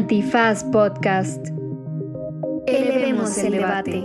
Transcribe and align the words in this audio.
Antifaz 0.00 0.64
Podcast. 0.64 1.48
Elevemos 2.66 3.36
el 3.36 3.52
debate. 3.52 4.02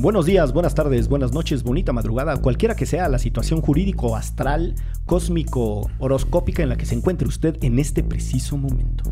Buenos 0.00 0.26
días, 0.26 0.52
buenas 0.52 0.74
tardes, 0.74 1.08
buenas 1.08 1.32
noches, 1.32 1.62
bonita 1.62 1.92
madrugada, 1.92 2.38
cualquiera 2.38 2.74
que 2.74 2.86
sea 2.86 3.08
la 3.08 3.20
situación 3.20 3.60
jurídico, 3.60 4.16
astral, 4.16 4.74
cósmico, 5.06 5.88
horoscópica 6.00 6.64
en 6.64 6.70
la 6.70 6.76
que 6.76 6.86
se 6.86 6.96
encuentre 6.96 7.28
usted 7.28 7.56
en 7.62 7.78
este 7.78 8.02
preciso 8.02 8.56
momento. 8.56 9.04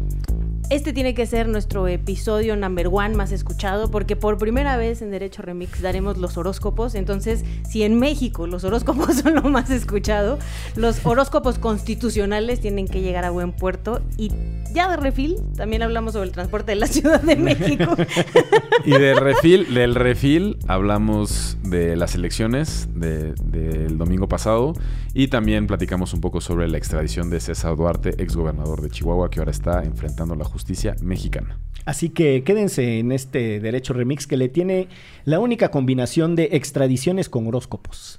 Este 0.70 0.92
tiene 0.92 1.14
que 1.14 1.24
ser 1.24 1.48
nuestro 1.48 1.88
episodio 1.88 2.54
number 2.54 2.88
one 2.88 3.14
más 3.14 3.32
escuchado 3.32 3.90
porque 3.90 4.16
por 4.16 4.36
primera 4.36 4.76
vez 4.76 5.00
en 5.00 5.10
Derecho 5.10 5.40
Remix 5.40 5.80
daremos 5.80 6.18
los 6.18 6.36
horóscopos. 6.36 6.94
Entonces, 6.94 7.42
si 7.66 7.84
en 7.84 7.98
México 7.98 8.46
los 8.46 8.64
horóscopos 8.64 9.16
son 9.22 9.36
lo 9.36 9.42
más 9.44 9.70
escuchado, 9.70 10.38
los 10.76 11.06
horóscopos 11.06 11.58
constitucionales 11.58 12.60
tienen 12.60 12.86
que 12.86 13.00
llegar 13.00 13.24
a 13.24 13.30
buen 13.30 13.52
puerto. 13.52 14.02
Y 14.18 14.30
ya 14.74 14.90
de 14.90 14.98
refil, 14.98 15.36
también 15.56 15.82
hablamos 15.82 16.12
sobre 16.12 16.26
el 16.26 16.32
transporte 16.32 16.72
de 16.72 16.76
la 16.76 16.86
Ciudad 16.86 17.22
de 17.22 17.36
México. 17.36 17.96
y 18.84 18.90
de 18.90 19.14
refil, 19.14 19.72
del 19.72 19.94
refil 19.94 20.58
hablamos 20.66 21.56
de 21.62 21.96
las 21.96 22.14
elecciones 22.14 22.88
del 22.94 23.96
domingo 23.96 24.28
pasado 24.28 24.74
y 25.14 25.28
también 25.28 25.66
platicamos 25.66 26.12
un 26.12 26.20
poco 26.20 26.42
sobre 26.42 26.68
la 26.68 26.76
extradición 26.76 27.30
de 27.30 27.40
César 27.40 27.74
Duarte, 27.74 28.22
exgobernador 28.22 28.82
de 28.82 28.90
Chihuahua, 28.90 29.30
que 29.30 29.38
ahora 29.38 29.50
está 29.50 29.82
enfrentando 29.82 30.34
la 30.34 30.44
justicia 30.44 30.57
justicia 30.58 30.96
mexicana. 31.00 31.56
Así 31.84 32.10
que 32.10 32.42
quédense 32.42 32.98
en 32.98 33.12
este 33.12 33.60
derecho 33.60 33.94
remix 33.94 34.26
que 34.26 34.36
le 34.36 34.48
tiene 34.48 34.88
la 35.24 35.38
única 35.38 35.70
combinación 35.70 36.34
de 36.34 36.48
extradiciones 36.52 37.28
con 37.28 37.46
horóscopos. 37.46 38.18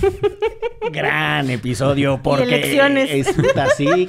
Gran 0.92 1.50
episodio 1.50 2.20
porque 2.22 2.78
es 3.20 3.28
así 3.56 4.08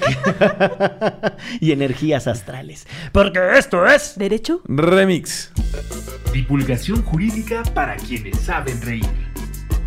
y 1.59 1.71
energías 1.73 2.27
astrales. 2.27 2.87
Porque 3.11 3.39
esto 3.57 3.85
es 3.85 4.17
Derecho 4.17 4.61
Remix. 4.67 5.51
Divulgación 6.33 7.01
jurídica 7.03 7.63
para 7.73 7.97
quienes 7.97 8.39
saben 8.39 8.81
reír. 8.81 9.05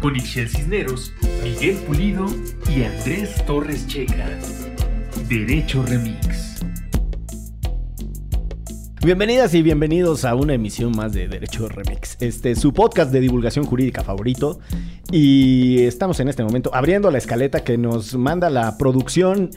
Con 0.00 0.14
Ixel 0.14 0.48
Cisneros, 0.48 1.12
Miguel 1.42 1.76
Pulido 1.86 2.26
y 2.70 2.84
Andrés 2.84 3.44
Torres 3.46 3.86
Checa. 3.86 4.28
Derecho 5.28 5.82
Remix. 5.82 6.58
Bienvenidas 9.04 9.54
y 9.54 9.62
bienvenidos 9.62 10.24
a 10.24 10.34
una 10.34 10.54
emisión 10.54 10.90
más 10.90 11.12
de 11.12 11.28
Derecho 11.28 11.68
Remix. 11.68 12.16
Este 12.20 12.56
su 12.56 12.72
podcast 12.74 13.12
de 13.12 13.20
divulgación 13.20 13.64
jurídica 13.64 14.02
favorito. 14.02 14.58
Y 15.12 15.84
estamos 15.84 16.18
en 16.18 16.28
este 16.28 16.42
momento 16.42 16.74
abriendo 16.74 17.08
la 17.12 17.18
escaleta 17.18 17.62
que 17.62 17.78
nos 17.78 18.16
manda 18.16 18.50
la 18.50 18.76
producción 18.76 19.50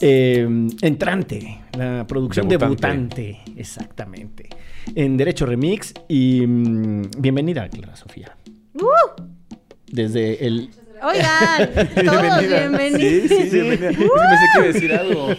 eh, 0.00 0.44
entrante, 0.82 1.60
la 1.78 2.04
producción 2.08 2.48
debutante. 2.48 3.40
exactamente, 3.56 4.48
en 4.96 5.16
Derecho 5.16 5.46
Remix. 5.46 5.94
Y 6.08 6.44
mm, 6.44 7.10
bienvenida, 7.18 7.68
Clara 7.68 7.94
Sofía. 7.94 8.36
Uh. 8.74 9.22
Desde 9.86 10.44
el 10.44 10.70
Oigan, 11.02 11.94
todos 12.04 12.40
bienvenidos. 12.40 13.28
Sí, 13.28 13.50
sí, 13.50 13.60
bienvenida. 13.60 14.10
Que 14.56 14.72
decir 14.72 14.92
algo. 14.92 15.28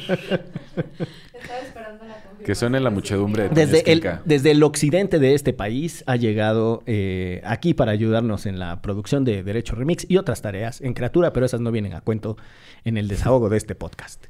que 2.43 2.55
suene 2.55 2.79
la 2.79 2.89
muchedumbre. 2.89 3.49
desde, 3.49 3.91
el, 3.91 4.03
desde 4.25 4.51
el 4.51 4.63
occidente 4.63 5.19
de 5.19 5.33
este 5.33 5.53
país 5.53 6.03
ha 6.07 6.15
llegado 6.15 6.83
eh, 6.85 7.41
aquí 7.45 7.73
para 7.73 7.91
ayudarnos 7.91 8.45
en 8.45 8.59
la 8.59 8.81
producción 8.81 9.23
de 9.23 9.43
Derecho 9.43 9.75
Remix 9.75 10.05
y 10.09 10.17
otras 10.17 10.41
tareas 10.41 10.81
en 10.81 10.93
criatura, 10.93 11.33
pero 11.33 11.45
esas 11.45 11.61
no 11.61 11.71
vienen 11.71 11.93
a 11.93 12.01
cuento 12.01 12.37
en 12.83 12.97
el 12.97 13.07
desahogo 13.07 13.49
de 13.49 13.57
este 13.57 13.75
podcast. 13.75 14.25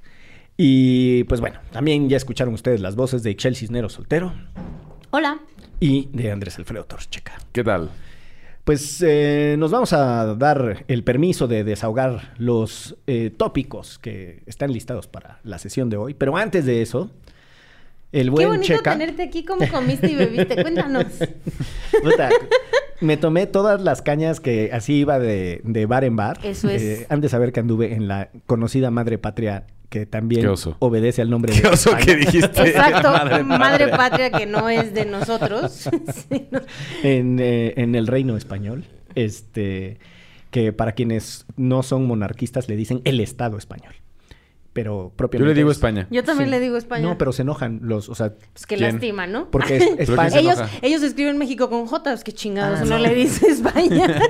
Y 0.57 1.23
pues 1.25 1.41
bueno, 1.41 1.59
también 1.71 2.09
ya 2.09 2.17
escucharon 2.17 2.53
ustedes 2.53 2.81
las 2.81 2.95
voces 2.95 3.23
de 3.23 3.31
Ixel 3.31 3.55
Cisneros 3.55 3.93
Soltero. 3.93 4.33
Hola. 5.11 5.39
Y 5.79 6.09
de 6.13 6.31
Andrés 6.31 6.57
Alfredo 6.59 6.85
Torcheca. 6.85 7.33
¿Qué 7.51 7.63
tal? 7.63 7.89
Pues 8.63 9.03
eh, 9.05 9.55
nos 9.57 9.71
vamos 9.71 9.91
a 9.93 10.35
dar 10.35 10.85
el 10.87 11.03
permiso 11.03 11.47
de 11.47 11.63
desahogar 11.63 12.35
los 12.37 12.95
eh, 13.07 13.31
tópicos 13.35 13.97
que 13.97 14.43
están 14.45 14.71
listados 14.71 15.07
para 15.07 15.39
la 15.43 15.57
sesión 15.57 15.89
de 15.89 15.97
hoy. 15.97 16.13
Pero 16.13 16.37
antes 16.37 16.65
de 16.65 16.83
eso, 16.83 17.09
el 18.11 18.29
buen 18.29 18.61
Qué 18.61 18.73
bonito 18.73 18.83
tenerte 18.83 19.23
aquí 19.23 19.43
como 19.43 19.67
comiste 19.69 20.11
y 20.11 20.15
bebiste. 20.15 20.61
Cuéntanos. 20.61 21.05
me 23.01 23.17
tomé 23.17 23.47
todas 23.47 23.81
las 23.81 24.01
cañas 24.01 24.39
que 24.39 24.69
así 24.73 24.95
iba 24.95 25.19
de, 25.19 25.85
bar 25.87 26.03
en 26.03 26.15
bar. 26.15 26.39
Eso 26.43 26.69
es. 26.69 26.81
Eh, 26.81 27.07
han 27.09 27.21
de 27.21 27.29
saber 27.29 27.51
que 27.51 27.59
anduve 27.59 27.93
en 27.93 28.07
la 28.07 28.29
conocida 28.45 28.91
madre 28.91 29.17
patria 29.17 29.65
que 29.89 30.05
también 30.05 30.47
obedece 30.79 31.21
al 31.21 31.29
nombre 31.29 31.51
¿Qué 31.51 31.67
oso 31.67 31.91
que 31.97 32.15
dijiste? 32.15 32.61
Exacto, 32.69 33.11
madre, 33.43 33.89
patria 33.89 34.31
que 34.31 34.45
no 34.45 34.69
es 34.69 34.93
de 34.93 35.05
nosotros. 35.05 35.89
en, 37.03 37.39
eh, 37.41 37.73
en 37.75 37.95
el 37.95 38.07
reino 38.07 38.37
español, 38.37 38.85
este, 39.15 39.99
que 40.49 40.71
para 40.71 40.93
quienes 40.93 41.45
no 41.57 41.83
son 41.83 42.07
monarquistas 42.07 42.69
le 42.69 42.77
dicen 42.77 43.01
el 43.03 43.19
Estado 43.19 43.57
español 43.57 44.00
pero 44.73 45.11
propiamente. 45.15 45.49
Yo 45.49 45.53
le 45.53 45.59
digo 45.59 45.71
España. 45.71 46.07
Yo 46.09 46.23
también 46.23 46.49
le 46.49 46.59
digo 46.59 46.77
España. 46.77 47.03
No, 47.03 47.17
pero 47.17 47.33
se 47.33 47.41
enojan 47.41 47.79
los, 47.83 48.07
o 48.07 48.15
sea. 48.15 48.33
Es 48.55 48.65
que 48.65 48.77
lastima, 48.77 49.27
¿no? 49.27 49.51
Porque 49.51 49.77
es, 49.77 49.83
España. 50.09 50.39
ellos, 50.39 50.59
ellos 50.81 51.03
escriben 51.03 51.37
México 51.37 51.69
con 51.69 51.85
J, 51.87 52.13
es 52.13 52.23
que 52.23 52.31
chingados, 52.31 52.81
ah, 52.81 52.85
no. 52.85 52.97
le 52.97 53.13
dice 53.13 53.47
España. 53.47 54.21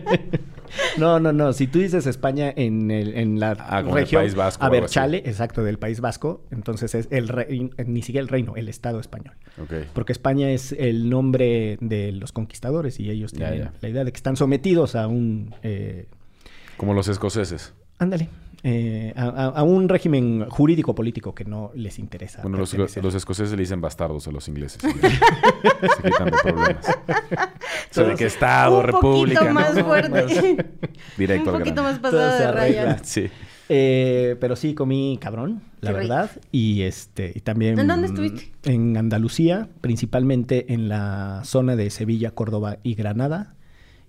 no, 0.98 1.20
no, 1.20 1.32
no. 1.32 1.52
Si 1.52 1.66
tú 1.66 1.80
dices 1.80 2.06
España 2.06 2.52
en, 2.56 2.90
el, 2.90 3.14
en 3.14 3.38
la 3.38 3.50
ah, 3.52 3.82
región. 3.82 4.22
El 4.22 4.26
País 4.26 4.34
Vasco. 4.34 4.64
A 4.64 4.70
ver, 4.70 4.86
Chale, 4.86 5.18
exacto, 5.18 5.62
del 5.62 5.78
País 5.78 6.00
Vasco. 6.00 6.42
Entonces 6.50 6.94
es 6.94 7.08
el 7.10 7.28
rey, 7.28 7.70
ni 7.84 8.00
siquiera 8.00 8.22
el 8.22 8.28
reino, 8.28 8.56
el 8.56 8.68
Estado 8.70 9.00
español. 9.00 9.34
Okay. 9.62 9.84
Porque 9.92 10.12
España 10.12 10.50
es 10.50 10.72
el 10.72 11.10
nombre 11.10 11.76
de 11.80 12.12
los 12.12 12.32
conquistadores 12.32 13.00
y 13.00 13.10
ellos 13.10 13.32
tienen 13.32 13.70
la 13.80 13.88
idea 13.88 14.04
de 14.04 14.12
que 14.12 14.16
están 14.16 14.36
sometidos 14.36 14.94
a 14.96 15.06
un. 15.08 15.54
Eh... 15.62 16.06
Como 16.76 16.94
los 16.94 17.08
escoceses. 17.08 17.72
Ándale. 17.98 18.28
Eh, 18.62 19.12
a, 19.16 19.62
un 19.62 19.88
régimen 19.88 20.46
jurídico 20.48 20.92
político 20.94 21.34
que 21.34 21.44
no 21.44 21.70
les 21.74 22.00
interesa. 22.00 22.42
Bueno, 22.42 22.58
los, 22.58 22.74
escoceses 22.74 23.52
le 23.52 23.58
dicen 23.58 23.80
bastardos 23.80 24.26
a 24.26 24.32
los 24.32 24.48
ingleses. 24.48 24.82
se 24.82 26.02
quitan 26.02 26.30
de 26.30 26.36
problemas. 26.42 26.86
O 27.96 28.02
de 28.02 28.14
qué 28.14 28.26
estado, 28.26 28.82
república. 28.82 29.42
Un 29.42 29.54
poquito 29.54 29.54
más 29.54 29.80
fuerte. 29.80 30.66
Directo 31.16 31.52
Un 31.52 31.58
poquito 31.58 31.82
más 31.82 31.98
pasado 31.98 32.38
de 32.38 32.52
raya. 32.52 32.98
Sí. 33.02 33.30
Eh, 33.68 34.36
pero 34.38 34.54
sí 34.54 34.74
comí 34.74 35.18
cabrón, 35.20 35.62
la 35.80 35.92
verdad. 35.92 36.30
Y 36.52 36.82
este, 36.82 37.32
y 37.34 37.40
también. 37.40 37.78
¿En 37.78 37.86
dónde 37.86 38.08
estuviste? 38.08 38.52
En 38.64 38.96
Andalucía, 38.96 39.68
principalmente 39.80 40.74
en 40.74 40.88
la 40.88 41.42
zona 41.44 41.74
de 41.74 41.88
Sevilla, 41.90 42.32
Córdoba 42.32 42.78
y 42.82 42.94
Granada. 42.94 43.54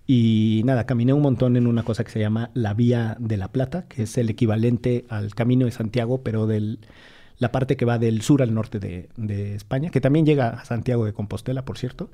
Y 0.10 0.62
nada, 0.64 0.86
caminé 0.86 1.12
un 1.12 1.22
montón 1.22 1.58
en 1.58 1.68
una 1.68 1.84
cosa 1.84 2.06
que 2.06 2.12
se 2.12 2.20
llama 2.22 2.50
la 2.54 2.74
Vía 2.74 3.18
de 3.20 3.36
la 3.36 3.50
Plata, 3.50 3.88
que 3.90 4.04
es 4.04 4.18
el 4.18 4.30
equivalente 4.30 5.06
al 5.10 5.36
Camino 5.36 5.66
de 5.66 5.72
Santiago, 5.72 6.22
pero 6.24 6.48
de 6.48 6.78
la 7.38 7.52
parte 7.52 7.76
que 7.76 7.84
va 7.84 8.00
del 8.00 8.22
sur 8.22 8.42
al 8.42 8.54
norte 8.54 8.80
de, 8.80 9.10
de, 9.18 9.54
España, 9.54 9.90
que 9.90 10.00
también 10.00 10.26
llega 10.26 10.50
a 10.50 10.64
Santiago 10.64 11.06
de 11.06 11.12
Compostela, 11.12 11.66
por 11.66 11.78
cierto. 11.78 12.10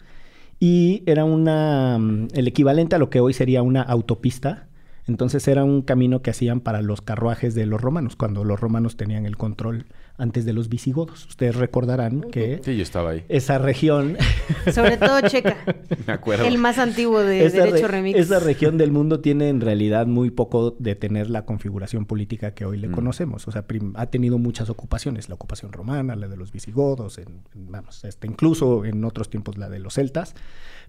Y 0.60 1.04
era 1.06 1.24
una, 1.24 2.00
mm, 2.00 2.30
el 2.34 2.48
equivalente 2.48 2.96
a 2.96 3.00
lo 3.00 3.12
que 3.12 3.20
hoy 3.20 3.34
sería 3.34 3.62
una 3.62 3.84
autopista. 3.84 4.68
Entonces 5.06 5.48
era 5.48 5.64
un 5.64 5.84
camino 5.84 6.24
que 6.24 6.32
hacían 6.32 6.62
para 6.62 6.82
los 6.82 7.02
carruajes 7.02 7.54
de 7.54 7.68
los 7.68 7.80
romanos, 7.80 8.16
cuando 8.16 8.44
los 8.44 8.60
romanos 8.60 8.98
tenían 8.98 9.28
el 9.28 9.38
control 9.38 9.86
antes 10.18 10.46
de 10.46 10.54
los 10.54 10.70
visigodos. 10.70 11.26
Ustedes 11.26 11.56
recordarán 11.56 12.22
que 12.22 12.62
sí, 12.64 12.76
yo 12.76 12.84
estaba 12.84 13.12
ahí. 13.12 13.24
esa 13.30 13.58
región... 13.58 14.18
Sobre 14.74 14.98
todo 14.98 15.22
Checa. 15.22 15.58
Me 16.08 16.14
acuerdo. 16.14 16.46
El 16.46 16.58
más 16.58 16.78
antiguo 16.78 17.20
de 17.20 17.50
Derecho 17.50 17.88
Remix. 17.88 18.18
Esa 18.20 18.40
región 18.40 18.78
del 18.78 18.92
mundo 18.92 19.20
tiene 19.22 19.50
en 19.50 19.62
realidad 19.62 20.06
muy 20.06 20.30
poco 20.32 20.76
de 20.78 20.96
tener 20.96 21.30
la 21.30 21.46
configuración 21.46 22.06
política 22.06 22.54
que 22.54 22.66
hoy 22.66 22.78
le 22.78 22.90
mm. 22.90 22.92
conocemos. 22.92 23.48
O 23.48 23.52
sea, 23.52 23.66
ha 23.96 24.06
tenido 24.08 24.38
muchas 24.38 24.70
ocupaciones. 24.70 25.30
La 25.30 25.36
ocupación 25.36 25.72
romana, 25.72 26.16
la 26.16 26.28
de 26.28 26.38
los 26.38 26.52
visigodos, 26.52 27.18
en, 27.18 27.42
vamos, 27.56 28.04
este, 28.04 28.28
incluso 28.28 28.86
en 28.86 29.04
otros 29.04 29.30
tiempos 29.30 29.58
la 29.58 29.70
de 29.70 29.80
los 29.80 29.96
celtas. 29.96 30.36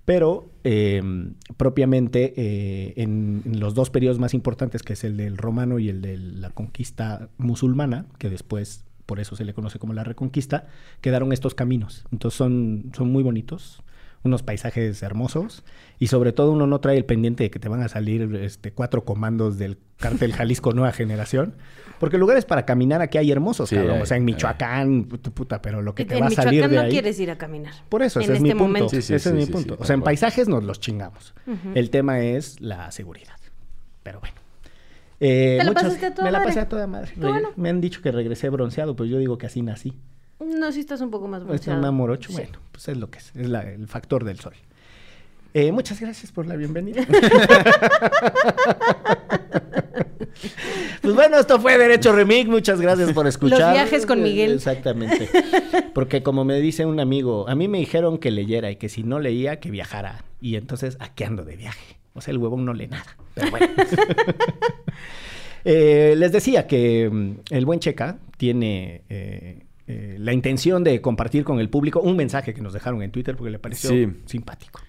Pero 0.04 0.50
em, 0.64 1.34
propiamente 1.56 2.34
eh, 2.36 2.92
en, 2.96 3.42
en, 3.46 3.58
los 3.58 3.74
dos 3.74 3.88
periodos 3.88 4.18
más 4.18 4.34
importantes, 4.34 4.82
que 4.82 4.92
es 4.92 5.02
el 5.02 5.16
del 5.16 5.38
romano 5.38 5.78
y 5.78 5.88
el 5.88 6.02
de 6.02 6.18
la 6.18 6.50
conquista 6.50 7.30
musulmana, 7.38 8.04
que 8.18 8.28
después 8.28 8.84
por 9.06 9.20
eso 9.20 9.36
se 9.36 9.44
le 9.44 9.54
conoce 9.54 9.78
como 9.78 9.92
la 9.92 10.04
Reconquista, 10.04 10.66
quedaron 11.00 11.32
estos 11.32 11.54
caminos. 11.54 12.04
Entonces 12.12 12.36
son, 12.38 12.92
son 12.96 13.10
muy 13.10 13.22
bonitos, 13.22 13.82
unos 14.24 14.42
paisajes 14.42 15.02
hermosos 15.02 15.64
y 15.98 16.06
sobre 16.06 16.32
todo 16.32 16.52
uno 16.52 16.66
no 16.66 16.80
trae 16.80 16.96
el 16.96 17.04
pendiente 17.04 17.44
de 17.44 17.50
que 17.50 17.58
te 17.58 17.68
van 17.68 17.82
a 17.82 17.88
salir 17.88 18.34
este, 18.36 18.72
cuatro 18.72 19.04
comandos 19.04 19.58
del 19.58 19.78
cártel 19.98 20.32
Jalisco 20.34 20.72
Nueva 20.72 20.92
Generación. 20.92 21.54
Porque 22.00 22.18
lugares 22.18 22.44
para 22.44 22.66
caminar 22.66 23.00
aquí 23.02 23.18
hay 23.18 23.30
hermosos, 23.30 23.70
cabrón. 23.70 24.02
o 24.02 24.06
sea, 24.06 24.16
en 24.16 24.24
Michoacán, 24.24 25.04
puta, 25.04 25.62
pero 25.62 25.80
lo 25.80 25.94
que 25.94 26.04
te 26.04 26.18
va 26.18 26.26
a 26.26 26.30
salir 26.30 26.60
de 26.60 26.64
ahí... 26.64 26.70
Michoacán 26.70 26.86
no 26.86 26.90
quieres 26.90 27.20
ir 27.20 27.30
a 27.30 27.38
caminar. 27.38 27.74
Por 27.88 28.02
eso, 28.02 28.20
ese 28.20 28.34
es 28.34 28.40
mi 28.40 28.50
este 28.50 28.58
punto. 28.58 28.86
ese 28.90 29.14
es 29.14 29.32
mi 29.32 29.46
punto. 29.46 29.76
o 29.78 29.84
sea, 29.84 29.94
en 29.94 30.02
paisajes 30.02 30.48
nos 30.48 30.64
los 30.64 30.80
chingamos. 30.80 31.34
El 31.74 31.90
tema 31.90 32.20
es 32.20 32.60
la 32.60 32.90
seguridad. 32.90 33.36
Pero 34.02 34.20
bueno. 34.20 34.43
Eh, 35.20 35.56
¿Te 35.58 35.64
la 35.64 35.70
muchas- 35.70 35.82
pasaste 35.84 36.06
a 36.06 36.14
toda 36.14 36.24
Me 36.26 36.32
la 36.32 36.42
pasé 36.42 36.60
a 36.60 36.68
toda 36.68 36.86
madre. 36.86 37.12
Bueno. 37.16 37.50
Me 37.56 37.68
han 37.70 37.80
dicho 37.80 38.02
que 38.02 38.10
regresé 38.12 38.48
bronceado, 38.50 38.96
pues 38.96 39.08
yo 39.10 39.18
digo 39.18 39.38
que 39.38 39.46
así 39.46 39.62
nací. 39.62 39.92
No, 40.40 40.72
si 40.72 40.80
estás 40.80 41.00
un 41.00 41.10
poco 41.10 41.28
más 41.28 41.40
Es 41.42 41.46
bronceado. 41.46 41.78
un 41.78 41.84
amorocho, 41.86 42.28
Sí. 42.30 42.34
bueno, 42.36 42.58
pues 42.72 42.88
es 42.88 42.96
lo 42.96 43.10
que 43.10 43.18
es, 43.18 43.32
es 43.36 43.48
la- 43.48 43.62
el 43.62 43.86
factor 43.86 44.24
del 44.24 44.40
sol. 44.40 44.54
Eh, 45.54 45.70
muchas 45.70 46.00
gracias 46.00 46.32
por 46.32 46.46
la 46.46 46.56
bienvenida. 46.56 47.06
pues 51.00 51.14
bueno, 51.14 51.38
esto 51.38 51.60
fue 51.60 51.78
Derecho 51.78 52.12
Remix, 52.12 52.48
muchas 52.48 52.80
gracias 52.80 53.12
por 53.12 53.26
escuchar. 53.26 53.60
Los 53.60 53.72
viajes 53.72 54.06
con 54.06 54.22
Miguel. 54.22 54.52
Exactamente. 54.54 55.28
Porque 55.94 56.22
como 56.22 56.44
me 56.44 56.60
dice 56.60 56.86
un 56.86 56.98
amigo, 57.00 57.48
a 57.48 57.54
mí 57.54 57.68
me 57.68 57.78
dijeron 57.78 58.18
que 58.18 58.30
leyera 58.30 58.70
y 58.70 58.76
que 58.76 58.88
si 58.88 59.02
no 59.04 59.20
leía, 59.20 59.60
que 59.60 59.70
viajara. 59.70 60.24
Y 60.40 60.56
entonces, 60.56 60.96
¿a 61.00 61.14
qué 61.14 61.24
ando 61.24 61.44
de 61.44 61.56
viaje? 61.56 61.96
O 62.14 62.20
sea, 62.20 62.32
el 62.32 62.38
huevón 62.38 62.64
no 62.64 62.72
lee 62.72 62.86
nada. 62.88 63.04
Pero 63.34 63.50
bueno. 63.50 63.66
Eh, 65.66 66.14
les 66.18 66.30
decía 66.30 66.66
que 66.66 67.08
mm, 67.10 67.32
el 67.54 67.64
buen 67.64 67.80
Checa 67.80 68.18
tiene 68.36 69.00
eh, 69.08 69.62
eh, 69.86 70.16
la 70.18 70.34
intención 70.34 70.84
de 70.84 71.00
compartir 71.00 71.42
con 71.42 71.58
el 71.58 71.70
público 71.70 72.00
un 72.00 72.16
mensaje 72.16 72.52
que 72.52 72.60
nos 72.60 72.74
dejaron 72.74 73.00
en 73.02 73.10
Twitter 73.10 73.34
porque 73.34 73.50
le 73.50 73.58
pareció 73.58 73.88
Sí. 73.88 74.06
simpático. 74.26 74.80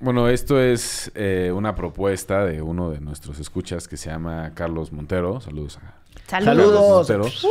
Bueno, 0.00 0.30
esto 0.30 0.58
es 0.58 1.12
eh, 1.14 1.52
una 1.54 1.74
propuesta 1.74 2.46
de 2.46 2.62
uno 2.62 2.90
de 2.90 3.00
nuestros 3.00 3.38
escuchas 3.38 3.86
que 3.86 3.98
se 3.98 4.08
llama 4.08 4.52
Carlos 4.54 4.92
Montero. 4.92 5.42
Saludos 5.42 5.76
a 5.76 5.94
Saludos. 6.26 7.06
Saludos. 7.06 7.44
Montero. 7.44 7.50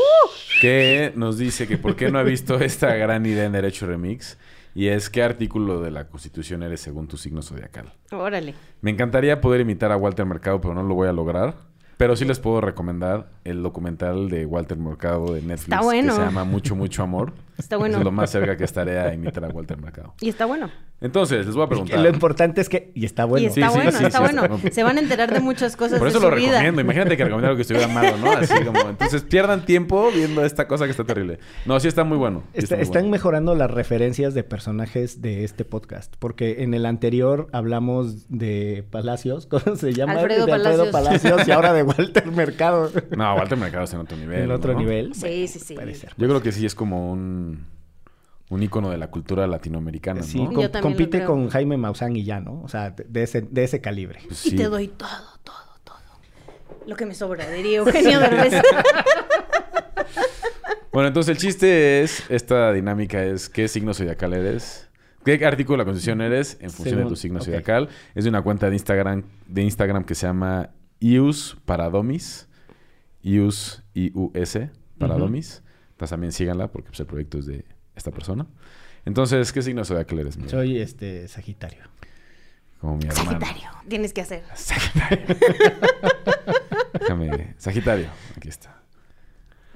Que 0.59 1.13
nos 1.15 1.37
dice 1.37 1.67
que 1.67 1.77
por 1.77 1.95
qué 1.95 2.09
no 2.09 2.17
ha 2.17 2.23
visto 2.23 2.59
esta 2.59 2.95
gran 2.95 3.23
idea 3.27 3.45
en 3.45 3.51
Derecho 3.51 3.85
Remix. 3.85 4.39
Y 4.75 4.87
es 4.87 5.09
qué 5.09 5.21
artículo 5.23 5.81
de 5.81 5.91
la 5.91 6.07
Constitución 6.07 6.63
eres 6.63 6.81
según 6.81 7.07
tu 7.07 7.17
signo 7.17 7.41
zodiacal. 7.41 7.93
Órale. 8.11 8.55
Me 8.81 8.91
encantaría 8.91 9.39
poder 9.39 9.61
imitar 9.61 9.91
a 9.91 9.97
Walter 9.97 10.25
Mercado, 10.25 10.59
pero 10.61 10.73
no 10.73 10.83
lo 10.83 10.95
voy 10.95 11.07
a 11.07 11.13
lograr. 11.13 11.55
Pero 11.97 12.15
sí 12.15 12.25
les 12.25 12.39
puedo 12.39 12.59
recomendar 12.59 13.29
el 13.43 13.61
documental 13.61 14.27
de 14.29 14.45
Walter 14.45 14.77
Mercado 14.77 15.33
de 15.33 15.41
Netflix 15.41 15.63
Está 15.73 15.81
bueno. 15.81 16.13
que 16.13 16.19
se 16.19 16.25
llama 16.25 16.43
Mucho, 16.43 16.75
mucho 16.75 17.03
amor. 17.03 17.33
Está 17.57 17.77
bueno. 17.77 17.97
Es 17.99 18.03
lo 18.03 18.11
más 18.11 18.29
cerca 18.29 18.57
que 18.57 18.63
estaré 18.63 18.99
a 18.99 19.13
imitar 19.13 19.43
a 19.45 19.49
Walter 19.49 19.77
Mercado. 19.77 20.13
Y 20.21 20.29
está 20.29 20.45
bueno. 20.45 20.69
Entonces, 21.01 21.45
les 21.45 21.53
voy 21.55 21.65
a 21.65 21.67
preguntar. 21.67 21.99
Lo 21.99 22.09
importante 22.09 22.61
es 22.61 22.69
que, 22.69 22.91
y 22.95 23.03
está 23.05 23.25
bueno. 23.25 23.43
y 23.43 23.47
está 23.47 23.67
Sí, 23.67 23.67
sí, 23.67 23.75
bueno, 23.75 23.91
sí, 23.91 24.03
está 24.05 24.17
sí, 24.19 24.23
bueno. 24.23 24.41
está 24.43 24.55
bueno. 24.55 24.71
Se 24.73 24.83
van 24.83 24.97
a 24.97 25.01
enterar 25.01 25.33
de 25.33 25.39
muchas 25.41 25.75
cosas 25.75 25.99
Por 25.99 26.07
de 26.07 26.09
eso 26.11 26.21
su 26.21 26.29
lo 26.29 26.35
vida. 26.35 26.51
recomiendo. 26.51 26.79
Imagínate 26.81 27.17
que 27.17 27.23
recomendara 27.25 27.49
algo 27.51 27.57
que 27.57 27.61
estuviera 27.63 27.87
malo, 27.89 28.15
¿no? 28.17 28.31
Así 28.31 28.53
como... 28.63 28.79
Entonces, 28.89 29.21
pierdan 29.23 29.65
tiempo 29.65 30.09
viendo 30.15 30.45
esta 30.45 30.65
cosa 30.67 30.85
que 30.85 30.91
está 30.91 31.03
terrible. 31.03 31.39
No, 31.65 31.77
sí 31.81 31.89
está 31.89 32.05
muy 32.05 32.17
bueno. 32.17 32.43
sí 32.53 32.59
Está- 32.59 32.75
muy 32.75 32.83
están 32.83 33.01
bueno. 33.03 33.11
mejorando 33.11 33.53
las 33.55 33.69
referencias 33.69 34.33
de 34.33 34.43
personajes 34.45 35.21
de 35.21 35.43
este 35.43 35.65
podcast, 35.65 36.13
porque 36.19 36.63
en 36.63 36.73
el 36.73 36.85
anterior 36.85 37.49
hablamos 37.51 38.29
de 38.29 38.85
Palacios, 38.89 39.45
¿cómo 39.47 39.75
se 39.75 39.91
llama? 39.93 40.13
Alfredo 40.13 40.45
de 40.45 40.53
Alfredo 40.53 40.89
Palacios. 40.89 41.21
Palacios 41.31 41.47
y 41.49 41.51
ahora 41.51 41.73
de 41.73 41.83
Walter 41.83 42.31
Mercado. 42.31 42.89
No, 43.17 43.35
Walter 43.35 43.57
Mercado 43.57 43.83
está 43.83 43.97
en 43.97 44.01
otro 44.03 44.15
nivel. 44.15 44.43
en 44.43 44.51
otro 44.51 44.71
¿no? 44.71 44.79
nivel. 44.79 45.13
Sí, 45.15 45.49
sí, 45.49 45.59
sí. 45.59 45.73
Puede 45.75 45.95
ser. 45.95 46.13
Yo 46.17 46.27
creo 46.29 46.41
que 46.41 46.53
sí 46.53 46.65
es 46.65 46.75
como 46.75 47.11
un... 47.11 47.42
Un 48.49 48.61
ícono 48.61 48.89
de 48.91 48.97
la 48.97 49.07
cultura 49.09 49.47
latinoamericana, 49.47 50.21
Sí, 50.21 50.37
¿no? 50.43 50.51
Yo 50.51 50.53
com- 50.53 50.61
también 50.63 50.73
lo 50.73 50.81
compite 50.81 51.17
creo. 51.19 51.27
con 51.27 51.49
Jaime 51.49 51.77
Maussan 51.77 52.15
y 52.15 52.23
ya, 52.23 52.39
¿no? 52.39 52.61
O 52.61 52.67
sea, 52.67 52.91
de 52.91 53.23
ese, 53.23 53.41
de 53.41 53.63
ese 53.63 53.81
calibre. 53.81 54.19
Pues 54.27 54.45
Y 54.45 54.51
sí. 54.51 54.55
te 54.55 54.65
doy 54.65 54.89
todo, 54.89 55.09
todo, 55.43 55.55
todo. 55.83 55.97
Lo 56.85 56.95
que 56.95 57.05
me 57.05 57.15
sobra, 57.15 57.49
diría 57.49 57.77
Eugenio 57.79 58.19
Derbez. 58.19 58.61
Bueno, 60.91 61.07
entonces 61.07 61.31
el 61.31 61.37
chiste 61.41 62.03
es, 62.03 62.23
esta 62.29 62.71
dinámica 62.71 63.23
es 63.23 63.49
qué 63.49 63.67
signo 63.67 63.93
zodiacal 63.95 64.33
eres, 64.33 64.89
qué 65.25 65.43
artículo 65.43 65.77
de 65.77 65.77
la 65.79 65.85
Constitución 65.85 66.21
eres 66.21 66.57
en 66.61 66.69
función 66.69 66.99
de 66.99 67.05
tu 67.05 67.15
signo 67.15 67.39
ok. 67.39 67.45
zodiacal. 67.45 67.89
Es 68.13 68.25
de 68.25 68.29
una 68.29 68.43
cuenta 68.43 68.69
de 68.69 68.75
Instagram, 68.75 69.23
de 69.47 69.63
Instagram 69.63 70.03
que 70.03 70.13
se 70.13 70.27
llama 70.27 70.69
Ius 70.99 71.57
Paradomis. 71.65 72.47
Ius, 73.23 73.81
I-U-S, 73.95 74.69
Paradomis. 74.99 75.62
Entonces 76.03 76.15
también 76.15 76.33
síganla 76.33 76.67
porque 76.67 76.89
pues, 76.89 76.99
el 76.99 77.05
proyecto 77.05 77.37
es 77.37 77.45
de 77.45 77.63
esta 77.95 78.11
persona. 78.11 78.45
Entonces, 79.05 79.53
¿qué 79.53 79.61
signo 79.61 79.85
zodiacal 79.85 80.19
eres? 80.19 80.35
Miguel? 80.35 80.51
Soy 80.51 80.77
este 80.79 81.29
Sagitario. 81.29 81.85
Como 82.81 82.97
mi 82.97 83.05
hermano. 83.05 83.31
Sagitario. 83.31 83.69
Tienes 83.87 84.11
que 84.11 84.19
hacer. 84.19 84.43
Sagitario. 84.53 85.25
Déjame. 86.99 87.53
Sagitario. 87.57 88.07
Aquí 88.35 88.49
está. 88.49 88.83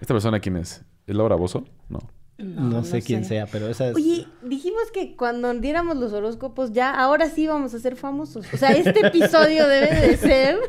¿Esta 0.01 0.13
persona 0.13 0.41
quién 0.41 0.57
es? 0.57 0.83
¿Es 1.05 1.15
Laura 1.15 1.37
Bozo? 1.37 1.63
No. 1.87 1.99
No, 2.37 2.83
sé 2.83 3.01
quién 3.01 3.25
sea, 3.25 3.47
pero 3.47 3.67
esa 3.67 3.87
es... 3.89 3.95
Oye, 3.95 4.27
dijimos 4.43 4.91
que 4.93 5.15
cuando 5.15 5.51
diéramos 5.55 5.97
los 5.97 6.13
horóscopos 6.13 6.71
ya, 6.71 6.91
ahora 6.93 7.29
sí 7.31 7.47
vamos 7.47 7.73
a 7.73 7.79
ser 7.79 7.95
famosos. 7.95 8.45
O 8.53 8.57
sea, 8.57 8.69
este 8.73 9.07
episodio 9.07 9.67
debe 9.67 9.87
de 10.07 10.17
ser... 10.17 10.59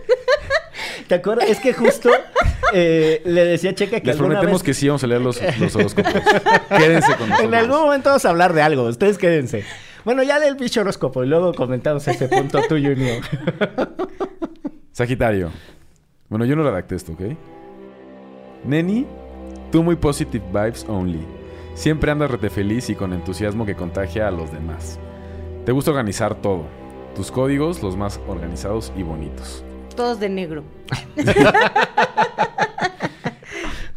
¿Te 1.08 1.16
acuerdas? 1.16 1.50
Es 1.50 1.60
que 1.60 1.74
justo 1.74 2.08
eh, 2.72 3.20
le 3.26 3.44
decía 3.44 3.70
a 3.70 3.74
Checa 3.74 4.00
que 4.00 4.06
Les 4.06 4.16
alguna 4.16 4.36
prometemos 4.36 4.62
vez- 4.62 4.66
que 4.66 4.72
sí 4.74 4.88
vamos 4.88 5.04
a 5.04 5.06
leer 5.08 5.20
los, 5.20 5.40
los 5.60 5.76
horóscopos. 5.76 6.12
Quédense 6.68 7.14
con 7.16 7.28
nosotros. 7.28 7.40
En 7.40 7.54
algún 7.54 7.80
momento 7.80 8.08
vamos 8.08 8.24
a 8.24 8.30
hablar 8.30 8.52
de 8.54 8.62
algo, 8.62 8.84
ustedes 8.84 9.18
quédense. 9.18 9.64
Bueno, 10.04 10.22
ya 10.22 10.40
del 10.40 10.54
bicho 10.54 10.80
horóscopo 10.80 11.22
y 11.22 11.26
luego 11.26 11.52
comentamos 11.52 12.08
ese 12.08 12.28
punto 12.28 12.60
tuyo 12.66 12.92
y 12.92 12.96
mío. 12.96 13.14
Sagitario. 14.92 15.50
Bueno, 16.30 16.44
yo 16.46 16.56
no 16.56 16.62
redacté 16.62 16.94
esto, 16.94 17.12
¿ok? 17.12 17.20
Neni, 18.64 19.06
tú 19.70 19.82
muy 19.82 19.96
positive 19.96 20.44
vibes 20.50 20.84
only. 20.88 21.20
Siempre 21.78 22.10
andas 22.10 22.28
rete 22.28 22.50
feliz 22.50 22.90
y 22.90 22.96
con 22.96 23.12
entusiasmo 23.12 23.64
que 23.64 23.76
contagia 23.76 24.26
a 24.26 24.32
los 24.32 24.50
demás. 24.52 24.98
Te 25.64 25.70
gusta 25.70 25.92
organizar 25.92 26.34
todo. 26.34 26.66
Tus 27.14 27.30
códigos, 27.30 27.84
los 27.84 27.96
más 27.96 28.20
organizados 28.26 28.92
y 28.96 29.04
bonitos. 29.04 29.62
Todos 29.94 30.18
de 30.18 30.28
negro. 30.28 30.64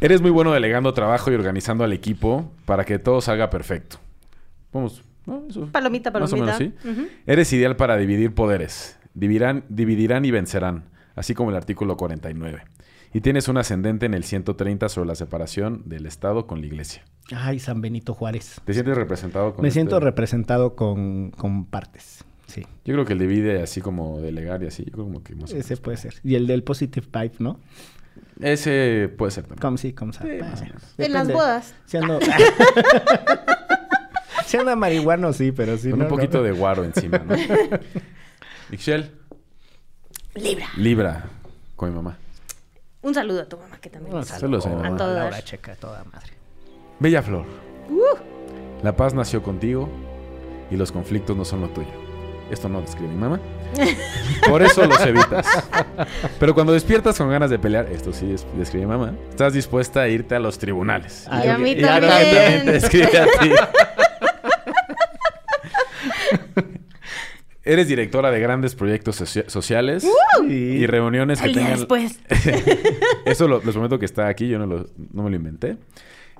Eres 0.00 0.20
muy 0.20 0.30
bueno 0.30 0.52
delegando 0.52 0.92
trabajo 0.94 1.30
y 1.32 1.34
organizando 1.34 1.82
al 1.82 1.92
equipo 1.92 2.52
para 2.66 2.84
que 2.84 3.00
todo 3.00 3.20
salga 3.20 3.50
perfecto. 3.50 3.96
Vamos. 4.72 5.02
¿no? 5.26 5.42
Eso- 5.48 5.66
Palomita, 5.72 6.12
Más 6.12 6.32
o 6.32 6.36
palomita. 6.36 6.58
menos, 6.60 6.74
sí. 6.84 7.08
Eres 7.26 7.52
ideal 7.52 7.74
para 7.76 7.96
dividir 7.96 8.32
poderes. 8.32 8.96
Dividirán, 9.14 9.64
dividirán 9.68 10.24
y 10.24 10.30
vencerán, 10.30 10.84
así 11.16 11.34
como 11.34 11.50
el 11.50 11.56
artículo 11.56 11.96
49. 11.96 12.62
Y 13.14 13.20
tienes 13.20 13.48
un 13.48 13.58
ascendente 13.58 14.06
en 14.06 14.14
el 14.14 14.24
130 14.24 14.88
sobre 14.88 15.08
la 15.08 15.14
separación 15.14 15.82
del 15.84 16.06
Estado 16.06 16.46
con 16.46 16.60
la 16.60 16.66
Iglesia. 16.66 17.04
Ay, 17.34 17.58
San 17.58 17.80
Benito 17.80 18.14
Juárez. 18.14 18.60
¿Te 18.64 18.72
sientes 18.72 18.96
representado 18.96 19.52
con 19.52 19.62
Me 19.62 19.68
este? 19.68 19.80
siento 19.80 20.00
representado 20.00 20.74
con, 20.74 21.30
con 21.30 21.66
partes. 21.66 22.24
Sí, 22.46 22.66
Yo 22.84 22.94
creo 22.94 23.04
que 23.04 23.12
el 23.12 23.18
divide 23.18 23.62
así 23.62 23.80
como 23.80 24.20
delegar 24.20 24.62
y 24.62 24.66
así. 24.66 24.84
Yo 24.84 24.92
creo 24.92 25.04
como 25.04 25.22
que 25.22 25.34
más 25.34 25.52
o 25.52 25.56
ese 25.56 25.70
menos 25.70 25.80
puede 25.80 25.96
ser. 25.96 26.14
Y 26.22 26.34
el 26.34 26.46
del 26.46 26.62
positive 26.64 27.06
vibe, 27.12 27.34
¿no? 27.38 27.60
Ese 28.40 29.10
puede 29.16 29.30
ser 29.30 29.44
también. 29.44 29.60
Como 29.60 29.76
sí, 29.78 29.92
como 29.92 30.12
sabe. 30.12 30.40
Sí, 30.56 30.64
menos. 30.64 30.82
En 30.98 31.12
las 31.12 31.32
bodas. 31.32 31.74
Si 31.86 31.96
ando... 31.96 32.18
si 34.46 34.56
anda 34.56 34.76
marihuano, 34.76 35.32
sí, 35.32 35.52
pero 35.52 35.76
sí. 35.78 35.90
Con 35.90 36.00
no, 36.00 36.04
un 36.06 36.10
poquito 36.10 36.38
no. 36.38 36.44
de 36.44 36.52
guaro 36.52 36.84
encima, 36.84 37.18
¿no? 37.18 37.34
Michelle, 38.70 39.10
Libra. 40.34 40.66
Libra, 40.76 41.24
con 41.76 41.90
mi 41.90 41.96
mamá. 41.96 42.18
Un 43.02 43.14
saludo 43.14 43.42
a 43.42 43.44
tu 43.46 43.56
mamá 43.56 43.78
que 43.80 43.90
también. 43.90 44.14
Un 44.14 44.22
a 44.22 44.24
saludo 44.24 44.64
mamá. 44.68 44.88
A 44.88 44.96
todas. 44.96 45.16
Laura 45.18 45.42
Checa, 45.42 45.74
toda 45.74 46.04
madre. 46.04 46.32
Bella 47.00 47.22
Flor. 47.22 47.44
La 48.82 48.96
paz 48.96 49.14
nació 49.14 49.42
contigo 49.42 49.88
y 50.70 50.76
los 50.76 50.92
conflictos 50.92 51.36
no 51.36 51.44
son 51.44 51.62
lo 51.62 51.68
tuyo. 51.70 51.88
Esto 52.50 52.68
no 52.68 52.80
describe 52.80 53.08
mi 53.08 53.18
mamá. 53.18 53.40
Por 54.48 54.62
eso 54.62 54.84
los 54.86 55.00
evitas. 55.00 55.46
Pero 56.38 56.54
cuando 56.54 56.72
despiertas 56.74 57.16
con 57.16 57.30
ganas 57.30 57.50
de 57.50 57.58
pelear, 57.58 57.86
esto 57.90 58.12
sí 58.12 58.32
es- 58.34 58.46
describe 58.56 58.86
mi 58.86 58.92
mamá, 58.92 59.14
estás 59.30 59.54
dispuesta 59.54 60.02
a 60.02 60.08
irte 60.08 60.34
a 60.34 60.38
los 60.38 60.58
tribunales. 60.58 61.26
Y 61.44 61.48
a 61.48 61.56
mí 61.58 61.74
no, 61.74 61.88
también. 61.88 62.10
También 62.10 62.64
te 62.66 62.72
describe 62.72 63.18
a 63.18 63.26
ti. 63.40 63.50
Eres 67.64 67.86
directora 67.88 68.30
de 68.30 68.40
grandes 68.40 68.74
proyectos 68.74 69.16
socia- 69.20 69.48
sociales 69.48 70.04
y 70.48 70.84
reuniones 70.86 71.40
que 71.40 71.50
tengan... 71.50 71.78
después. 71.78 72.18
Eso 73.24 73.46
lo, 73.48 73.62
les 73.62 73.72
prometo 73.72 73.98
que 73.98 74.04
está 74.06 74.26
aquí, 74.28 74.48
yo 74.48 74.58
no, 74.58 74.66
lo- 74.66 74.86
no 75.12 75.22
me 75.22 75.30
lo 75.30 75.36
inventé. 75.36 75.76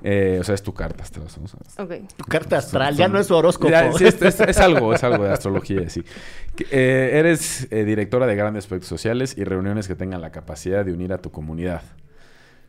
Eh, 0.05 0.39
o 0.41 0.45
sea, 0.45 0.57
es 0.57 0.63
tu 0.65 0.75
carta. 0.75 1.05
esta, 1.05 1.21
vamos 1.21 1.55
a- 1.79 1.83
Ok. 1.85 1.93
Tu 2.17 2.25
carta 2.25 2.59
astral, 2.59 2.97
ya 2.97 3.07
no 3.07 3.21
es 3.21 3.29
su 3.29 3.37
horóscopo. 3.37 3.71
Ya, 3.71 3.93
sí, 3.93 4.05
es, 4.05 4.21
es- 4.21 4.41
es 4.41 4.59
algo, 4.59 4.93
es 4.95 5.05
algo 5.05 5.23
de 5.23 5.31
astrología, 5.33 5.89
sí. 5.89 6.03
Eh, 6.71 7.11
eres 7.15 7.69
eh, 7.71 7.85
directora 7.85 8.27
de 8.27 8.35
grandes 8.35 8.67
proyectos 8.67 8.89
sociales 8.89 9.35
y 9.39 9.45
reuniones 9.45 9.87
que 9.87 9.95
tengan 9.95 10.21
la 10.21 10.33
capacidad 10.33 10.85
de 10.85 10.93
unir 10.93 11.13
a 11.13 11.19
tu 11.19 11.31
comunidad. 11.31 11.83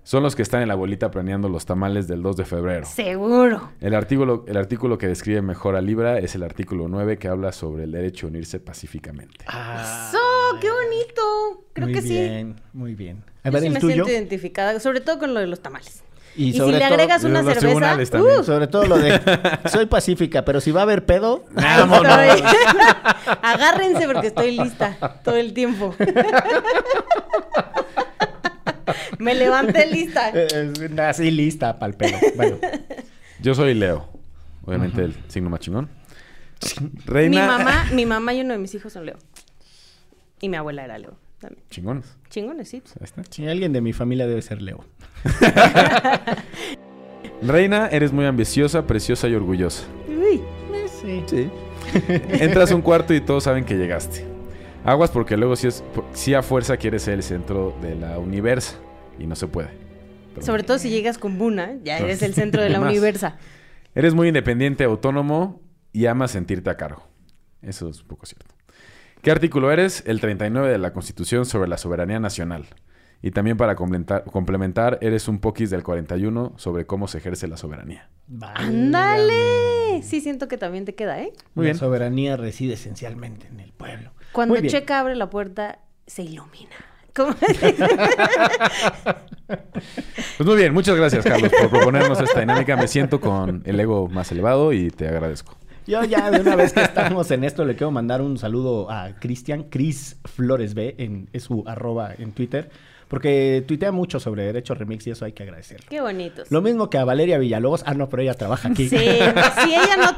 Son 0.04 0.22
los 0.22 0.36
que 0.36 0.42
están 0.42 0.62
en 0.62 0.68
la 0.68 0.76
bolita 0.76 1.10
planeando 1.12 1.48
los 1.48 1.66
tamales 1.66 2.08
del 2.10 2.22
2 2.22 2.36
de 2.36 2.46
febrero. 2.46 2.86
Seguro. 2.86 3.72
El 3.80 3.96
artículo, 3.96 4.44
el 4.48 4.58
artículo 4.58 4.98
que 4.98 5.08
describe 5.08 5.42
mejor 5.42 5.78
a 5.78 5.82
Libra 5.82 6.20
es 6.20 6.36
el 6.36 6.44
artículo 6.44 6.88
9 6.90 7.18
que 7.18 7.30
habla 7.30 7.54
sobre 7.54 7.86
el 7.86 7.92
derecho 7.94 8.28
a 8.28 8.30
unirse 8.30 8.60
pacíficamente. 8.60 9.46
Ah, 9.48 10.10
¡Eso! 10.10 10.20
¡Qué 10.60 10.70
bonito! 10.70 11.66
Creo 11.72 11.88
muy 11.88 11.94
que 11.96 12.02
sí. 12.02 12.10
bien, 12.10 12.62
muy 12.74 12.96
bien. 12.96 13.24
A 13.44 13.48
Yo 13.50 13.54
ver, 13.54 13.62
sí 13.62 13.68
el 13.68 13.74
me 13.74 13.80
tuyo. 13.80 13.94
siento 13.94 14.12
identificada, 14.12 14.80
sobre 14.82 15.00
todo 15.00 15.20
con 15.20 15.34
lo 15.34 15.40
de 15.40 15.48
los 15.48 15.62
tamales. 15.62 16.04
Y, 16.36 16.48
Y, 16.48 16.52
si 16.54 16.58
sobre 16.58 16.74
le 16.74 16.80
todo- 16.80 16.88
agregas 16.94 17.24
y 17.24 17.28
una 17.28 17.44
cerveza. 17.44 18.22
¡uh! 18.22 18.44
Sobre 18.44 18.68
todo 18.68 18.86
lo 18.88 18.98
de 18.98 19.22
soy 19.70 19.86
pacífica, 19.86 20.44
pero 20.44 20.60
si 20.62 20.72
va 20.72 20.82
a 20.82 20.84
haber 20.84 21.06
pedo, 21.06 21.46
Estoy- 21.56 22.44
Agárrense 23.42 24.06
porque 24.08 24.28
estoy 24.28 24.58
lista 24.58 24.98
todo 25.24 25.36
el 25.38 25.54
tiempo. 25.54 25.96
Me 29.24 29.36
levanté 29.36 29.88
lista. 29.88 30.30
Eh, 30.34 30.74
Así 31.02 31.32
lista 31.32 31.80
para 31.80 31.92
el 31.92 31.98
pelo. 31.98 32.18
Bueno, 32.36 32.58
Yo 33.42 33.56
soy 33.56 33.74
Leo. 33.74 34.08
Obviamente 34.66 35.04
el 35.04 35.16
signo 35.28 35.50
más 35.50 35.60
chingón. 35.60 35.90
Mi 36.80 36.90
Reina. 37.06 37.48
mamá, 37.48 37.86
mi 37.92 38.06
mamá 38.06 38.34
y 38.34 38.42
uno 38.42 38.54
de 38.54 38.60
mis 38.60 38.74
hijos 38.76 38.94
son 38.94 39.06
Leo. 39.06 39.18
Y 40.40 40.50
mi 40.50 40.58
abuela 40.58 40.84
era 40.86 40.98
Leo 40.98 41.16
también. 41.40 41.64
Chingones. 41.70 42.06
Chingones, 42.30 42.70
sí. 42.70 42.78
Ahí 43.00 43.04
está. 43.04 43.22
si 43.30 43.48
alguien 43.48 43.74
de 43.74 43.82
mi 43.82 43.92
familia 43.94 44.28
debe 44.28 44.42
ser 44.42 44.62
Leo. 44.62 44.86
Reina, 47.42 47.88
eres 47.88 48.14
muy 48.14 48.26
ambiciosa, 48.26 48.88
preciosa 48.88 49.28
y 49.28 49.36
orgullosa. 49.36 49.84
Uy. 50.08 50.42
Sí. 51.02 51.24
Sí. 51.28 51.50
Entras 52.40 52.72
a 52.72 52.76
un 52.76 52.82
cuarto 52.82 53.14
y 53.14 53.20
todos 53.20 53.44
saben 53.44 53.66
que 53.66 53.76
llegaste. 53.76 54.26
Aguas 54.86 55.12
porque 55.12 55.36
luego 55.36 55.58
sí, 55.58 55.68
es, 55.68 55.84
sí 56.14 56.34
a 56.34 56.42
fuerza 56.42 56.78
quieres 56.78 57.04
ser 57.04 57.16
el 57.16 57.24
centro 57.24 57.76
de 57.82 57.96
la 57.96 58.20
universa. 58.20 58.76
Y 59.20 59.28
no 59.28 59.36
se 59.36 59.48
puede. 59.48 59.70
Pero 60.34 60.46
Sobre 60.46 60.64
todo 60.64 60.78
si 60.80 60.90
llegas 60.90 61.18
con 61.18 61.38
Buna, 61.38 61.76
ya 61.84 62.00
eres 62.00 62.22
el 62.24 62.34
centro 62.34 62.62
de 62.64 62.70
la 62.72 62.80
Más. 62.80 62.90
universa. 62.90 63.38
Eres 63.96 64.14
muy 64.16 64.28
independiente, 64.30 64.84
autónomo 64.84 65.62
y 65.92 66.08
amas 66.08 66.32
sentirte 66.32 66.70
a 66.70 66.78
cargo. 66.78 67.08
Eso 67.62 67.90
es 67.90 68.02
un 68.02 68.08
poco 68.08 68.26
cierto. 68.26 68.54
¿Qué 69.22 69.32
artículo 69.32 69.72
eres? 69.72 70.04
El 70.08 70.20
39 70.20 70.70
de 70.70 70.78
la 70.80 70.92
Constitución 70.92 71.46
sobre 71.46 71.70
la 71.70 71.78
soberanía 71.78 72.20
nacional. 72.20 72.66
Y 73.22 73.32
también 73.32 73.56
para 73.56 73.76
complementar, 73.76 74.26
complementar, 74.26 74.98
eres 75.02 75.30
un 75.30 75.40
poquis 75.40 75.70
del 75.70 75.82
41 75.84 76.56
sobre 76.58 76.86
cómo 76.86 77.08
se 77.08 77.20
ejerce 77.20 77.48
la 77.48 77.56
soberanía. 77.56 78.10
¡Ándale! 78.56 80.02
Sí, 80.04 80.20
siento 80.20 80.48
que 80.48 80.58
también 80.58 80.84
te 80.86 80.96
queda, 80.96 81.22
¿eh? 81.22 81.32
Muy 81.56 81.64
la 81.66 81.68
bien. 81.72 81.78
soberanía 81.78 82.36
reside 82.36 82.74
esencialmente 82.74 83.48
en 83.48 83.60
el 83.60 83.72
pueblo. 83.72 84.12
Cuando. 84.34 84.60
Checa 84.62 85.00
abre 85.00 85.16
la 85.16 85.30
puerta, 85.30 85.80
se 86.08 86.24
ilumina. 86.24 86.76
¿Cómo? 87.16 87.36
Pues 90.38 90.48
muy 90.48 90.56
bien, 90.56 90.74
muchas 90.74 90.96
gracias 90.96 91.24
Carlos 91.24 91.52
por 91.52 91.70
proponernos 91.70 92.20
esta 92.20 92.40
dinámica. 92.40 92.76
Me 92.76 92.88
siento 92.88 93.20
con 93.20 93.62
el 93.66 93.80
ego 93.80 94.08
más 94.08 94.32
elevado 94.32 94.74
y 94.74 94.90
te 94.90 95.08
agradezco. 95.08 95.56
Yo 95.86 96.04
ya 96.06 96.32
de 96.32 96.40
una 96.40 96.56
vez 96.56 96.74
que 96.74 96.82
estamos 96.82 97.30
en 97.32 97.44
esto 97.44 97.66
le 97.66 97.76
quiero 97.76 97.92
mandar 97.92 98.22
un 98.22 98.38
saludo 98.38 98.90
a 98.90 99.16
Cristian, 99.20 99.64
Cris 99.64 100.18
Flores 100.24 100.74
B, 100.74 100.96
en, 100.98 101.30
es 101.34 101.44
su 101.44 101.64
arroba 101.68 102.14
en 102.18 102.32
Twitter, 102.32 102.72
porque 103.14 103.64
tuitea 103.68 103.92
mucho 103.92 104.20
sobre 104.20 104.44
Derecho 104.44 104.74
Remix 104.74 105.06
y 105.06 105.12
eso 105.12 105.24
hay 105.24 105.34
que 105.34 105.44
agradecerlo. 105.44 105.86
Qué 105.88 106.02
bonitos. 106.02 106.50
Lo 106.50 106.64
mismo 106.64 106.90
que 106.90 106.98
a 106.98 107.06
Valeria 107.06 107.38
Villalobos. 107.38 107.84
Ah, 107.86 107.94
no, 107.94 108.10
pero 108.10 108.24
ella 108.24 108.34
trabaja 108.34 108.70
aquí. 108.70 108.90
Sí, 108.90 108.98
si 108.98 109.70
ella 109.70 109.98
no 109.98 110.18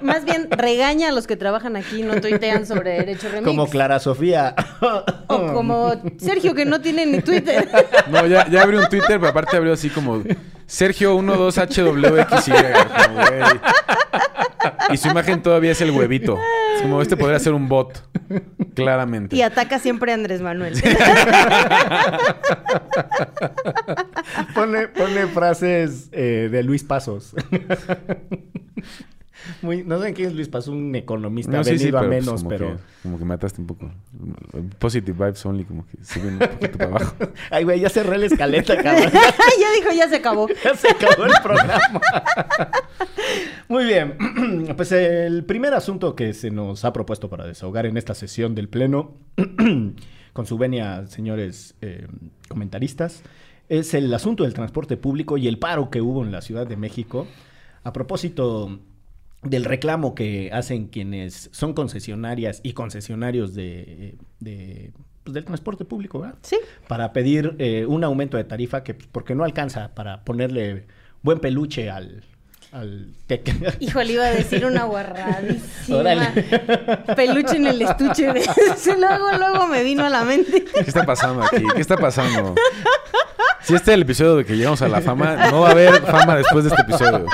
más 0.00 0.24
bien 0.24 0.48
regaña 0.48 1.08
a 1.08 1.12
los 1.12 1.26
que 1.26 1.36
trabajan 1.36 1.74
aquí 1.74 2.02
y 2.02 2.04
no 2.04 2.20
tuitean 2.20 2.66
sobre 2.66 2.98
Derecho 2.98 3.28
Remix. 3.30 3.44
Como 3.44 3.66
Clara 3.66 3.98
Sofía. 3.98 4.54
O 5.26 5.52
como 5.52 5.92
Sergio 6.18 6.54
que 6.54 6.64
no 6.64 6.80
tiene 6.80 7.04
ni 7.04 7.20
Twitter. 7.20 7.68
No, 8.08 8.24
ya, 8.28 8.48
ya 8.48 8.62
abrió 8.62 8.78
un 8.78 8.88
Twitter, 8.88 9.18
pero 9.18 9.30
aparte 9.30 9.56
abrió 9.56 9.72
así 9.72 9.90
como 9.90 10.22
Sergio12HWXY. 10.68 13.06
como, 13.06 13.16
güey. 13.16 13.42
Y 14.90 14.98
su 14.98 15.08
imagen 15.08 15.42
todavía 15.42 15.72
es 15.72 15.80
el 15.80 15.90
huevito. 15.90 16.38
Como 16.84 17.00
este 17.00 17.16
podría 17.16 17.38
ser 17.38 17.54
un 17.54 17.66
bot. 17.66 18.06
Claramente. 18.74 19.34
Y 19.34 19.40
ataca 19.40 19.78
siempre 19.78 20.12
a 20.12 20.16
Andrés 20.16 20.42
Manuel. 20.42 20.74
pone, 24.54 24.88
pone 24.88 25.26
frases 25.28 26.10
eh, 26.12 26.50
de 26.52 26.62
Luis 26.62 26.84
Pasos. 26.84 27.34
Muy, 29.62 29.84
no 29.84 30.00
sé 30.00 30.12
quién 30.12 30.28
es 30.28 30.34
Luis 30.34 30.48
Pasos, 30.48 30.74
un 30.74 30.94
economista 30.94 31.52
No, 31.52 31.64
venido 31.64 31.78
sí, 31.78 31.88
a 31.88 31.90
pero 31.92 32.08
pues 32.08 32.24
menos, 32.24 32.34
como 32.42 32.48
pero... 32.48 32.76
Que, 32.76 32.82
como 33.02 33.18
que 33.18 33.24
mataste 33.24 33.60
un 33.60 33.66
poco. 33.66 33.90
Positive 34.78 35.12
vibes 35.12 35.44
only, 35.46 35.64
como 35.64 35.86
que 35.86 36.02
siguen 36.02 36.34
un 36.34 36.38
poquito 36.38 36.78
para 36.78 36.90
abajo. 36.90 37.14
Ay, 37.50 37.64
güey, 37.64 37.80
ya 37.80 37.88
cerré 37.88 38.18
la 38.18 38.26
escaleta, 38.26 38.76
cabrón. 38.82 39.10
ya 39.12 39.72
dijo, 39.78 39.92
ya 39.94 40.08
se 40.08 40.16
acabó. 40.16 40.48
Ya 40.64 40.74
se 40.74 40.88
acabó 40.88 41.26
el 41.26 41.32
programa. 41.42 41.80
Muy 43.68 43.84
bien. 43.84 44.16
Pues 44.76 44.92
el 44.92 45.44
primer 45.44 45.74
asunto 45.74 46.14
que 46.14 46.32
se 46.34 46.50
nos 46.50 46.84
ha 46.84 46.92
propuesto 46.92 47.28
para 47.28 47.46
desahogar 47.46 47.86
en 47.86 47.96
esta 47.96 48.14
sesión 48.14 48.54
del 48.54 48.68
Pleno, 48.68 49.14
con 50.32 50.46
su 50.46 50.58
venia, 50.58 51.06
señores 51.06 51.74
eh, 51.80 52.06
comentaristas, 52.48 53.22
es 53.68 53.94
el 53.94 54.12
asunto 54.12 54.44
del 54.44 54.54
transporte 54.54 54.96
público 54.96 55.38
y 55.38 55.48
el 55.48 55.58
paro 55.58 55.90
que 55.90 56.00
hubo 56.00 56.22
en 56.22 56.32
la 56.32 56.40
Ciudad 56.40 56.66
de 56.66 56.76
México. 56.76 57.26
A 57.82 57.92
propósito 57.92 58.80
del 59.44 59.64
reclamo 59.64 60.14
que 60.14 60.50
hacen 60.52 60.86
quienes 60.88 61.48
son 61.52 61.72
concesionarias 61.74 62.60
y 62.62 62.72
concesionarios 62.72 63.54
de, 63.54 64.16
de, 64.40 64.92
pues, 65.22 65.34
del 65.34 65.44
transporte 65.44 65.84
público, 65.84 66.20
¿verdad? 66.20 66.36
Sí. 66.42 66.56
para 66.88 67.12
pedir 67.12 67.54
eh, 67.58 67.86
un 67.86 68.04
aumento 68.04 68.36
de 68.36 68.44
tarifa 68.44 68.82
que 68.82 68.94
pues, 68.94 69.08
porque 69.10 69.34
no 69.34 69.44
alcanza 69.44 69.94
para 69.94 70.24
ponerle 70.24 70.86
buen 71.22 71.38
peluche 71.40 71.90
al 71.90 72.22
al 72.72 73.12
tec- 73.28 73.76
Híjole, 73.80 74.14
iba 74.14 74.24
a 74.24 74.30
decir 74.32 74.66
una 74.66 74.82
guarradísima. 74.84 76.32
Peluche 77.14 77.56
en 77.56 77.66
el 77.68 77.80
estuche. 77.82 78.32
De... 78.32 78.42
luego, 78.98 79.30
luego 79.38 79.66
me 79.68 79.84
vino 79.84 80.04
a 80.04 80.10
la 80.10 80.24
mente. 80.24 80.64
¿Qué 80.64 80.80
está 80.80 81.06
pasando 81.06 81.44
aquí? 81.44 81.62
¿Qué 81.74 81.80
está 81.80 81.96
pasando? 81.96 82.56
Si 83.62 83.74
este 83.76 83.92
es 83.92 83.94
el 83.94 84.02
episodio 84.02 84.36
de 84.36 84.44
que 84.44 84.56
llegamos 84.56 84.82
a 84.82 84.88
la 84.88 85.00
fama, 85.00 85.50
no 85.50 85.60
va 85.60 85.68
a 85.68 85.70
haber 85.70 86.02
fama 86.02 86.36
después 86.36 86.64
de 86.64 86.70
este 86.70 86.82
episodio. 86.82 87.26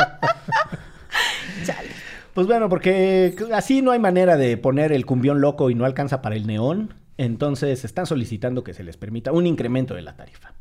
Pues 2.41 2.49
bueno, 2.49 2.71
porque 2.71 3.37
así 3.53 3.83
no 3.83 3.91
hay 3.91 3.99
manera 3.99 4.39
de 4.39 4.57
poner 4.57 4.93
el 4.93 5.05
cumbión 5.05 5.43
loco 5.43 5.69
y 5.69 5.75
no 5.75 5.85
alcanza 5.85 6.23
para 6.23 6.37
el 6.37 6.47
neón. 6.47 6.95
Entonces 7.19 7.85
están 7.85 8.07
solicitando 8.07 8.65
que 8.65 8.73
se 8.73 8.83
les 8.83 8.97
permita 8.97 9.31
un 9.31 9.47
incremento 9.47 9.93
de 9.93 10.01
la 10.01 10.17
tarifa. 10.17 10.55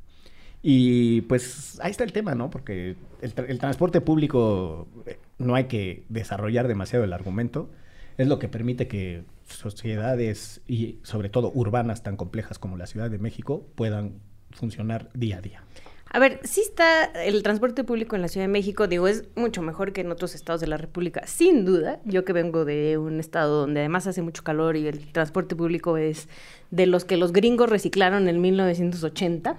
Y 0.61 1.21
pues 1.21 1.79
ahí 1.81 1.91
está 1.91 2.03
el 2.03 2.11
tema, 2.11 2.35
¿no? 2.35 2.49
Porque 2.49 2.97
el 3.21 3.59
transporte 3.59 4.01
público 4.01 4.89
eh, 5.05 5.19
no 5.37 5.55
hay 5.55 5.67
que 5.67 6.03
desarrollar 6.09 6.67
demasiado 6.67 7.05
el 7.05 7.13
argumento. 7.13 7.69
Es 8.17 8.27
lo 8.27 8.39
que 8.39 8.49
permite 8.49 8.89
que 8.89 9.23
sociedades 9.45 10.59
y 10.67 10.99
sobre 11.03 11.29
todo 11.29 11.49
urbanas 11.55 12.03
tan 12.03 12.17
complejas 12.17 12.59
como 12.59 12.75
la 12.75 12.87
Ciudad 12.87 13.09
de 13.09 13.19
México 13.19 13.65
puedan 13.75 14.15
funcionar 14.51 15.09
día 15.13 15.37
a 15.37 15.41
día. 15.41 15.63
A 16.11 16.17
ver, 16.17 16.39
sí 16.43 16.61
está 16.61 17.05
el 17.05 17.43
transporte 17.43 17.83
público 17.83 18.15
en 18.15 18.23
la 18.23 18.27
Ciudad 18.27 18.45
de 18.45 18.51
México, 18.51 18.87
digo, 18.87 19.07
es 19.07 19.25
mucho 19.35 19.61
mejor 19.61 19.93
que 19.93 20.01
en 20.01 20.11
otros 20.11 20.33
estados 20.33 20.59
de 20.59 20.65
la 20.65 20.77
República, 20.77 21.27
sin 21.27 21.65
duda. 21.65 21.99
Yo 22.03 22.25
que 22.25 22.33
vengo 22.33 22.65
de 22.65 22.97
un 22.97 23.19
estado 23.19 23.61
donde 23.61 23.81
además 23.81 24.07
hace 24.07 24.23
mucho 24.23 24.43
calor 24.43 24.75
y 24.75 24.87
el 24.87 25.11
transporte 25.11 25.55
público 25.55 25.97
es 25.97 26.27
de 26.71 26.87
los 26.87 27.05
que 27.05 27.15
los 27.15 27.31
gringos 27.31 27.69
reciclaron 27.69 28.27
en 28.27 28.41
1980. 28.41 29.57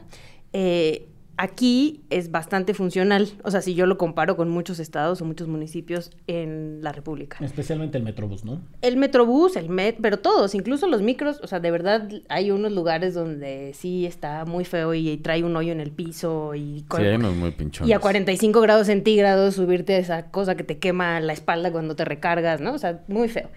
eh, 0.53 1.07
aquí 1.37 2.03
es 2.11 2.31
bastante 2.31 2.75
funcional, 2.75 3.29
o 3.45 3.51
sea, 3.51 3.63
si 3.63 3.75
yo 3.75 3.87
lo 3.87 3.97
comparo 3.97 4.37
con 4.37 4.49
muchos 4.51 4.79
estados 4.79 5.23
o 5.23 5.25
muchos 5.25 5.49
municipios 5.49 6.11
en 6.27 6.81
la 6.83 6.93
República. 6.93 7.39
Especialmente 7.41 7.99
el 7.99 8.05
Metrobús, 8.05 8.45
¿no? 8.45 8.61
El 8.83 8.97
Metrobús, 8.97 9.57
el 9.57 9.69
Met, 9.69 9.97
pero 10.01 10.19
todos, 10.19 10.55
incluso 10.55 10.87
los 10.87 11.03
micros, 11.03 11.41
o 11.43 11.47
sea, 11.47 11.61
de 11.61 11.71
verdad 11.71 12.09
hay 12.29 12.51
unos 12.51 12.73
lugares 12.73 13.15
donde 13.15 13.73
sí 13.75 14.07
está 14.07 14.45
muy 14.45 14.65
feo 14.65 14.95
y, 14.95 15.17
trae 15.19 15.43
un 15.43 15.57
hoyo 15.57 15.73
en 15.73 15.81
el 15.81 15.91
piso 15.91 16.55
y, 16.55 16.85
Sí, 16.95 17.03
hay 17.03 17.15
unos 17.15 17.35
muy 17.35 17.51
pinchones. 17.53 17.89
y 17.89 17.93
a 17.93 17.99
45 17.99 18.61
grados 18.61 18.87
centígrados 18.87 19.55
subirte 19.55 19.95
a 19.95 19.99
esa 19.99 20.31
cosa 20.31 20.57
que 20.57 20.65
te 20.65 20.79
quema 20.79 21.21
la 21.21 21.33
espalda 21.33 21.73
cuando 21.73 21.97
te 21.97 22.05
recargas, 22.05 22.61
¿no? 22.61 22.75
O 22.75 22.79
sea, 22.79 23.03
muy 23.09 23.29
feo. 23.29 23.49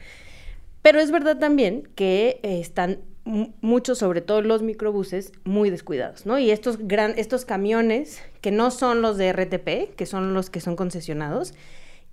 Pero 0.82 1.00
es 1.00 1.12
verdad 1.12 1.38
también 1.38 1.88
que 1.96 2.39
eh, 2.44 2.60
están 2.60 3.00
muchos, 3.25 4.00
sobre 4.00 4.22
todo 4.22 4.42
los 4.42 4.62
microbuses, 4.62 5.32
muy 5.44 5.70
descuidados, 5.70 6.25
¿no? 6.25 6.39
Y 6.39 6.51
estos, 6.51 6.77
gran, 6.80 7.13
estos 7.18 7.46
camiones, 7.46 8.22
que 8.42 8.51
no 8.51 8.70
son 8.72 9.01
los 9.01 9.18
de 9.18 9.32
RTP, 9.32 9.96
que 9.96 10.06
son 10.06 10.34
los 10.34 10.50
que 10.50 10.60
son 10.60 10.75
concesionados, 10.75 11.53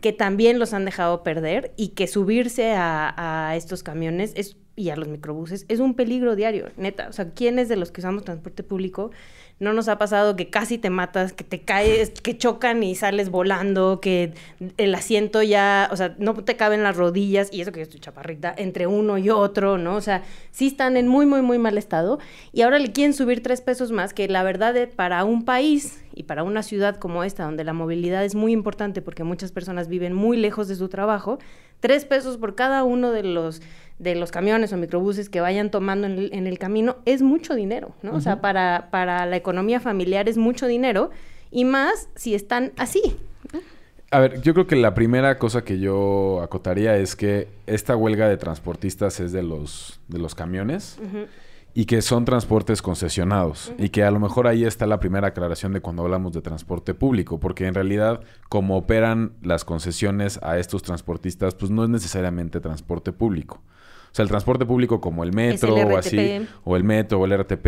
que 0.01 0.13
también 0.13 0.59
los 0.59 0.73
han 0.73 0.85
dejado 0.85 1.23
perder 1.23 1.73
y 1.77 1.89
que 1.89 2.07
subirse 2.07 2.73
a, 2.73 3.49
a 3.49 3.57
estos 3.57 3.83
camiones 3.83 4.33
es, 4.37 4.57
y 4.77 4.91
a 4.91 4.97
los 4.97 5.09
microbuses 5.09 5.67
es 5.69 5.81
un 5.81 5.95
peligro 5.95 6.37
diario, 6.37 6.71
neta. 6.77 7.09
O 7.09 7.13
sea, 7.13 7.31
¿quiénes 7.31 7.69
de 7.69 7.77
los 7.77 7.91
que 7.91 8.01
usamos 8.01 8.25
transporte 8.25 8.63
público 8.63 9.11
no 9.61 9.75
nos 9.75 9.89
ha 9.89 9.99
pasado 9.99 10.37
que 10.37 10.49
casi 10.49 10.79
te 10.79 10.89
matas, 10.89 11.35
que 11.35 11.45
te 11.45 11.61
caes, 11.61 12.11
que 12.11 12.37
chocan 12.37 12.83
y 12.83 12.95
sales 12.95 13.29
volando, 13.29 14.01
que 14.01 14.33
el 14.79 14.95
asiento 14.95 15.43
ya, 15.43 15.89
o 15.93 15.97
sea, 15.97 16.15
no 16.19 16.35
te 16.35 16.57
caben 16.57 16.83
las 16.83 16.97
rodillas, 16.97 17.51
y 17.53 17.61
eso 17.61 17.71
que 17.71 17.81
yo 17.81 17.85
estoy 17.85 18.01
chaparrita, 18.01 18.55
entre 18.57 18.87
uno 18.87 19.19
y 19.19 19.29
otro, 19.29 19.77
¿no? 19.77 19.97
O 19.97 20.01
sea, 20.01 20.23
sí 20.51 20.67
están 20.67 20.97
en 20.97 21.09
muy, 21.09 21.27
muy, 21.27 21.43
muy 21.43 21.59
mal 21.59 21.77
estado. 21.77 22.19
Y 22.53 22.63
ahora 22.63 22.79
le 22.79 22.91
quieren 22.91 23.13
subir 23.13 23.43
tres 23.43 23.61
pesos 23.61 23.93
más, 23.93 24.15
que 24.15 24.29
la 24.29 24.43
verdad 24.43 24.75
para 24.97 25.25
un 25.25 25.45
país 25.45 26.03
y 26.15 26.23
para 26.23 26.43
una 26.43 26.63
ciudad 26.63 26.97
como 26.97 27.23
esta, 27.23 27.45
donde 27.45 27.65
la 27.65 27.75
movilidad 27.75 28.25
es 28.25 28.35
muy 28.35 28.53
importante 28.53 29.03
porque 29.03 29.25
muchas 29.25 29.53
personas 29.53 29.89
viven 29.89 30.15
muy 30.15 30.39
lejos 30.39 30.69
de 30.69 30.77
su 30.77 30.89
trabajo, 30.89 31.39
tres 31.81 32.07
pesos 32.07 32.39
por 32.39 32.55
cada 32.55 32.83
uno 32.85 33.11
de 33.11 33.25
los 33.25 33.61
de 34.01 34.15
los 34.15 34.33
camiones 34.33 34.73
o 34.73 34.79
microbuses 34.79 35.29
que 35.29 35.41
vayan 35.41 35.71
tomando 35.71 36.07
en 36.07 36.19
el, 36.19 36.31
en 36.33 36.47
el 36.47 36.59
camino 36.59 36.97
es 37.05 37.21
mucho 37.21 37.55
dinero, 37.55 37.95
¿no? 38.03 38.15
O 38.15 38.21
sea, 38.21 38.41
para, 38.41 38.89
para 38.91 39.27
la 39.27 39.37
economía 39.37 39.79
familiar 39.79 40.29
es 40.29 40.39
mucho 40.39 40.67
dinero 40.67 41.11
y 41.51 41.67
más 41.67 42.09
si 42.17 42.35
están 42.35 42.73
así. 42.79 43.19
A 44.11 44.19
ver, 44.19 44.41
yo 44.41 44.55
creo 44.55 44.67
que 44.67 44.77
la 44.77 44.95
primera 44.95 45.39
cosa 45.39 45.63
que 45.63 45.79
yo 45.79 46.41
acotaría 46.43 46.97
es 46.97 47.15
que 47.15 47.49
esta 47.67 47.95
huelga 47.95 48.27
de 48.29 48.39
transportistas 48.39 49.21
es 49.21 49.33
de 49.33 49.43
los, 49.43 50.01
de 50.09 50.19
los 50.19 50.35
camiones. 50.35 50.99
Y 51.73 51.85
que 51.85 52.03
son 52.03 52.25
transportes 52.25 52.83
concesionados. 52.83 53.73
Y 53.79 53.91
que 53.91 54.03
a 54.03 54.11
lo 54.11 54.19
mejor 54.19 54.49
ahí 54.49 54.65
está 54.65 54.87
la 54.87 54.99
primera 54.99 55.29
aclaración 55.29 55.73
de 55.73 55.81
cuando 55.81 56.03
hablamos 56.03 56.33
de 56.33 56.41
transporte 56.41 56.95
público, 56.95 57.39
porque 57.39 57.67
en 57.67 57.75
realidad 57.75 58.23
como 58.49 58.77
operan 58.77 59.35
las 59.43 59.65
concesiones 59.65 60.41
a 60.43 60.59
estos 60.59 60.83
transportistas, 60.83 61.55
pues 61.55 61.71
no 61.71 61.85
es 61.85 61.91
necesariamente 61.91 62.59
transporte 62.59 63.13
público. 63.13 63.63
O 64.11 64.15
sea, 64.15 64.25
el 64.25 64.29
transporte 64.29 64.67
público 64.67 65.01
como 65.01 65.23
el 65.23 65.33
metro 65.33 65.77
el 65.77 65.93
o 65.93 65.97
así, 65.97 66.47
o 66.65 66.77
el 66.77 66.83
metro 66.83 67.21
o 67.21 67.25
el 67.27 67.39
RTP 67.39 67.67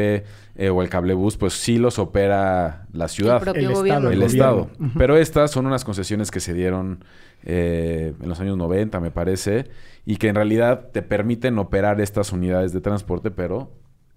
eh, 0.57 0.71
o 0.71 0.83
el 0.83 0.89
cablebús, 0.89 1.37
pues 1.37 1.53
sí 1.53 1.79
los 1.79 2.01
opera 2.01 2.87
la 2.93 3.07
ciudad 3.07 3.37
El 3.37 3.43
propio 3.43 3.69
El 3.69 3.75
gobierno. 3.75 4.11
Estado, 4.11 4.13
el. 4.13 4.23
Estado. 4.23 4.71
Pero 4.99 5.17
estas 5.17 5.53
son 5.53 5.67
unas 5.67 5.85
concesiones 5.85 6.33
que 6.33 6.41
se 6.41 6.53
dieron 6.53 7.05
eh, 7.45 8.15
en 8.21 8.29
los 8.29 8.41
años 8.41 8.57
90, 8.57 8.99
me 8.99 9.13
parece, 9.13 9.67
y 10.05 10.17
que 10.17 10.29
en 10.29 10.35
realidad 10.35 10.89
te 10.93 11.03
permiten 11.03 11.59
operar 11.59 12.01
estas 12.01 12.33
unidades 12.33 12.73
de 12.73 12.81
transporte, 12.81 13.31
pero 13.31 13.71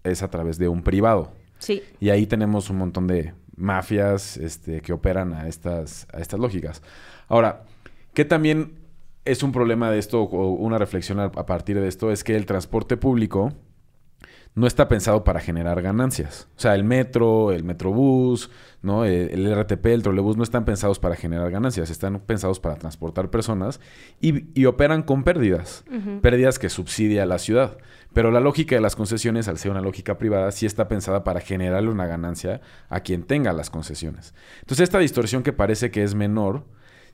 es 0.03 0.24
a 0.24 0.29
través 0.29 0.58
de 0.58 0.67
un 0.67 0.82
privado. 0.82 1.32
Sí. 1.60 1.84
Y 2.00 2.10
ahí 2.10 2.25
tenemos 2.25 2.70
un 2.70 2.77
montón 2.77 3.08
de 3.08 3.34
mafias 3.55 4.38
este, 4.38 4.82
que 4.82 4.94
operan 4.94 5.34
a 5.34 5.48
estas, 5.48 6.08
a 6.12 6.20
estas 6.20 6.39
lógicas. 6.39 6.82
Ahora, 7.27 7.63
que 8.13 8.25
también 8.25 8.85
es 9.25 9.44
un 9.44 9.51
problema 9.51 9.91
de 9.91 10.00
esto, 10.00 10.22
o 10.22 10.51
una 10.51 10.77
reflexión 10.77 11.20
a, 11.20 11.32
partir 11.32 11.79
de 11.79 11.88
esto, 11.88 12.12
es 12.12 12.24
que 12.24 12.36
el 12.36 12.46
transporte 12.46 12.96
público 12.96 13.53
no 14.53 14.67
está 14.67 14.88
pensado 14.88 15.25
para 15.25 15.41
generar 15.41 15.82
ganancias. 15.82 16.48
O 16.55 16.60
sea, 16.62 16.75
el 16.75 16.86
metro, 16.86 17.51
el 17.51 17.65
metrobús, 17.65 18.50
¿no? 18.82 19.03
Eh, 19.03 19.34
el, 19.34 19.46
el 19.46 19.62
RTP, 19.62 19.88
el 19.88 20.03
trolebús 20.03 20.38
no 20.38 20.44
están 20.44 20.63
pensados 20.63 20.98
para 20.98 21.15
generar 21.17 21.51
ganancias, 21.51 21.89
están 21.89 22.20
pensados 22.22 22.62
para 22.62 22.75
transportar 22.75 23.29
personas 23.29 23.82
y, 24.22 24.46
y 24.58 24.65
operan 24.65 25.03
con 25.03 25.25
pérdidas, 25.25 25.84
pérdidas 26.22 26.58
que 26.58 26.70
subsidia 26.70 27.25
la 27.25 27.38
ciudad. 27.38 27.77
Pero 28.13 28.32
la 28.32 28.39
lógica 28.39 28.75
de 28.75 28.82
las 28.82 28.96
concesiones, 28.96 29.50
al 29.50 29.58
ser 29.58 29.72
una 29.72 29.82
lógica 29.82 30.17
privada, 30.17 30.50
sí 30.53 30.65
está 30.65 30.88
pensada 30.88 31.25
para 31.25 31.41
generarle 31.41 31.89
una 31.89 32.05
ganancia 32.05 32.62
a 32.88 33.01
quien 33.01 33.24
tenga 33.24 33.51
las 33.51 33.70
concesiones. 33.70 34.34
Entonces, 34.62 34.86
esta 34.86 35.00
distorsión 35.00 35.44
que 35.44 35.51
parece 35.51 35.91
que 35.91 36.01
es 36.01 36.15
menor, 36.15 36.63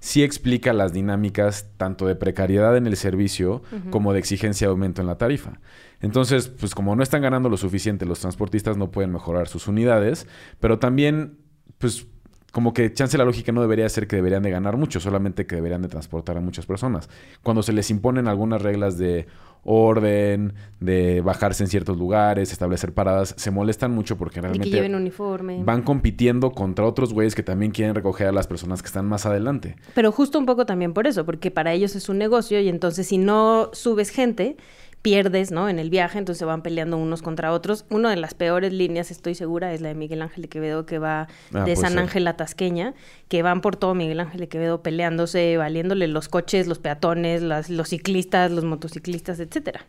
sí 0.01 0.23
explica 0.23 0.73
las 0.73 0.93
dinámicas 0.93 1.69
tanto 1.77 2.07
de 2.07 2.15
precariedad 2.15 2.75
en 2.75 2.87
el 2.87 2.97
servicio 2.97 3.61
como 3.91 4.13
de 4.13 4.19
exigencia 4.19 4.67
de 4.67 4.71
aumento 4.71 4.99
en 4.99 5.07
la 5.07 5.19
tarifa. 5.19 5.59
Entonces, 6.01 6.49
pues 6.49 6.73
como 6.73 6.95
no 6.95 7.03
están 7.03 7.21
ganando 7.21 7.49
lo 7.49 7.55
suficiente, 7.55 8.07
los 8.07 8.19
transportistas 8.19 8.77
no 8.77 8.89
pueden 8.89 9.11
mejorar 9.11 9.47
sus 9.47 9.67
unidades, 9.67 10.27
pero 10.59 10.79
también, 10.79 11.37
pues 11.77 12.07
como 12.51 12.73
que 12.73 12.93
chance 12.93 13.17
la 13.17 13.25
lógica 13.25 13.51
no 13.51 13.61
debería 13.61 13.87
ser 13.89 14.07
que 14.07 14.17
deberían 14.17 14.43
de 14.43 14.51
ganar 14.51 14.77
mucho, 14.77 14.99
solamente 14.99 15.45
que 15.45 15.55
deberían 15.55 15.81
de 15.81 15.87
transportar 15.87 16.37
a 16.37 16.41
muchas 16.41 16.65
personas. 16.65 17.09
Cuando 17.43 17.63
se 17.63 17.73
les 17.73 17.89
imponen 17.89 18.27
algunas 18.27 18.61
reglas 18.61 18.97
de 18.97 19.27
orden, 19.63 20.53
de 20.79 21.21
bajarse 21.21 21.63
en 21.63 21.69
ciertos 21.69 21.97
lugares, 21.97 22.51
establecer 22.51 22.93
paradas, 22.93 23.35
se 23.37 23.51
molestan 23.51 23.91
mucho 23.91 24.17
porque 24.17 24.41
realmente 24.41 24.69
que 24.69 24.75
lleven 24.75 24.95
uniforme. 24.95 25.63
van 25.63 25.83
compitiendo 25.83 26.51
contra 26.51 26.85
otros 26.85 27.13
güeyes 27.13 27.35
que 27.35 27.43
también 27.43 27.71
quieren 27.71 27.93
recoger 27.93 28.27
a 28.27 28.31
las 28.31 28.47
personas 28.47 28.81
que 28.81 28.87
están 28.87 29.05
más 29.05 29.25
adelante. 29.25 29.75
Pero 29.93 30.11
justo 30.11 30.39
un 30.39 30.45
poco 30.45 30.65
también 30.65 30.93
por 30.93 31.07
eso, 31.07 31.25
porque 31.25 31.51
para 31.51 31.73
ellos 31.73 31.95
es 31.95 32.09
un 32.09 32.17
negocio 32.17 32.59
y 32.59 32.69
entonces 32.69 33.07
si 33.07 33.17
no 33.17 33.69
subes 33.73 34.09
gente, 34.09 34.57
pierdes, 35.01 35.51
¿no? 35.51 35.67
En 35.67 35.79
el 35.79 35.89
viaje, 35.89 36.19
entonces 36.19 36.39
se 36.39 36.45
van 36.45 36.61
peleando 36.61 36.95
unos 36.97 37.21
contra 37.21 37.51
otros. 37.53 37.85
Una 37.89 38.09
de 38.11 38.17
las 38.17 38.33
peores 38.35 38.71
líneas, 38.71 39.09
estoy 39.11 39.33
segura, 39.35 39.73
es 39.73 39.81
la 39.81 39.89
de 39.89 39.95
Miguel 39.95 40.21
Ángel 40.21 40.43
de 40.43 40.47
Quevedo, 40.49 40.85
que 40.85 40.99
va 40.99 41.21
Ah, 41.53 41.63
de 41.65 41.73
puede 41.73 41.75
San. 41.75 41.97
Ángel 41.97 42.27
a 42.27 42.37
Tasqueña, 42.37 42.93
que 43.27 43.41
van 43.41 43.61
por 43.61 43.75
todo 43.75 43.95
Miguel 43.95 44.19
Ángel 44.19 44.39
de 44.41 44.47
Quevedo 44.47 44.83
peleándose, 44.83 45.57
valiéndole 45.57 46.07
los 46.07 46.29
coches, 46.29 46.67
los 46.67 46.77
peatones, 46.79 47.41
las- 47.41 47.69
los 47.69 47.89
ciclistas, 47.89 48.51
los 48.51 48.63
motociclistas, 48.63 49.39
etcétera. 49.39 49.85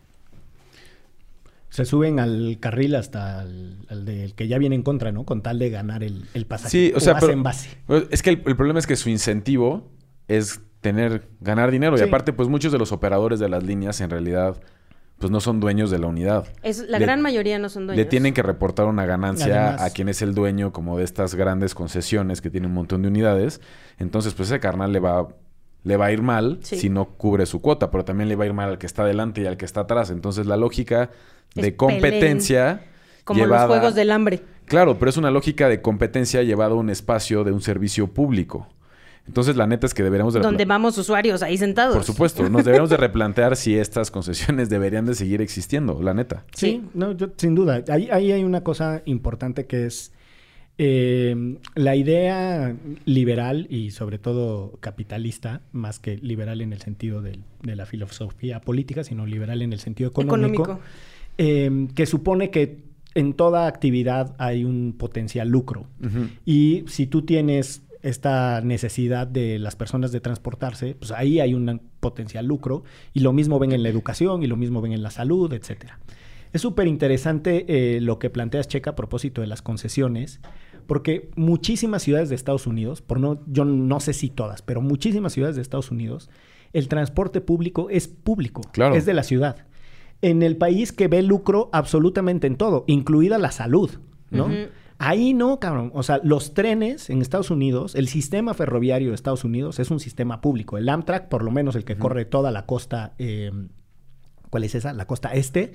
Se 1.68 1.86
suben 1.86 2.20
al 2.20 2.58
carril 2.60 2.94
hasta 2.96 3.42
el, 3.42 3.78
al 3.88 4.04
del 4.04 4.34
que 4.34 4.46
ya 4.46 4.58
viene 4.58 4.74
en 4.76 4.82
contra, 4.82 5.10
¿no? 5.10 5.24
Con 5.24 5.40
tal 5.42 5.58
de 5.58 5.70
ganar 5.70 6.02
el, 6.02 6.24
el 6.34 6.44
pasaje. 6.44 6.70
Sí, 6.70 6.92
o 6.94 7.00
sea, 7.00 7.14
pero- 7.14 7.26
hacen 7.28 7.42
base. 7.42 7.70
Pues, 7.86 8.04
Es 8.10 8.22
que 8.22 8.30
el, 8.30 8.42
el 8.44 8.56
problema 8.56 8.78
es 8.78 8.86
que 8.86 8.96
su 8.96 9.08
incentivo 9.08 9.88
es 10.28 10.60
tener, 10.82 11.28
ganar 11.40 11.70
dinero. 11.70 11.96
Sí. 11.96 12.04
Y 12.04 12.08
aparte, 12.08 12.34
pues 12.34 12.48
muchos 12.50 12.72
de 12.72 12.78
los 12.78 12.92
operadores 12.92 13.40
de 13.40 13.48
las 13.48 13.62
líneas 13.62 14.00
en 14.02 14.10
realidad, 14.10 14.60
pues 15.18 15.30
no 15.30 15.40
son 15.40 15.60
dueños 15.60 15.90
de 15.90 15.98
la 16.00 16.08
unidad. 16.08 16.46
Es, 16.62 16.80
la 16.88 16.98
Le- 16.98 17.04
gran 17.04 17.20
mayoría 17.22 17.58
no 17.58 17.68
son 17.68 17.86
dueños. 17.86 18.04
Le 18.04 18.10
tienen 18.10 18.34
que 18.34 18.42
reportar 18.42 18.86
una 18.86 19.06
ganancia 19.06 19.68
Además- 19.68 19.82
a 19.82 19.90
quien 19.90 20.08
es 20.08 20.20
el 20.22 20.34
dueño 20.34 20.72
como 20.72 20.98
de 20.98 21.04
estas 21.04 21.34
grandes 21.36 21.74
concesiones 21.74 22.40
que 22.40 22.50
tienen 22.50 22.70
un 22.70 22.74
montón 22.74 23.02
de 23.02 23.08
unidades. 23.08 23.60
Entonces, 23.98 24.34
pues 24.34 24.48
ese 24.50 24.58
carnal 24.58 24.92
le 24.92 24.98
va, 25.00 25.28
le 25.84 25.96
va 25.96 26.06
a 26.06 26.12
ir 26.12 26.22
mal 26.22 26.58
Sí. 26.62 26.76
si 26.76 26.88
no 26.90 27.04
cubre 27.06 27.46
su 27.46 27.60
cuota, 27.60 27.90
pero 27.90 28.04
también 28.04 28.28
le 28.28 28.34
va 28.36 28.44
a 28.44 28.46
ir 28.48 28.52
mal 28.52 28.68
al 28.70 28.78
que 28.78 28.86
está 28.86 29.02
adelante 29.02 29.42
y 29.42 29.46
al 29.46 29.56
que 29.56 29.64
está 29.64 29.82
atrás. 29.82 30.10
Entonces, 30.10 30.46
la 30.46 30.56
lógica 30.56 31.10
de 31.54 31.68
Es 31.68 31.74
competencia 31.74 32.82
Como 33.24 33.40
llevada... 33.40 33.66
los 33.68 33.76
juegos 33.76 33.94
del 33.94 34.10
hambre. 34.10 34.40
Claro, 34.64 34.98
pero 34.98 35.08
es 35.10 35.16
una 35.16 35.30
lógica 35.30 35.68
de 35.68 35.82
competencia 35.82 36.42
llevada 36.42 36.72
a 36.72 36.76
un 36.76 36.88
espacio 36.90 37.44
de 37.44 37.52
un 37.52 37.60
servicio 37.60 38.08
público. 38.08 38.68
Entonces, 39.26 39.54
la 39.56 39.66
neta 39.66 39.86
es 39.86 39.94
que 39.94 40.02
deberíamos 40.02 40.34
de... 40.34 40.40
Donde 40.40 40.64
vamos 40.64 40.98
usuarios 40.98 41.42
ahí 41.42 41.56
sentados. 41.56 41.94
Por 41.94 42.04
supuesto, 42.04 42.48
nos 42.48 42.64
deberíamos 42.64 42.90
de 42.90 42.96
replantear 43.08 43.56
si 43.56 43.76
estas 43.76 44.10
concesiones 44.10 44.68
deberían 44.68 45.06
de 45.06 45.14
seguir 45.14 45.40
existiendo, 45.40 46.02
la 46.02 46.12
neta. 46.12 46.44
Sí, 46.54 46.66
Sí. 46.66 46.82
no, 46.94 47.12
yo- 47.12 47.28
sin 47.36 47.54
duda. 47.54 47.84
Ahí, 47.88 48.08
ahí 48.10 48.32
hay 48.32 48.42
una 48.44 48.62
cosa 48.62 49.02
importante 49.06 49.66
que 49.66 49.86
es 49.86 50.12
eh, 50.78 51.56
la 51.74 51.94
idea 51.94 52.74
liberal 53.04 53.66
y 53.70 53.90
sobre 53.90 54.18
todo 54.18 54.78
capitalista, 54.80 55.60
más 55.72 55.98
que 55.98 56.16
liberal 56.16 56.60
en 56.60 56.72
el 56.72 56.80
sentido 56.80 57.20
de 57.22 57.38
la 57.62 57.86
filosofía 57.86 58.60
política, 58.60 59.04
sino 59.04 59.26
liberal 59.26 59.62
en 59.62 59.72
el 59.72 59.78
sentido 59.80 60.10
económico, 60.10 60.62
Económico. 60.62 60.80
eh, 61.38 61.88
que 61.94 62.06
supone 62.06 62.50
que 62.50 62.78
en 63.14 63.34
toda 63.34 63.66
actividad 63.66 64.34
hay 64.38 64.64
un 64.64 64.94
potencial 64.98 65.48
lucro. 65.48 65.86
Y 66.46 66.84
si 66.88 67.06
tú 67.06 67.22
tienes 67.22 67.82
esta 68.02 68.60
necesidad 68.60 69.26
de 69.26 69.58
las 69.58 69.76
personas 69.76 70.12
de 70.12 70.20
transportarse, 70.20 70.94
pues 70.96 71.12
ahí 71.12 71.40
hay 71.40 71.54
un 71.54 71.80
potencial 72.00 72.46
lucro. 72.46 72.82
Y 73.12 73.20
lo 73.20 73.32
mismo 73.32 73.58
ven 73.58 73.72
en 73.72 73.82
la 73.82 73.88
educación 73.88 74.42
y 74.42 74.46
lo 74.46 74.56
mismo 74.56 74.80
ven 74.80 74.92
en 74.92 75.02
la 75.02 75.10
salud, 75.10 75.52
etcétera. 75.52 75.98
Es 76.52 76.60
súper 76.60 76.86
interesante 76.86 77.64
eh, 77.68 78.00
lo 78.00 78.18
que 78.18 78.28
planteas, 78.28 78.68
Checa, 78.68 78.90
a 78.90 78.96
propósito 78.96 79.40
de 79.40 79.46
las 79.46 79.62
concesiones, 79.62 80.40
porque 80.86 81.30
muchísimas 81.36 82.02
ciudades 82.02 82.28
de 82.28 82.34
Estados 82.34 82.66
Unidos, 82.66 83.00
por 83.00 83.20
no, 83.20 83.40
yo 83.46 83.64
no 83.64 84.00
sé 84.00 84.12
si 84.12 84.28
todas, 84.28 84.60
pero 84.62 84.82
muchísimas 84.82 85.32
ciudades 85.32 85.56
de 85.56 85.62
Estados 85.62 85.90
Unidos, 85.90 86.28
el 86.72 86.88
transporte 86.88 87.40
público 87.40 87.88
es 87.88 88.08
público, 88.08 88.62
Claro. 88.72 88.94
es 88.96 89.06
de 89.06 89.14
la 89.14 89.22
ciudad. 89.22 89.66
En 90.20 90.42
el 90.42 90.56
país 90.56 90.92
que 90.92 91.08
ve 91.08 91.22
lucro 91.22 91.70
absolutamente 91.72 92.46
en 92.46 92.56
todo, 92.56 92.84
incluida 92.86 93.38
la 93.38 93.50
salud, 93.50 93.90
¿no? 94.30 94.48
Ahí 95.02 95.34
no, 95.34 95.58
cabrón. 95.58 95.90
O 95.94 96.02
sea, 96.02 96.20
los 96.22 96.54
trenes 96.54 97.10
en 97.10 97.22
Estados 97.22 97.50
Unidos, 97.50 97.94
el 97.94 98.08
sistema 98.08 98.54
ferroviario 98.54 99.08
de 99.08 99.14
Estados 99.14 99.44
Unidos 99.44 99.78
es 99.80 99.90
un 99.90 100.00
sistema 100.00 100.40
público. 100.40 100.78
El 100.78 100.88
Amtrak, 100.88 101.28
por 101.28 101.42
lo 101.42 101.50
menos 101.50 101.74
el 101.74 101.84
que 101.84 101.96
corre 101.96 102.24
toda 102.24 102.50
la 102.50 102.66
costa, 102.66 103.14
eh, 103.18 103.50
¿cuál 104.50 104.64
es 104.64 104.74
esa? 104.74 104.92
La 104.92 105.06
costa 105.06 105.32
este, 105.32 105.72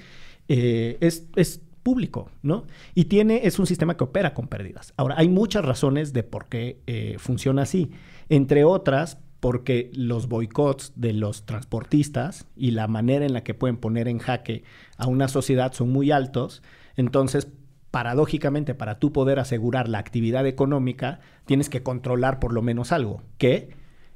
eh, 0.48 0.98
es, 1.02 1.28
es 1.36 1.62
público, 1.84 2.30
¿no? 2.42 2.66
Y 2.96 3.06
tiene, 3.06 3.42
es 3.44 3.60
un 3.60 3.68
sistema 3.68 3.98
que 3.98 4.04
opera 4.04 4.34
con 4.34 4.48
pérdidas. 4.48 4.94
Ahora, 4.98 5.16
hay 5.18 5.30
muchas 5.30 5.63
razones 5.63 6.13
de 6.13 6.24
por 6.24 6.48
qué 6.48 6.82
eh, 6.88 7.16
funciona 7.18 7.63
así. 7.63 7.92
Entre 8.30 8.63
otras, 8.63 9.20
porque 9.40 9.92
los 9.94 10.28
boicots 10.28 10.94
de 10.96 11.13
los 11.13 11.46
transportistas 11.46 12.48
y 12.56 12.72
la 12.72 12.88
manera 12.88 13.26
en 13.26 13.34
la 13.34 13.44
que 13.44 13.54
pueden 13.54 13.78
poner 13.78 14.08
en 14.08 14.20
jaque 14.20 14.63
a 14.98 15.08
una 15.08 15.28
sociedad 15.28 15.74
son 15.74 15.90
muy 15.90 16.12
altos. 16.12 16.63
Entonces, 16.96 17.48
paradójicamente, 17.97 18.75
para 18.75 18.99
tú 18.99 19.12
poder 19.12 19.39
asegurar 19.39 19.89
la 19.89 19.97
actividad 19.97 20.45
económica, 20.45 21.19
tienes 21.45 21.67
que 21.67 21.81
controlar 21.81 22.39
por 22.39 22.53
lo 22.53 22.62
menos 22.62 22.91
algo, 22.91 23.23
que 23.39 23.69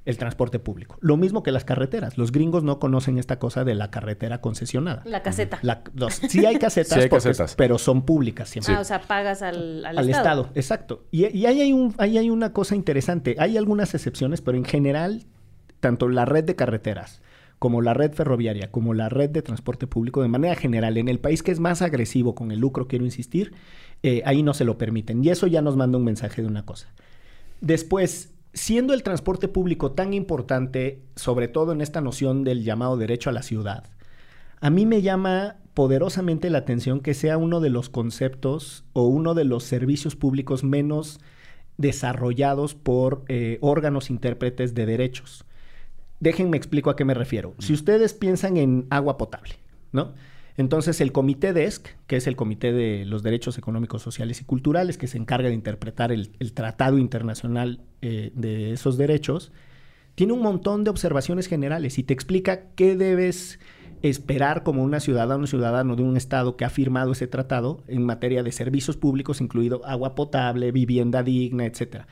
el 0.05 0.17
transporte 0.17 0.59
público. 0.59 0.97
Lo 1.01 1.17
mismo 1.17 1.41
que 1.41 1.51
las 1.51 1.65
carreteras. 1.65 2.15
Los 2.15 2.31
gringos 2.31 2.63
no 2.63 2.77
conocen 2.77 3.17
esta 3.17 3.39
cosa 3.39 3.63
de 3.63 3.73
la 3.73 3.89
carretera 3.89 4.39
concesionada. 4.39 5.01
La 5.05 5.23
caseta. 5.23 5.57
La- 5.63 5.81
los- 5.95 6.13
sí 6.13 6.45
hay 6.45 6.57
casetas, 6.59 6.93
Sí 6.93 6.99
hay 6.99 7.09
porque- 7.09 7.29
casetas. 7.29 7.55
pero 7.55 7.79
son 7.79 8.03
públicas 8.03 8.49
siempre. 8.49 8.75
Ah, 8.75 8.81
o 8.81 8.83
sea, 8.83 9.01
pagas 9.01 9.41
al, 9.41 9.83
al, 9.83 9.97
Al 9.97 10.09
estado. 10.09 10.41
Estado, 10.41 10.49
exacto. 10.53 11.05
Y, 11.09 11.25
y 11.35 11.47
ahí, 11.47 11.59
hay 11.61 11.73
un, 11.73 11.95
ahí 11.97 12.19
hay 12.19 12.29
una 12.29 12.53
cosa 12.53 12.75
interesante. 12.75 13.35
Hay 13.39 13.57
algunas 13.57 13.95
excepciones, 13.95 14.41
pero 14.41 14.57
en 14.59 14.65
general, 14.65 15.25
tanto 15.79 16.07
la 16.07 16.25
red 16.25 16.43
de 16.43 16.55
carreteras 16.55 17.19
como 17.61 17.83
la 17.83 17.93
red 17.93 18.11
ferroviaria, 18.13 18.71
como 18.71 18.95
la 18.95 19.07
red 19.07 19.29
de 19.29 19.43
transporte 19.43 19.85
público, 19.85 20.23
de 20.23 20.27
manera 20.27 20.55
general, 20.55 20.97
en 20.97 21.07
el 21.07 21.19
país 21.19 21.43
que 21.43 21.51
es 21.51 21.59
más 21.59 21.83
agresivo 21.83 22.33
con 22.33 22.51
el 22.51 22.57
lucro, 22.57 22.87
quiero 22.87 23.05
insistir, 23.05 23.53
eh, 24.01 24.23
ahí 24.25 24.41
no 24.41 24.55
se 24.55 24.65
lo 24.65 24.79
permiten. 24.79 25.23
Y 25.23 25.29
eso 25.29 25.45
ya 25.45 25.61
nos 25.61 25.77
manda 25.77 25.99
un 25.99 26.03
mensaje 26.03 26.41
de 26.41 26.47
una 26.47 26.65
cosa. 26.65 26.87
Después, 27.59 28.33
siendo 28.51 28.95
el 28.95 29.03
transporte 29.03 29.47
público 29.47 29.91
tan 29.91 30.15
importante, 30.15 31.03
sobre 31.15 31.47
todo 31.47 31.71
en 31.71 31.81
esta 31.81 32.01
noción 32.01 32.43
del 32.43 32.63
llamado 32.63 32.97
derecho 32.97 33.29
a 33.29 33.33
la 33.33 33.43
ciudad, 33.43 33.83
a 34.59 34.71
mí 34.71 34.87
me 34.87 35.03
llama 35.03 35.57
poderosamente 35.75 36.49
la 36.49 36.57
atención 36.57 36.99
que 36.99 37.13
sea 37.13 37.37
uno 37.37 37.59
de 37.59 37.69
los 37.69 37.89
conceptos 37.89 38.85
o 38.93 39.05
uno 39.05 39.35
de 39.35 39.45
los 39.45 39.65
servicios 39.65 40.15
públicos 40.15 40.63
menos 40.63 41.19
desarrollados 41.77 42.73
por 42.73 43.23
eh, 43.27 43.59
órganos 43.61 44.09
intérpretes 44.09 44.73
de 44.73 44.87
derechos. 44.87 45.45
Déjenme 46.21 46.55
explico 46.55 46.89
a 46.89 46.95
qué 46.95 47.03
me 47.03 47.13
refiero. 47.13 47.55
Si 47.59 47.73
ustedes 47.73 48.13
piensan 48.13 48.55
en 48.55 48.85
agua 48.89 49.17
potable, 49.17 49.55
¿no? 49.91 50.13
Entonces 50.55 51.01
el 51.01 51.11
Comité 51.11 51.53
DESC, 51.53 51.87
que 52.07 52.17
es 52.17 52.27
el 52.27 52.35
Comité 52.35 52.71
de 52.71 53.05
los 53.05 53.23
Derechos 53.23 53.57
Económicos, 53.57 54.01
Sociales 54.01 54.39
y 54.41 54.45
Culturales, 54.45 54.97
que 54.97 55.07
se 55.07 55.17
encarga 55.17 55.49
de 55.49 55.55
interpretar 55.55 56.11
el, 56.11 56.31
el 56.39 56.53
Tratado 56.53 56.97
Internacional 56.97 57.81
eh, 58.01 58.31
de 58.35 58.71
esos 58.71 58.97
derechos, 58.97 59.51
tiene 60.15 60.33
un 60.33 60.41
montón 60.41 60.83
de 60.83 60.91
observaciones 60.91 61.47
generales 61.47 61.97
y 61.97 62.03
te 62.03 62.13
explica 62.13 62.67
qué 62.75 62.95
debes 62.95 63.59
esperar 64.01 64.63
como 64.63 64.83
una 64.83 64.99
ciudadana 64.99 65.43
o 65.43 65.47
ciudadano 65.47 65.95
de 65.95 66.03
un 66.03 66.17
Estado 66.17 66.55
que 66.57 66.65
ha 66.65 66.69
firmado 66.69 67.13
ese 67.13 67.27
tratado 67.27 67.83
en 67.87 68.05
materia 68.05 68.43
de 68.43 68.51
servicios 68.51 68.97
públicos, 68.97 69.41
incluido 69.41 69.85
agua 69.85 70.15
potable, 70.15 70.71
vivienda 70.71 71.23
digna, 71.23 71.65
etcétera. 71.65 72.07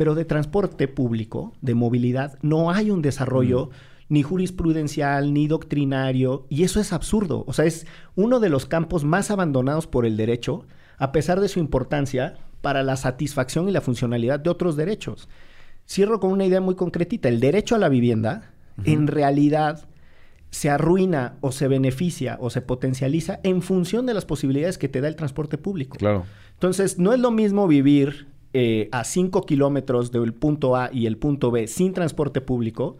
Pero 0.00 0.14
de 0.14 0.24
transporte 0.24 0.88
público, 0.88 1.52
de 1.60 1.74
movilidad, 1.74 2.38
no 2.40 2.70
hay 2.70 2.90
un 2.90 3.02
desarrollo 3.02 3.66
Mm. 3.66 4.14
ni 4.14 4.22
jurisprudencial, 4.22 5.34
ni 5.34 5.46
doctrinario, 5.46 6.46
y 6.48 6.62
eso 6.62 6.80
es 6.80 6.94
absurdo. 6.94 7.44
O 7.46 7.52
sea, 7.52 7.66
es 7.66 7.86
uno 8.16 8.40
de 8.40 8.48
los 8.48 8.64
campos 8.64 9.04
más 9.04 9.30
abandonados 9.30 9.86
por 9.86 10.06
el 10.06 10.16
derecho, 10.16 10.64
a 10.96 11.12
pesar 11.12 11.38
de 11.38 11.48
su 11.48 11.60
importancia 11.60 12.38
para 12.62 12.82
la 12.82 12.96
satisfacción 12.96 13.68
y 13.68 13.72
la 13.72 13.82
funcionalidad 13.82 14.40
de 14.40 14.48
otros 14.48 14.74
derechos. 14.74 15.28
Cierro 15.86 16.18
con 16.18 16.32
una 16.32 16.46
idea 16.46 16.62
muy 16.62 16.76
concretita. 16.76 17.28
El 17.28 17.38
derecho 17.38 17.74
a 17.74 17.78
la 17.78 17.90
vivienda, 17.90 18.52
en 18.86 19.06
realidad, 19.06 19.86
se 20.48 20.70
arruina 20.70 21.34
o 21.42 21.52
se 21.52 21.68
beneficia 21.68 22.38
o 22.40 22.48
se 22.48 22.62
potencializa 22.62 23.38
en 23.42 23.60
función 23.60 24.06
de 24.06 24.14
las 24.14 24.24
posibilidades 24.24 24.78
que 24.78 24.88
te 24.88 25.02
da 25.02 25.08
el 25.08 25.16
transporte 25.16 25.58
público. 25.58 25.98
Claro. 25.98 26.24
Entonces, 26.54 26.98
no 26.98 27.12
es 27.12 27.20
lo 27.20 27.30
mismo 27.30 27.68
vivir 27.68 28.28
eh, 28.52 28.88
a 28.92 29.04
5 29.04 29.42
kilómetros 29.46 30.10
del 30.12 30.34
punto 30.34 30.76
A 30.76 30.90
y 30.92 31.06
el 31.06 31.16
punto 31.16 31.50
B 31.50 31.66
sin 31.66 31.92
transporte 31.92 32.40
público 32.40 32.98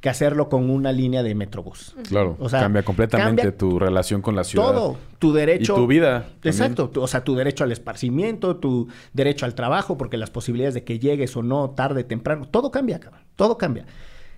que 0.00 0.08
hacerlo 0.08 0.48
con 0.48 0.70
una 0.70 0.92
línea 0.92 1.22
de 1.22 1.34
Metrobús. 1.34 1.94
Claro. 2.08 2.34
O 2.40 2.48
sea, 2.48 2.60
cambia 2.60 2.82
completamente 2.82 3.42
cambia 3.42 3.58
tu 3.58 3.78
relación 3.78 4.22
con 4.22 4.34
la 4.34 4.44
ciudad. 4.44 4.66
Todo, 4.72 4.96
tu 5.18 5.32
derecho. 5.34 5.74
Y 5.74 5.76
tu 5.76 5.86
vida. 5.86 6.22
también. 6.22 6.38
Exacto, 6.54 6.88
tu- 6.88 7.02
o 7.02 7.06
sea, 7.06 7.22
tu 7.22 7.34
derecho 7.34 7.64
al 7.64 7.72
esparcimiento, 7.72 8.56
tu 8.56 8.88
derecho 9.12 9.44
al 9.44 9.54
trabajo, 9.54 9.98
porque 9.98 10.16
las 10.16 10.30
posibilidades 10.30 10.72
de 10.74 10.84
que 10.84 10.98
llegues 10.98 11.36
o 11.36 11.42
no, 11.42 11.70
tarde, 11.70 12.02
temprano, 12.04 12.46
todo 12.50 12.70
cambia, 12.70 12.98
cabrón, 12.98 13.20
todo 13.36 13.58
cambia. 13.58 13.84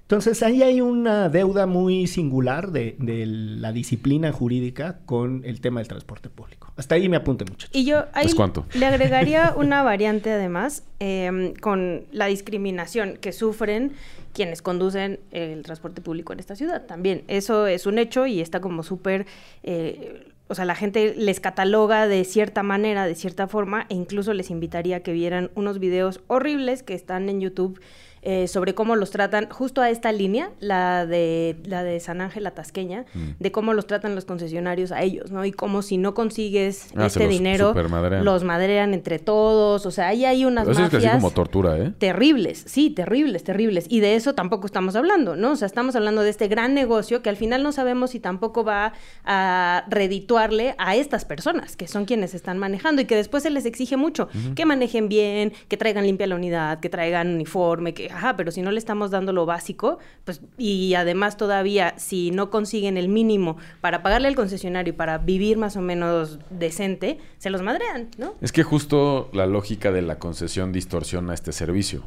Entonces 0.02 0.42
ahí 0.42 0.62
hay 0.62 0.80
una 0.80 1.28
deuda 1.30 1.66
muy 1.66 2.06
singular 2.06 2.70
de, 2.70 2.96
de 2.98 3.24
la 3.26 3.72
disciplina 3.72 4.30
jurídica 4.30 4.98
con 5.06 5.42
el 5.44 5.60
tema 5.60 5.80
del 5.80 5.88
transporte 5.88 6.28
público. 6.28 6.70
Hasta 6.76 6.96
ahí 6.96 7.08
me 7.08 7.16
apunte, 7.16 7.44
muchachos. 7.44 7.70
Y 7.72 7.84
yo 7.84 8.04
ahí 8.12 8.26
¿Es 8.26 8.34
cuánto? 8.34 8.66
le 8.74 8.84
agregaría 8.84 9.54
una 9.56 9.82
variante 9.82 10.30
además 10.30 10.84
eh, 11.00 11.54
con 11.60 12.04
la 12.12 12.26
discriminación 12.26 13.16
que 13.20 13.32
sufren 13.32 13.92
quienes 14.34 14.60
conducen 14.60 15.20
el 15.30 15.62
transporte 15.62 16.00
público 16.02 16.32
en 16.32 16.40
esta 16.40 16.56
ciudad. 16.56 16.84
También 16.86 17.24
eso 17.28 17.66
es 17.66 17.86
un 17.86 17.98
hecho 17.98 18.26
y 18.26 18.40
está 18.40 18.60
como 18.60 18.82
súper... 18.82 19.26
eh, 19.62 20.26
o 20.48 20.54
sea, 20.54 20.66
la 20.66 20.74
gente 20.74 21.14
les 21.16 21.40
cataloga 21.40 22.06
de 22.06 22.24
cierta 22.24 22.62
manera, 22.62 23.06
de 23.06 23.14
cierta 23.14 23.46
forma, 23.48 23.86
e 23.88 23.94
incluso 23.94 24.34
les 24.34 24.50
invitaría 24.50 24.96
a 24.96 25.00
que 25.00 25.12
vieran 25.12 25.50
unos 25.54 25.78
videos 25.78 26.20
horribles 26.26 26.82
que 26.82 26.92
están 26.92 27.30
en 27.30 27.40
YouTube 27.40 27.80
eh, 28.22 28.46
sobre 28.48 28.74
cómo 28.74 28.94
los 28.96 29.10
tratan, 29.10 29.48
justo 29.50 29.80
a 29.80 29.90
esta 29.90 30.12
línea, 30.12 30.50
la 30.60 31.06
de, 31.06 31.56
la 31.64 31.82
de 31.82 31.98
San 32.00 32.20
Ángel 32.20 32.46
Atasqueña, 32.46 33.04
Mm. 33.14 33.30
de 33.40 33.52
cómo 33.52 33.74
los 33.74 33.86
tratan 33.86 34.14
los 34.14 34.24
concesionarios 34.24 34.92
a 34.92 35.02
ellos, 35.02 35.30
¿no? 35.32 35.44
Y 35.44 35.52
cómo 35.52 35.82
si 35.82 35.96
no 35.98 36.14
consigues 36.14 36.88
Ah, 36.96 37.06
este 37.06 37.20
los 37.24 37.28
dinero, 37.30 37.74
los 38.22 38.44
madrean 38.44 38.94
entre 38.94 39.18
todos, 39.18 39.84
o 39.86 39.90
sea, 39.90 40.08
ahí 40.08 40.24
hay 40.24 40.44
unas 40.44 40.68
Eso 40.68 40.84
es 40.84 40.90
casi 40.90 41.08
como 41.08 41.30
tortura, 41.32 41.78
¿eh? 41.78 41.92
terribles, 41.98 42.62
sí, 42.66 42.90
terribles, 42.90 43.42
terribles. 43.44 43.86
Y 43.88 44.00
de 44.00 44.14
eso 44.14 44.34
tampoco 44.34 44.66
estamos 44.66 44.94
hablando, 44.94 45.34
¿no? 45.36 45.52
O 45.52 45.56
sea, 45.56 45.66
estamos 45.66 45.96
hablando 45.96 46.22
de 46.22 46.30
este 46.30 46.46
gran 46.48 46.74
negocio 46.74 47.22
que 47.22 47.28
al 47.28 47.36
final 47.36 47.62
no 47.62 47.72
sabemos 47.72 48.10
si 48.10 48.20
tampoco 48.20 48.62
va 48.64 48.92
a 49.24 49.84
redituarle 49.88 50.74
a 50.78 50.94
estas 50.96 51.24
personas, 51.24 51.76
que 51.76 51.88
son 51.88 52.04
quienes 52.04 52.34
están 52.34 52.58
manejando 52.58 53.02
y 53.02 53.04
que 53.06 53.16
después 53.16 53.42
se 53.42 53.50
les 53.50 53.64
exige 53.66 53.96
mucho, 53.96 54.28
que 54.54 54.64
manejen 54.64 55.08
bien, 55.08 55.52
que 55.68 55.76
traigan 55.76 56.06
limpia 56.06 56.26
la 56.26 56.36
unidad, 56.36 56.80
que 56.80 56.88
traigan 56.88 57.34
uniforme, 57.34 57.94
que, 57.94 58.11
ajá, 58.12 58.36
pero 58.36 58.50
si 58.50 58.62
no 58.62 58.70
le 58.70 58.78
estamos 58.78 59.10
dando 59.10 59.32
lo 59.32 59.46
básico, 59.46 59.98
pues, 60.24 60.40
y 60.58 60.94
además 60.94 61.36
todavía, 61.36 61.94
si 61.96 62.30
no 62.30 62.50
consiguen 62.50 62.96
el 62.96 63.08
mínimo 63.08 63.56
para 63.80 64.02
pagarle 64.02 64.28
al 64.28 64.34
concesionario 64.34 64.92
y 64.92 64.96
para 64.96 65.18
vivir 65.18 65.56
más 65.56 65.76
o 65.76 65.80
menos 65.80 66.38
decente, 66.50 67.18
se 67.38 67.50
los 67.50 67.62
madrean, 67.62 68.08
¿no? 68.18 68.34
Es 68.40 68.52
que 68.52 68.62
justo 68.62 69.28
la 69.32 69.46
lógica 69.46 69.92
de 69.92 70.02
la 70.02 70.18
concesión 70.18 70.72
distorsiona 70.72 71.34
este 71.34 71.52
servicio. 71.52 72.02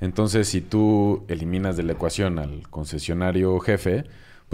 Entonces, 0.00 0.48
si 0.48 0.60
tú 0.60 1.24
eliminas 1.28 1.76
de 1.76 1.82
la 1.82 1.92
ecuación 1.92 2.38
al 2.38 2.68
concesionario 2.68 3.58
jefe, 3.60 4.04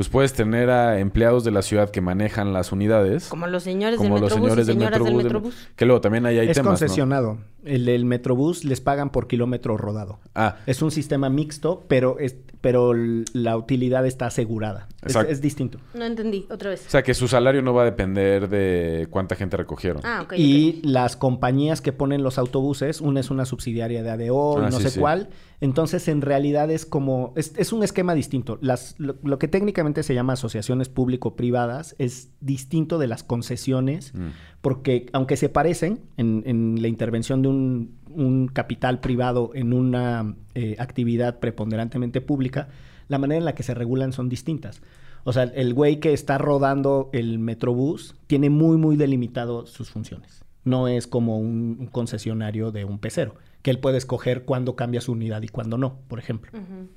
pues 0.00 0.08
puedes 0.08 0.32
tener 0.32 0.70
a 0.70 0.98
empleados 0.98 1.44
de 1.44 1.50
la 1.50 1.60
ciudad 1.60 1.90
que 1.90 2.00
manejan 2.00 2.54
las 2.54 2.72
unidades. 2.72 3.28
Como 3.28 3.46
los 3.46 3.64
señores 3.64 3.98
como 3.98 4.14
del 4.14 4.22
los 4.22 4.30
Metrobús 4.30 4.48
señores 4.48 4.64
y 4.64 4.68
del 4.68 4.78
Metrobús. 4.78 5.06
del 5.08 5.16
del- 5.18 5.24
Metrobús. 5.24 5.68
Que 5.76 5.84
luego 5.84 6.00
también 6.00 6.24
ahí 6.24 6.38
hay 6.38 6.48
es 6.48 6.54
temas, 6.56 6.64
¿no? 6.64 6.70
concesionado. 6.70 7.38
El 7.66 7.84
del 7.84 8.06
Metrobús 8.06 8.64
les 8.64 8.80
pagan 8.80 9.10
por 9.10 9.26
kilómetro 9.28 9.76
rodado. 9.76 10.18
Ah, 10.34 10.56
Es 10.64 10.80
un 10.80 10.90
sistema 10.90 11.28
mixto, 11.28 11.84
pero, 11.86 12.18
es, 12.18 12.34
pero 12.62 12.94
la 12.94 13.58
utilidad 13.58 14.06
está 14.06 14.24
asegurada. 14.24 14.88
Es, 15.02 15.08
Exacto. 15.10 15.32
es 15.32 15.42
distinto. 15.42 15.78
No 15.92 16.06
entendí, 16.06 16.46
otra 16.50 16.70
vez. 16.70 16.86
o 16.86 16.90
sea 16.90 17.02
que 17.02 17.12
su 17.12 17.28
salario 17.28 17.60
no 17.60 17.74
va 17.74 17.82
a 17.82 17.84
depender 17.84 18.48
de 18.48 19.06
cuánta 19.10 19.36
gente 19.36 19.58
recogieron. 19.58 20.00
Ah, 20.02 20.22
ok. 20.24 20.32
y 20.38 20.80
las 20.82 21.16
compañías 21.16 21.82
que 21.82 21.92
ponen 21.92 22.22
los 22.22 22.38
autobuses, 22.38 23.02
una 23.02 23.20
es 23.20 23.30
una 23.30 23.44
subsidiaria 23.44 24.02
de 24.02 24.08
ADO, 24.08 24.62
y 24.62 24.64
Ah, 24.64 24.70
no 24.70 24.78
sí, 24.78 24.84
sé 24.84 24.90
sí. 24.92 25.00
cuál. 25.00 25.28
Entonces, 25.60 26.08
en 26.08 26.22
realidad 26.22 26.70
es 26.70 26.86
como, 26.86 27.32
es, 27.36 27.52
es 27.56 27.72
un 27.72 27.82
esquema 27.82 28.14
distinto. 28.14 28.58
Las, 28.62 28.94
lo, 28.98 29.16
lo 29.22 29.38
que 29.38 29.46
técnicamente 29.46 30.02
se 30.02 30.14
llama 30.14 30.32
asociaciones 30.32 30.88
público-privadas 30.88 31.94
es 31.98 32.30
distinto 32.40 32.98
de 32.98 33.06
las 33.06 33.22
concesiones, 33.22 34.14
Mm. 34.14 34.28
porque 34.60 35.06
aunque 35.12 35.36
se 35.36 35.48
parecen 35.48 36.00
en, 36.16 36.42
en 36.46 36.80
la 36.80 36.88
intervención 36.88 37.42
de 37.42 37.48
un, 37.48 37.94
un 38.10 38.48
capital 38.48 39.00
privado 39.00 39.50
en 39.54 39.72
una 39.72 40.34
eh, 40.54 40.76
actividad 40.78 41.38
preponderantemente 41.40 42.20
pública, 42.20 42.68
la 43.08 43.18
manera 43.18 43.38
en 43.38 43.44
la 43.44 43.54
que 43.54 43.62
se 43.62 43.74
regulan 43.74 44.12
son 44.12 44.28
distintas. 44.28 44.82
O 45.24 45.32
sea, 45.32 45.42
el 45.44 45.74
güey 45.74 46.00
que 46.00 46.12
está 46.12 46.38
rodando 46.38 47.10
el 47.12 47.38
Metrobús 47.38 48.14
tiene 48.26 48.48
muy, 48.48 48.76
muy 48.78 48.96
delimitado 48.96 49.66
sus 49.66 49.90
funciones. 49.90 50.42
No 50.64 50.88
es 50.88 51.06
como 51.06 51.38
un, 51.38 51.76
un 51.80 51.86
concesionario 51.86 52.70
de 52.70 52.84
un 52.84 52.98
pecero, 52.98 53.34
que 53.62 53.70
él 53.70 53.78
puede 53.78 53.98
escoger 53.98 54.44
cuándo 54.44 54.76
cambia 54.76 55.00
su 55.00 55.12
unidad 55.12 55.42
y 55.42 55.48
cuándo 55.48 55.78
no, 55.78 55.98
por 56.08 56.18
ejemplo. 56.18 56.50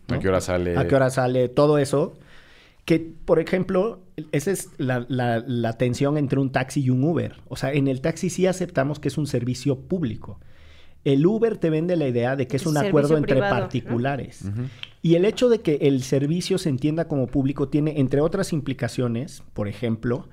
¿A 0.09 0.19
qué 0.19 0.27
hora 0.27 0.41
sale? 0.41 0.77
¿A 0.77 0.87
qué 0.87 0.95
hora 0.95 1.09
sale 1.09 1.47
todo 1.49 1.77
eso? 1.77 2.13
Que, 2.85 2.99
por 2.99 3.39
ejemplo, 3.39 4.01
esa 4.33 4.51
es 4.51 4.69
la, 4.77 5.05
la- 5.07 5.41
la 5.47 5.77
tensión 5.77 6.17
entre 6.17 6.39
un 6.39 6.51
taxi 6.51 6.81
y 6.81 6.89
un 6.89 7.03
Uber. 7.03 7.35
O 7.47 7.55
sea, 7.55 7.71
en 7.71 7.87
el 7.87 8.01
taxi 8.01 8.29
sí 8.29 8.45
aceptamos 8.45 8.99
que 8.99 9.07
es 9.07 9.17
un 9.17 9.27
servicio 9.27 9.79
público. 9.79 10.39
El 11.05 11.25
Uber 11.25 11.57
te 11.57 11.69
vende 11.69 11.95
la 11.97 12.07
idea 12.07 12.35
de 12.35 12.47
que 12.47 12.57
es 12.57 12.65
un 12.65 12.73
servicio 12.73 12.89
acuerdo 12.89 13.17
entre 13.17 13.35
privado, 13.35 13.55
¿no? 13.55 13.61
particulares. 13.61 14.45
Y 15.01 15.15
el 15.15 15.25
hecho 15.25 15.47
de 15.49 15.59
que 15.59 15.75
el 15.81 16.01
servicio 16.03 16.57
se 16.57 16.69
entienda 16.69 17.07
como 17.09 17.27
público 17.27 17.67
tiene, 17.69 17.99
entre 17.99 18.19
otras 18.21 18.51
implicaciones, 18.53 19.43
por 19.53 19.67
ejemplo, 19.67 20.27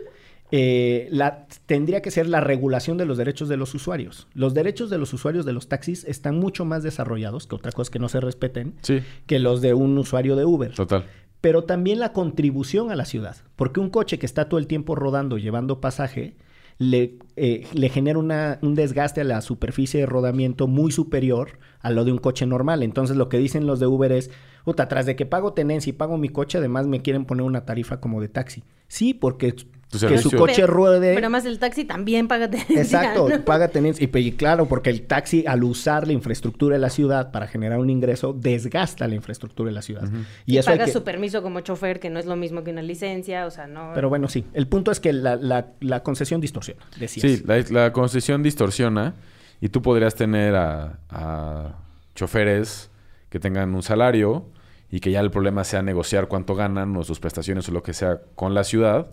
eh, 0.52 1.08
la, 1.10 1.46
tendría 1.66 2.02
que 2.02 2.10
ser 2.10 2.28
la 2.28 2.40
regulación 2.40 2.98
de 2.98 3.04
los 3.06 3.16
derechos 3.18 3.48
de 3.48 3.56
los 3.56 3.74
usuarios. 3.74 4.26
Los 4.34 4.54
derechos 4.54 4.90
de 4.90 4.98
los 4.98 5.12
usuarios 5.12 5.44
de 5.46 5.52
los 5.52 5.68
taxis 5.68 6.04
están 6.04 6.38
mucho 6.38 6.64
más 6.64 6.82
desarrollados, 6.82 7.46
que 7.46 7.54
otra 7.54 7.72
cosa 7.72 7.82
es 7.88 7.90
que 7.90 7.98
no 7.98 8.08
se 8.08 8.20
respeten, 8.20 8.74
Sí, 8.82 9.00
que 9.26 9.38
los 9.38 9.60
de 9.60 9.74
un 9.74 9.96
usuario 9.98 10.36
de 10.36 10.44
Uber 10.44 10.72
total. 10.74 11.04
pero 11.40 11.64
también 11.64 12.00
la 12.00 12.12
contribución 12.12 12.90
a 12.90 12.96
la 12.96 13.04
ciudad. 13.04 13.36
Porque 13.56 13.80
un 13.80 13.90
coche 13.90 14.18
que 14.18 14.26
está 14.26 14.48
todo 14.48 14.58
el 14.58 14.66
tiempo 14.66 14.94
rodando, 14.94 15.38
llevando 15.38 15.80
pasaje, 15.80 16.34
le, 16.78 17.18
eh, 17.36 17.66
le 17.74 17.88
genera 17.90 18.18
una- 18.18 18.58
un 18.62 18.74
desgaste 18.74 19.20
a 19.20 19.24
la 19.24 19.40
superficie 19.42 20.00
de 20.00 20.06
rodamiento 20.06 20.66
muy 20.66 20.90
superior 20.92 21.58
a 21.80 21.90
lo 21.90 22.04
de 22.04 22.12
un 22.12 22.18
coche 22.18 22.46
normal. 22.46 22.82
Entonces 22.82 23.16
lo 23.16 23.28
que 23.28 23.36
dicen 23.38 23.66
los 23.66 23.80
de 23.80 23.86
Uber 23.86 24.12
es, 24.12 24.30
puta, 24.64 24.88
tras 24.88 25.04
de 25.06 25.14
que 25.14 25.26
pago 25.26 25.52
tenencia 25.52 25.90
y 25.90 25.94
pago 25.94 26.16
mi 26.16 26.28
coche, 26.30 26.56
además 26.58 26.86
me 26.86 27.02
quieren 27.02 27.26
poner 27.26 27.44
una 27.44 27.64
tarifa 27.66 28.00
como 28.00 28.20
de 28.20 28.28
taxi. 28.28 28.64
Sí, 28.88 29.12
porque 29.14 29.54
que 29.90 30.18
su 30.18 30.31
coche 30.31 30.55
Pero- 30.62 30.66
ruede... 30.68 31.14
Pero 31.14 31.26
además 31.26 31.44
el 31.46 31.59
taxi 31.59 31.85
también 31.85 32.29
paga 32.29 32.48
tenencia, 32.50 32.81
Exacto, 32.81 33.29
¿no? 33.29 33.44
paga 33.44 33.68
tenencia. 33.68 34.09
Y, 34.12 34.33
claro, 34.33 34.66
porque 34.66 34.90
el 34.90 35.03
taxi, 35.03 35.44
al 35.46 35.64
usar 35.64 36.07
la 36.07 36.12
infraestructura 36.12 36.76
de 36.76 36.81
la 36.81 36.90
ciudad 36.90 37.31
para 37.33 37.46
generar 37.48 37.79
un 37.81 37.90
ingreso, 37.90 38.33
desgasta 38.33 39.09
la 39.09 39.14
infraestructura 39.16 39.68
de 39.68 39.74
la 39.74 39.83
ciudad. 39.83 40.09
Y, 40.46 40.55
Y, 40.55 40.59
eso 40.59 40.70
paga 40.70 40.85
que... 40.85 40.92
su 40.92 41.03
permiso 41.03 41.42
como 41.42 41.61
chofer, 41.61 41.98
que 42.00 42.09
no 42.11 42.18
es 42.20 42.26
lo 42.26 42.37
mismo 42.37 42.62
que 42.62 42.70
una 42.70 42.83
licencia, 42.83 43.46
o 43.46 43.50
sea, 43.50 43.66
no... 43.66 43.90
Pero 43.94 44.09
bueno, 44.09 44.29
sí. 44.29 44.44
El 44.55 44.66
punto 44.68 44.90
es 44.92 45.00
que 45.00 45.12
la, 45.12 45.37
la- 45.37 45.66
la 45.81 46.03
concesión 46.03 46.40
distorsiona, 46.40 46.81
decías. 46.98 47.22
Sí, 47.38 47.42
la, 47.46 47.59
la 47.70 47.92
concesión 47.92 48.42
distorsiona 48.42 49.14
y 49.61 49.68
tú 49.70 49.83
podrías 49.83 50.14
tener 50.14 50.55
a, 50.55 50.98
a 51.11 51.74
choferes 52.14 52.90
que 53.29 53.40
tengan 53.40 53.74
un 53.74 53.83
salario 53.83 54.46
y 54.90 55.00
que 55.00 55.11
ya 55.11 55.20
el 55.20 55.31
problema 55.31 55.64
sea 55.64 55.83
negociar 55.83 56.29
cuánto 56.29 56.55
ganan 56.55 56.96
o 56.96 57.05
sus 57.05 57.20
prestaciones 57.20 57.68
o 57.68 57.72
lo 57.72 57.83
que 57.83 57.92
sea 57.92 58.20
con 58.35 58.55
la 58.55 58.64
ciudad, 58.64 59.09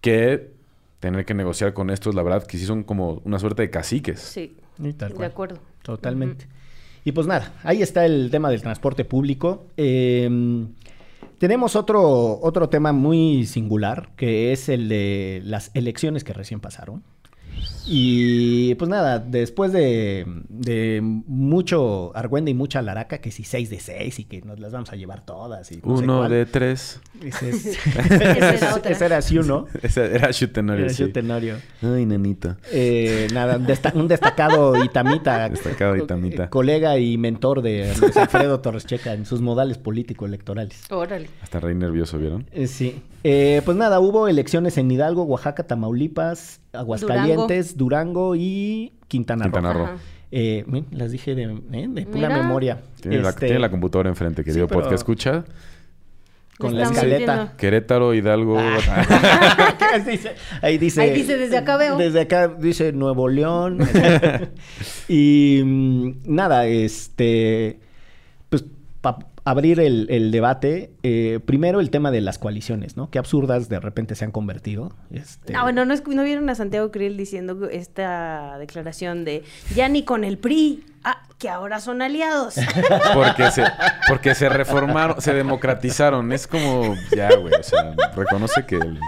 que 0.00 0.52
tener 1.00 1.24
que 1.24 1.34
negociar 1.34 1.72
con 1.72 1.90
estos, 1.90 2.14
la 2.14 2.22
verdad, 2.22 2.46
que 2.46 2.58
sí 2.58 2.64
son 2.64 2.82
como 2.82 3.22
una 3.24 3.38
suerte 3.38 3.62
de 3.62 3.70
caciques. 3.70 4.20
Sí, 4.20 4.56
Y 4.78 4.92
tal 4.92 5.16
de 5.16 5.26
acuerdo. 5.26 5.58
Totalmente. 5.82 6.46
Y 7.04 7.12
pues 7.12 7.26
nada, 7.26 7.54
ahí 7.62 7.80
está 7.82 8.04
el 8.04 8.30
tema 8.30 8.50
del 8.50 8.60
transporte 8.60 9.04
público. 9.04 9.66
Eh, 9.76 10.28
Tenemos 11.38 11.74
otro, 11.74 12.38
otro 12.42 12.68
tema 12.68 12.92
muy 12.92 13.46
singular, 13.46 14.10
que 14.16 14.52
es 14.52 14.68
el 14.68 14.90
de 14.90 15.40
las 15.44 15.70
elecciones 15.74 16.22
que 16.22 16.34
recién 16.34 16.60
pasaron. 16.60 17.02
Y 17.86 18.74
pues 18.76 18.88
nada, 18.88 19.18
después 19.18 19.72
de, 19.72 20.24
de 20.48 21.00
mucho 21.02 22.14
argüende 22.16 22.50
y 22.50 22.54
mucha 22.54 22.82
laraca, 22.82 23.18
que 23.18 23.30
si 23.30 23.44
6 23.44 23.70
de 23.70 23.80
6 23.80 24.18
y 24.20 24.24
que 24.24 24.42
nos 24.42 24.60
las 24.60 24.72
vamos 24.72 24.92
a 24.92 24.96
llevar 24.96 25.24
todas. 25.24 25.70
Y 25.72 25.76
no 25.76 25.96
sé 25.96 26.04
Uno 26.04 26.18
cuál. 26.18 26.30
de 26.30 26.46
tres. 26.46 27.00
Ese, 27.24 27.50
es- 27.50 27.66
Esa 27.66 28.54
era 28.54 28.74
otra. 28.76 28.90
ese 28.92 29.04
era 29.06 29.16
así 29.18 29.38
uno. 29.38 29.66
Ese 29.82 30.14
era 30.14 30.30
Shutenori, 30.30 30.82
Era 30.82 30.92
sí. 30.92 31.12
Ay, 31.82 32.06
nenita. 32.06 32.58
Eh, 32.72 33.26
nada, 33.32 33.56
un, 33.56 33.66
desta- 33.66 33.92
un 33.94 34.08
destacado 34.08 34.82
itamita. 34.84 35.48
Destacado 35.48 35.96
itamita. 35.96 36.50
Colega 36.50 36.98
y 36.98 37.16
mentor 37.18 37.62
de 37.62 37.92
Luis 38.00 38.16
Alfredo 38.16 38.60
Torres 38.60 38.86
Checa 38.86 39.14
en 39.14 39.26
sus 39.26 39.40
modales 39.40 39.78
político-electorales. 39.78 40.84
Órale. 40.90 41.28
Hasta 41.42 41.60
reí 41.60 41.74
nervioso, 41.74 42.18
¿vieron? 42.18 42.46
Eh, 42.52 42.66
sí. 42.66 43.02
Eh, 43.22 43.60
pues 43.64 43.76
nada, 43.76 44.00
hubo 44.00 44.28
elecciones 44.28 44.78
en 44.78 44.90
Hidalgo, 44.90 45.24
Oaxaca, 45.24 45.62
Tamaulipas, 45.64 46.60
Aguascalientes, 46.72 47.76
Durango, 47.76 48.34
y 48.36 48.92
Quintana, 49.08 49.44
Quintana 49.44 49.72
Roo. 49.72 49.88
Eh, 50.32 50.64
las 50.92 51.10
dije 51.10 51.34
de, 51.34 51.42
eh, 51.72 51.86
de 51.88 52.06
pura 52.06 52.28
Mira. 52.28 52.42
memoria. 52.42 52.80
Tiene, 53.00 53.18
la, 53.18 53.30
Este, 53.30 53.46
tiene 53.46 53.58
la 53.60 53.70
computadora 53.70 54.08
enfrente, 54.08 54.44
querido 54.44 54.66
pero- 54.68 54.80
podcast. 54.80 55.00
Escucha. 55.00 55.44
Con 56.58 56.76
la 56.76 56.82
escaleta. 56.84 57.16
sintiendo. 57.16 57.56
Querétaro, 57.56 58.14
Hidalgo. 58.14 58.58
Ahí 59.92 60.02
dice- 60.06 60.34
Ahí 60.62 60.78
dice. 60.78 61.00
Ahí 61.00 61.10
dice, 61.14 61.36
desde 61.38 61.56
acá 61.56 61.76
veo. 61.78 61.96
Desde 61.96 62.20
acá 62.20 62.48
dice 62.48 62.92
Nuevo 62.92 63.28
León. 63.28 63.78
y 65.08 65.62
mm, 65.64 66.12
nada, 66.26 66.66
este. 66.66 67.80
Pues 68.50 68.64
para 69.00 69.18
abrir 69.44 69.80
el, 69.80 70.06
el 70.10 70.30
debate, 70.30 70.92
eh, 71.02 71.40
primero 71.44 71.80
el 71.80 71.90
tema 71.90 72.10
de 72.10 72.20
las 72.20 72.38
coaliciones, 72.38 72.96
¿no? 72.96 73.10
Qué 73.10 73.18
absurdas 73.18 73.68
de 73.68 73.80
repente 73.80 74.14
se 74.14 74.24
han 74.24 74.30
convertido. 74.32 74.92
Este, 75.10 75.52
No, 75.52 75.62
bueno, 75.62 75.84
no, 75.84 75.94
es- 75.94 76.06
no 76.06 76.22
vieron 76.24 76.48
a 76.50 76.54
Santiago 76.54 76.90
Krill 76.90 77.16
diciendo 77.16 77.68
esta 77.70 78.56
declaración 78.58 79.24
de 79.24 79.42
ya 79.74 79.88
ni 79.88 80.04
con 80.04 80.24
el 80.24 80.38
PRI, 80.38 80.84
ah, 81.04 81.22
que 81.38 81.48
ahora 81.48 81.80
son 81.80 82.02
aliados. 82.02 82.54
Porque 83.14 83.50
se, 83.50 83.64
porque 84.08 84.34
se 84.34 84.48
reformaron, 84.48 85.20
se 85.20 85.32
democratizaron. 85.32 86.32
Es 86.32 86.46
como, 86.46 86.94
ya, 87.16 87.34
güey. 87.36 87.54
O 87.54 87.62
sea, 87.62 87.94
reconoce 88.14 88.66
que 88.66 88.76
el- 88.76 88.98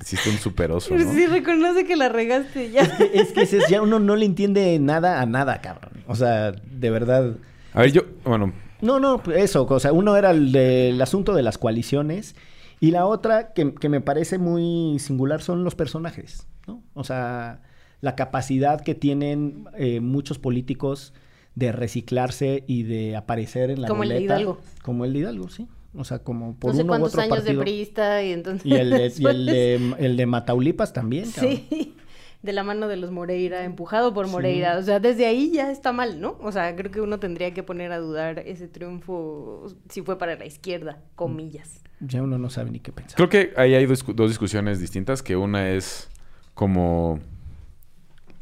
hiciste 0.00 0.30
un 0.30 0.36
superoso, 0.38 0.94
¿no? 0.94 1.12
Sí, 1.12 1.26
reconoce 1.26 1.84
que 1.86 1.96
la 1.96 2.08
regaste 2.08 2.70
ya. 2.70 2.82
Es 2.82 3.32
que 3.32 3.42
es- 3.42 3.68
ya 3.68 3.82
uno 3.82 3.98
no 3.98 4.14
le 4.16 4.26
entiende 4.26 4.78
nada 4.78 5.20
a 5.20 5.26
nada, 5.26 5.60
cabrón. 5.60 5.92
O 6.06 6.14
sea, 6.14 6.52
de 6.52 6.90
verdad. 6.90 7.34
A 7.74 7.80
ver, 7.80 7.92
yo, 7.92 8.02
bueno, 8.24 8.52
No, 8.82 9.00
no, 9.00 9.22
eso, 9.34 9.64
o 9.66 9.80
sea, 9.80 9.92
uno 9.92 10.16
era 10.16 10.32
el 10.32 10.52
del 10.52 11.00
asunto 11.00 11.34
de 11.34 11.42
las 11.42 11.56
coaliciones 11.56 12.34
y 12.80 12.90
la 12.90 13.06
otra 13.06 13.52
que, 13.54 13.74
que 13.74 13.88
me 13.88 14.00
parece 14.00 14.38
muy 14.38 14.98
singular 14.98 15.40
son 15.40 15.64
los 15.64 15.74
personajes, 15.74 16.46
¿no? 16.66 16.82
O 16.94 17.04
sea, 17.04 17.62
la 18.00 18.16
capacidad 18.16 18.80
que 18.80 18.94
tienen 18.94 19.66
eh, 19.78 20.00
muchos 20.00 20.38
políticos 20.38 21.14
de 21.54 21.70
reciclarse 21.70 22.64
y 22.66 22.82
de 22.82 23.14
aparecer 23.16 23.70
en 23.70 23.82
la 23.82 23.88
Como 23.88 24.02
el 24.02 24.08
de 24.08 24.14
boleta. 24.16 24.34
Hidalgo. 24.34 24.58
Como 24.82 25.04
el 25.04 25.12
de 25.12 25.18
Hidalgo, 25.20 25.48
sí. 25.48 25.68
O 25.94 26.04
sea, 26.04 26.18
como 26.20 26.56
por 26.56 26.70
no 26.70 26.76
sé 26.76 26.82
uno 26.82 26.86
u 26.86 26.92
cuántos 26.92 27.10
otro 27.10 27.22
años 27.22 27.36
partido. 27.36 27.58
de 27.58 27.62
priista 27.62 28.22
y 28.24 28.32
entonces... 28.32 28.66
Y 28.66 28.74
el 28.74 28.90
de, 28.90 29.12
y 29.16 29.26
el 29.26 29.46
de, 29.46 29.94
el 29.98 30.16
de 30.16 30.26
Mataulipas 30.26 30.92
también, 30.92 31.30
cabrón. 31.30 31.60
Sí, 31.70 31.94
de 32.42 32.52
la 32.52 32.64
mano 32.64 32.88
de 32.88 32.96
los 32.96 33.10
Moreira, 33.12 33.64
empujado 33.64 34.12
por 34.12 34.26
Sí. 34.26 34.32
Moreira. 34.32 34.76
O 34.78 34.82
sea, 34.82 34.98
desde 35.00 35.26
ahí 35.26 35.52
ya 35.52 35.70
está 35.70 35.92
mal, 35.92 36.20
¿no? 36.20 36.36
O 36.40 36.50
sea, 36.52 36.74
creo 36.74 36.90
que 36.90 37.00
uno 37.00 37.18
tendría 37.20 37.54
que 37.54 37.62
poner 37.62 37.92
a 37.92 37.98
dudar 37.98 38.40
ese 38.40 38.66
triunfo 38.68 39.66
si 39.88 40.02
fue 40.02 40.18
para 40.18 40.36
la 40.36 40.44
izquierda, 40.44 41.00
comillas. 41.14 41.82
Ya 42.00 42.20
uno 42.22 42.38
no 42.38 42.50
sabe 42.50 42.70
ni 42.70 42.80
qué 42.80 42.90
pensar. 42.92 43.16
creo 43.16 43.28
que 43.28 43.52
ahí 43.56 43.74
hay 43.74 43.86
dos, 43.86 44.04
dos 44.14 44.28
discusiones 44.30 44.80
distintas. 44.80 45.22
Que 45.22 45.36
una 45.36 45.70
es 45.70 46.10
como 46.54 47.20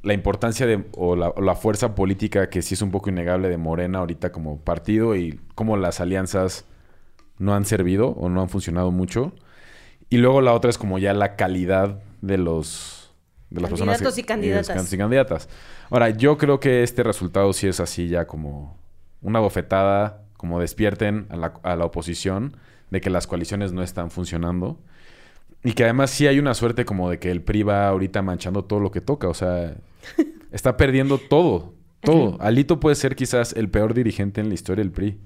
la 0.03 0.15
importancia 0.15 0.67
de, 0.67 0.83
o 0.93 1.15
la, 1.15 1.29
o 1.29 1.43
la 1.43 1.55
fuerza 1.55 1.95
política 1.95 2.49
que 2.49 2.63
sí 2.63 2.73
es 2.73 2.81
un 2.81 2.91
poco 2.91 3.11
innegable 3.11 3.51
de 3.51 3.59
Morena 3.59 3.99
ahorita 3.99 4.33
como 4.33 4.59
partido 4.61 5.15
y 5.15 5.39
cómo 5.55 5.77
las 5.77 6.01
alianzas 6.01 6.65
no 7.39 7.55
han 7.55 7.67
servido 7.67 8.09
o 8.09 8.31
no 8.31 8.41
han 8.41 8.49
funcionado 8.49 8.91
mucho. 8.93 9.33
Y 10.09 10.17
luego 10.17 10.41
la 10.41 10.55
otra 10.55 10.71
es 10.71 10.79
como 10.79 10.99
ya 10.99 11.13
la 11.13 11.37
calidad 11.37 12.03
de 12.23 12.39
los 12.39 13.00
de 13.51 13.61
las 13.61 13.71
personas 13.71 13.97
Candidatos 13.97 14.19
y 14.19 14.23
candidatas. 14.23 14.67
candidatos 14.69 14.93
y 14.93 14.99
candidatas. 14.99 15.49
Ahora, 15.91 16.11
yo 16.11 16.39
creo 16.39 16.61
que 16.61 16.83
este 16.83 17.03
resultado 17.03 17.53
sí 17.53 17.67
es 17.67 17.81
así 17.81 18.09
ya 18.09 18.27
como 18.27 18.79
una 19.23 19.41
bofetada, 19.41 20.23
como 20.37 20.61
despierten 20.61 21.27
a 21.31 21.37
la, 21.37 21.55
a 21.63 21.77
la 21.77 21.85
oposición 21.85 22.57
de 22.91 23.01
que 23.01 23.11
las 23.11 23.27
coaliciones 23.27 23.73
no 23.73 23.83
están 23.83 24.11
funcionando. 24.11 24.79
Y 25.63 25.73
que 25.73 25.85
además 25.85 26.11
sí 26.11 26.27
hay 26.27 26.39
una 26.39 26.55
suerte 26.55 26.85
como 26.85 27.11
de 27.11 27.19
que 27.19 27.31
el 27.31 27.43
PRI 27.43 27.65
va 27.65 27.89
ahorita 27.89 28.23
manchando 28.23 28.65
todo 28.65 28.81
lo 28.81 28.91
que 28.91 29.01
toca. 29.01 29.29
O 29.29 29.35
sea, 29.35 29.75
está 30.53 30.77
perdiendo 30.77 31.19
todo. 31.19 31.75
Todo. 32.01 32.39
Alito 32.41 32.81
puede 32.81 32.97
ser 32.97 33.15
quizás 33.15 33.53
el 33.53 33.69
peor 33.69 33.93
dirigente 33.93 34.41
en 34.41 34.49
la 34.49 34.55
historia 34.55 34.83
del 34.83 34.93
PRI. 34.93 35.21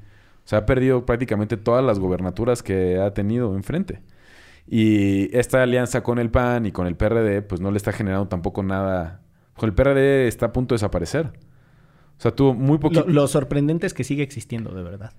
O 0.45 0.49
sea, 0.49 0.61
ha 0.61 0.67
perdido 0.67 1.07
prácticamente 1.07 1.57
todas 1.57 1.85
las 1.85 2.01
gobernaturas 2.01 2.63
que 2.63 2.99
ha 2.99 3.15
tenido 3.15 3.55
enfrente. 3.55 4.01
Y 4.67 5.37
esta 5.37 5.63
alianza 5.63 6.03
con 6.03 6.19
el 6.19 6.31
PAN 6.31 6.67
y 6.67 6.73
con 6.73 6.87
el 6.87 6.97
PRD, 6.97 7.43
pues 7.43 7.61
no 7.61 7.71
le 7.71 7.77
está 7.77 7.93
generando 7.93 8.29
tampoco 8.29 8.63
nada. 8.63 9.21
Con 9.57 9.69
el 9.69 9.75
PRD 9.75 10.27
está 10.27 10.47
a 10.47 10.53
punto 10.53 10.75
de 10.75 10.77
desaparecer. 10.77 11.33
O 12.19 12.21
sea, 12.21 12.31
tuvo 12.31 12.55
muy 12.55 12.79
poquito. 12.79 13.05
Lo, 13.07 13.13
lo 13.13 13.29
sorprendente 13.29 13.87
es 13.87 13.95
que 13.95 14.05
sigue 14.05 14.23
existiendo, 14.23 14.75
de 14.75 14.83
verdad. 14.83 15.13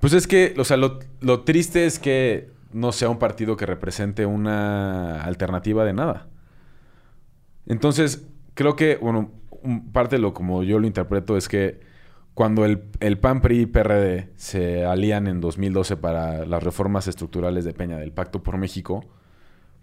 Pues 0.00 0.12
es 0.12 0.26
que, 0.26 0.54
o 0.58 0.64
sea, 0.64 0.76
lo, 0.76 1.00
lo 1.20 1.40
triste 1.40 1.86
es 1.86 1.98
que 1.98 2.50
no 2.72 2.92
sea 2.92 3.08
un 3.08 3.18
partido 3.18 3.56
que 3.56 3.66
represente 3.66 4.26
una 4.26 5.22
alternativa 5.22 5.84
de 5.84 5.92
nada. 5.92 6.28
Entonces, 7.66 8.26
creo 8.54 8.76
que, 8.76 8.96
bueno, 8.96 9.32
parte 9.92 10.16
de 10.16 10.22
lo 10.22 10.34
como 10.34 10.62
yo 10.62 10.78
lo 10.78 10.86
interpreto 10.86 11.36
es 11.36 11.48
que 11.48 11.80
cuando 12.38 12.64
el, 12.64 12.84
el 13.00 13.18
PAN, 13.18 13.40
PRI 13.40 13.62
y 13.62 13.66
PRD 13.66 14.28
se 14.36 14.84
alían 14.84 15.26
en 15.26 15.40
2012 15.40 15.96
para 15.96 16.46
las 16.46 16.62
reformas 16.62 17.08
estructurales 17.08 17.64
de 17.64 17.72
Peña 17.72 17.98
del 17.98 18.12
Pacto 18.12 18.44
por 18.44 18.58
México, 18.58 19.04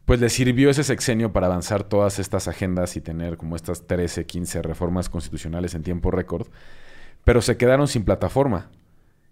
pues 0.06 0.22
les 0.22 0.32
sirvió 0.32 0.70
ese 0.70 0.86
sexenio 0.86 1.34
para 1.34 1.48
avanzar 1.48 1.84
todas 1.84 2.18
estas 2.18 2.48
agendas 2.48 2.96
y 2.96 3.02
tener 3.02 3.36
como 3.36 3.58
estas 3.58 3.88
13, 3.88 4.26
15 4.26 4.62
reformas 4.62 5.10
constitucionales 5.10 5.76
en 5.76 5.84
tiempo 5.84 6.12
récord, 6.12 6.48
pero 7.26 7.42
se 7.42 7.58
quedaron 7.58 7.90
sin 7.90 8.06
plataforma 8.06 8.72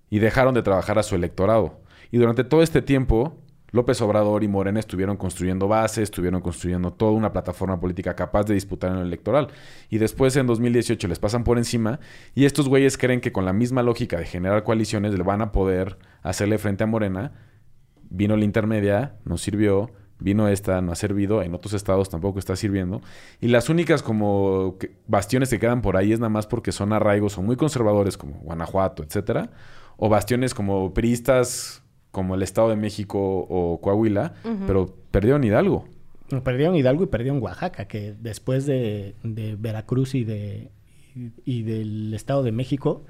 y 0.09 0.19
dejaron 0.19 0.53
de 0.53 0.61
trabajar 0.61 0.99
a 0.99 1.03
su 1.03 1.15
electorado. 1.15 1.79
Y 2.11 2.17
durante 2.17 2.43
todo 2.43 2.61
este 2.61 2.81
tiempo, 2.81 3.37
López 3.73 3.99
Obrador 4.01 4.43
y 4.43 4.47
Morena 4.47 4.79
estuvieron 4.79 5.17
construyendo 5.17 5.67
bases, 5.67 6.03
estuvieron 6.03 6.41
construyendo 6.41 6.93
toda 6.93 7.11
una 7.11 7.33
plataforma 7.33 7.79
política 7.79 8.15
capaz 8.15 8.43
de 8.43 8.53
disputar 8.53 8.91
en 8.91 8.99
el 8.99 9.07
electoral. 9.07 9.47
Y 9.89 9.97
después 9.97 10.35
en 10.35 10.45
2018 10.45 11.07
les 11.07 11.17
pasan 11.17 11.43
por 11.43 11.57
encima 11.57 11.99
y 12.35 12.45
estos 12.45 12.69
güeyes 12.69 12.99
creen 12.99 13.19
que 13.19 13.31
con 13.31 13.45
la 13.45 13.51
misma 13.51 13.81
lógica 13.81 14.17
de 14.17 14.25
generar 14.25 14.63
coaliciones 14.63 15.15
le 15.17 15.23
van 15.23 15.41
a 15.41 15.51
poder 15.51 15.97
hacerle 16.21 16.59
frente 16.59 16.83
a 16.83 16.87
Morena. 16.87 17.33
Vino 18.11 18.37
la 18.37 18.45
intermedia, 18.45 19.15
no 19.25 19.37
sirvió. 19.37 19.89
Vino 20.19 20.47
esta, 20.47 20.79
no 20.81 20.91
ha 20.91 20.95
servido. 20.95 21.41
En 21.41 21.55
otros 21.55 21.73
estados 21.73 22.09
tampoco 22.09 22.37
está 22.37 22.55
sirviendo. 22.55 23.01
Y 23.41 23.47
las 23.47 23.69
únicas 23.69 24.03
como 24.03 24.77
bastiones 25.07 25.49
que 25.49 25.59
quedan 25.59 25.81
por 25.81 25.97
ahí 25.97 26.13
es 26.13 26.19
nada 26.19 26.29
más 26.29 26.45
porque 26.45 26.71
son 26.71 26.93
arraigos 26.93 27.39
o 27.39 27.41
muy 27.41 27.55
conservadores 27.55 28.17
como 28.17 28.35
Guanajuato, 28.35 29.01
etcétera. 29.01 29.49
O 29.97 30.09
bastiones 30.09 30.53
como 30.53 30.93
priistas 30.93 31.82
como 32.13 32.35
el 32.35 32.43
Estado 32.43 32.69
de 32.69 32.75
México 32.75 33.19
o 33.49 33.81
Coahuila, 33.81 34.35
pero 34.67 34.95
perdieron 35.09 35.43
Hidalgo. 35.43 35.85
Perdieron 36.43 36.75
Hidalgo 36.75 37.03
y 37.03 37.07
perdieron 37.07 37.41
Oaxaca, 37.41 37.85
que 37.85 38.13
después 38.13 38.67
de, 38.67 39.15
de 39.23 39.55
Veracruz 39.55 40.13
y, 40.13 40.23
de, 40.23 40.69
y, 41.15 41.31
y 41.43 41.63
del 41.63 42.13
Estado 42.13 42.43
de 42.43 42.51
México 42.51 43.03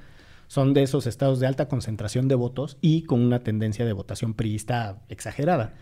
son 0.48 0.74
de 0.74 0.84
esos 0.84 1.06
estados 1.06 1.42
de 1.42 1.48
alta 1.48 1.68
concentración 1.68 2.30
de 2.30 2.36
votos 2.36 2.78
y 2.80 3.04
con 3.04 3.20
una 3.20 3.44
tendencia 3.44 3.86
de 3.86 3.92
votación 3.92 4.36
priista 4.36 5.02
exagerada. 5.10 5.74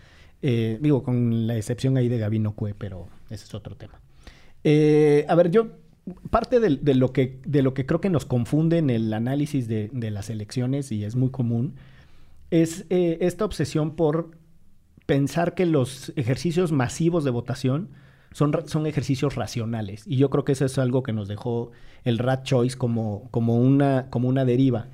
Eh, 0.42 0.78
digo, 0.80 1.04
con 1.04 1.46
la 1.46 1.56
excepción 1.56 1.96
ahí 1.96 2.08
de 2.08 2.18
Gabino 2.18 2.56
Cue, 2.56 2.74
pero 2.74 3.06
ese 3.30 3.44
es 3.44 3.54
otro 3.54 3.76
tema. 3.76 4.00
Eh, 4.64 5.26
a 5.28 5.36
ver, 5.36 5.52
yo 5.52 5.68
parte 6.30 6.58
de, 6.58 6.76
de 6.76 6.94
lo 6.96 7.12
que, 7.12 7.38
de 7.46 7.62
lo 7.62 7.72
que 7.72 7.86
creo 7.86 8.00
que 8.00 8.10
nos 8.10 8.26
confunde 8.26 8.78
en 8.78 8.90
el 8.90 9.12
análisis 9.12 9.68
de, 9.68 9.90
de 9.92 10.10
las 10.10 10.28
elecciones 10.28 10.90
y 10.90 11.04
es 11.04 11.14
muy 11.14 11.30
común 11.30 11.76
es 12.52 12.84
eh, 12.90 13.16
esta 13.22 13.46
obsesión 13.46 13.96
por 13.96 14.36
pensar 15.06 15.54
que 15.54 15.64
los 15.64 16.12
ejercicios 16.16 16.70
masivos 16.70 17.24
de 17.24 17.30
votación 17.30 17.88
son, 18.32 18.52
son 18.66 18.86
ejercicios 18.86 19.36
racionales. 19.36 20.04
Y 20.06 20.18
yo 20.18 20.28
creo 20.28 20.44
que 20.44 20.52
eso 20.52 20.66
es 20.66 20.78
algo 20.78 21.02
que 21.02 21.14
nos 21.14 21.28
dejó 21.28 21.70
el 22.04 22.18
Rat 22.18 22.44
Choice 22.44 22.76
como, 22.76 23.28
como, 23.30 23.56
una, 23.56 24.08
como 24.10 24.28
una 24.28 24.44
deriva. 24.44 24.88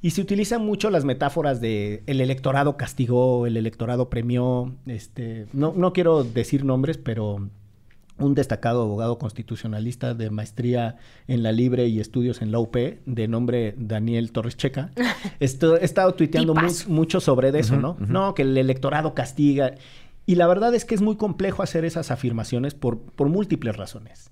Y 0.00 0.10
se 0.10 0.22
utilizan 0.22 0.64
mucho 0.64 0.88
las 0.88 1.04
metáforas 1.04 1.60
de 1.60 2.04
el 2.06 2.22
electorado 2.22 2.78
castigó, 2.78 3.46
el 3.46 3.58
electorado 3.58 4.08
premió. 4.08 4.74
Este, 4.86 5.46
no, 5.52 5.74
no 5.76 5.92
quiero 5.92 6.24
decir 6.24 6.64
nombres, 6.64 6.96
pero 6.96 7.50
un 8.18 8.34
destacado 8.34 8.82
abogado 8.82 9.18
constitucionalista 9.18 10.14
de 10.14 10.30
maestría 10.30 10.96
en 11.26 11.42
la 11.42 11.52
Libre 11.52 11.86
y 11.88 12.00
estudios 12.00 12.42
en 12.42 12.52
la 12.52 12.58
UP, 12.58 12.76
de 12.76 13.28
nombre 13.28 13.74
Daniel 13.78 14.32
Torres 14.32 14.56
Checa. 14.56 14.90
Esto, 15.40 15.76
he 15.76 15.84
estado 15.84 16.14
tuiteando 16.14 16.54
mu- 16.54 16.68
mucho 16.88 17.20
sobre 17.20 17.56
eso, 17.58 17.76
¿no? 17.76 17.96
No, 18.00 18.34
que 18.34 18.42
el 18.42 18.56
electorado 18.58 19.14
castiga. 19.14 19.74
Y 20.26 20.34
la 20.34 20.46
verdad 20.46 20.74
es 20.74 20.84
que 20.84 20.94
es 20.94 21.00
muy 21.00 21.16
complejo 21.16 21.62
hacer 21.62 21.84
esas 21.84 22.10
afirmaciones 22.10 22.74
por, 22.74 22.98
por 23.00 23.28
múltiples 23.28 23.76
razones. 23.76 24.30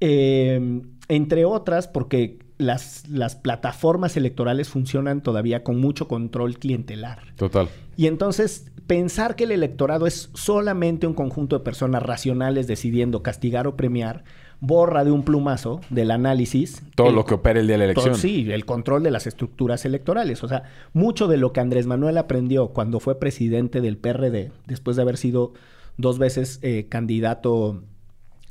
Eh, 0.00 0.82
entre 1.08 1.44
otras, 1.44 1.88
porque 1.88 2.38
las, 2.58 3.08
las 3.08 3.36
plataformas 3.36 4.16
electorales 4.16 4.68
funcionan 4.68 5.22
todavía 5.22 5.62
con 5.62 5.78
mucho 5.80 6.08
control 6.08 6.58
clientelar. 6.58 7.34
Total. 7.36 7.68
Y 7.96 8.06
entonces 8.06 8.70
pensar 8.86 9.36
que 9.36 9.44
el 9.44 9.52
electorado 9.52 10.06
es 10.06 10.30
solamente 10.34 11.06
un 11.06 11.14
conjunto 11.14 11.58
de 11.58 11.64
personas 11.64 12.02
racionales 12.02 12.66
decidiendo 12.66 13.22
castigar 13.22 13.66
o 13.66 13.76
premiar, 13.76 14.24
borra 14.60 15.04
de 15.04 15.12
un 15.12 15.22
plumazo 15.22 15.80
del 15.88 16.10
análisis. 16.10 16.82
Todo 16.96 17.10
el- 17.10 17.14
lo 17.14 17.24
que 17.24 17.34
opera 17.34 17.60
el 17.60 17.66
día 17.68 17.78
de 17.78 17.86
la 17.86 17.94
todo- 17.94 18.06
elección. 18.06 18.20
sí, 18.30 18.50
el 18.50 18.64
control 18.66 19.02
de 19.04 19.12
las 19.12 19.26
estructuras 19.26 19.84
electorales. 19.84 20.42
O 20.42 20.48
sea, 20.48 20.64
mucho 20.92 21.28
de 21.28 21.36
lo 21.36 21.52
que 21.52 21.60
Andrés 21.60 21.86
Manuel 21.86 22.18
aprendió 22.18 22.68
cuando 22.68 22.98
fue 22.98 23.18
presidente 23.20 23.80
del 23.80 23.98
PRD, 23.98 24.50
después 24.66 24.96
de 24.96 25.02
haber 25.02 25.16
sido 25.16 25.52
dos 25.96 26.18
veces 26.18 26.58
eh, 26.62 26.86
candidato 26.88 27.82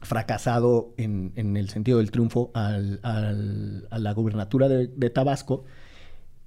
fracasado 0.01 0.93
en, 0.97 1.31
en 1.35 1.57
el 1.57 1.69
sentido 1.69 1.97
del 1.97 2.11
triunfo 2.11 2.51
al- 2.53 2.99
al- 3.03 3.87
a 3.89 3.99
la 3.99 4.13
gubernatura 4.13 4.67
de, 4.67 4.87
de 4.87 5.09
Tabasco, 5.09 5.63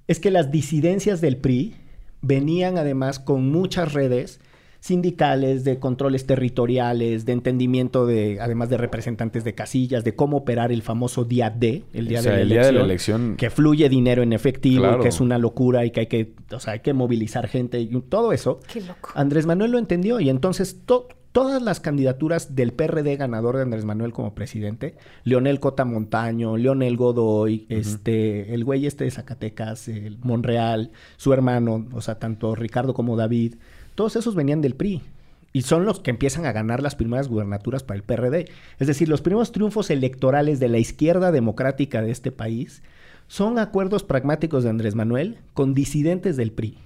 es 0.07 0.19
que 0.19 0.31
las 0.31 0.51
disidencias 0.51 1.21
del 1.21 1.37
PRI 1.37 1.75
venían 2.21 2.77
además 2.77 3.19
con 3.19 3.49
muchas 3.49 3.93
redes 3.93 4.39
sindicales, 4.79 5.63
de 5.63 5.77
controles 5.77 6.25
territoriales, 6.25 7.25
de 7.25 7.33
entendimiento 7.33 8.07
de, 8.07 8.39
además 8.41 8.67
de 8.69 8.77
representantes 8.77 9.43
de 9.43 9.53
casillas, 9.53 10.03
de 10.03 10.15
cómo 10.15 10.37
operar 10.37 10.71
el 10.71 10.81
famoso 10.81 11.23
día 11.23 11.51
D, 11.51 11.83
el 11.93 12.07
día, 12.07 12.19
O 12.19 12.23
sea, 12.23 12.31
de, 12.31 12.37
la 12.37 12.41
el 12.41 12.49
día 12.49 12.65
de 12.65 12.71
la 12.71 12.81
elección, 12.81 13.21
elección. 13.21 13.37
que 13.37 13.51
fluye 13.51 13.89
dinero 13.89 14.23
en 14.23 14.33
efectivo, 14.33 14.81
Claro. 14.85 15.03
que 15.03 15.09
es 15.09 15.21
una 15.21 15.37
locura 15.37 15.85
y 15.85 15.91
que 15.91 15.99
hay 15.99 16.07
que, 16.07 16.33
o 16.51 16.59
sea, 16.59 16.73
hay 16.73 16.79
que 16.79 16.93
movilizar 16.93 17.47
gente 17.47 17.79
y 17.79 17.87
todo 18.09 18.33
eso. 18.33 18.59
Qué 18.73 18.81
loco. 18.81 19.11
Andrés 19.13 19.45
Manuel 19.45 19.69
lo 19.71 19.77
entendió 19.77 20.19
y 20.19 20.29
entonces 20.31 20.79
to- 20.85 21.07
todas 21.31 21.61
las 21.61 21.79
candidaturas 21.79 22.55
del 22.55 22.73
PRD 22.73 23.15
ganador 23.15 23.55
de 23.55 23.63
Andrés 23.63 23.85
Manuel 23.85 24.13
como 24.13 24.35
presidente, 24.35 24.95
Leonel 25.23 25.59
Cota 25.59 25.85
Montaño, 25.85 26.57
Leonel 26.57 26.97
Godoy, 26.97 27.65
este, 27.69 28.53
el 28.53 28.63
güey 28.63 28.85
este 28.85 29.05
de 29.05 29.11
Zacatecas, 29.11 29.87
el 29.87 30.17
Monreal, 30.23 30.91
su 31.17 31.33
hermano, 31.33 31.87
o 31.93 32.01
sea, 32.01 32.15
tanto 32.19 32.55
Ricardo 32.55 32.93
como 32.93 33.15
David, 33.15 33.55
todos 33.95 34.15
esos 34.15 34.35
venían 34.35 34.61
del 34.61 34.75
PRI. 34.75 35.01
Y 35.53 35.63
son 35.63 35.85
los 35.85 35.99
que 35.99 36.11
empiezan 36.11 36.45
a 36.45 36.53
ganar 36.53 36.81
las 36.81 36.95
primeras 36.95 37.27
gubernaturas 37.27 37.83
para 37.83 37.97
el 37.97 38.03
PRD. 38.03 38.49
Es 38.79 38.87
decir, 38.87 39.09
los 39.09 39.21
primeros 39.21 39.51
triunfos 39.51 39.89
electorales 39.89 40.61
de 40.61 40.69
la 40.69 40.77
izquierda 40.77 41.33
democrática 41.33 42.01
de 42.01 42.11
este 42.11 42.31
país 42.31 42.81
son 43.27 43.59
acuerdos 43.59 44.03
pragmáticos 44.03 44.63
de 44.63 44.69
Andrés 44.69 44.95
Manuel 44.95 45.39
con 45.53 45.73
disidentes 45.73 46.37
del 46.37 46.53
PRI. 46.53 46.77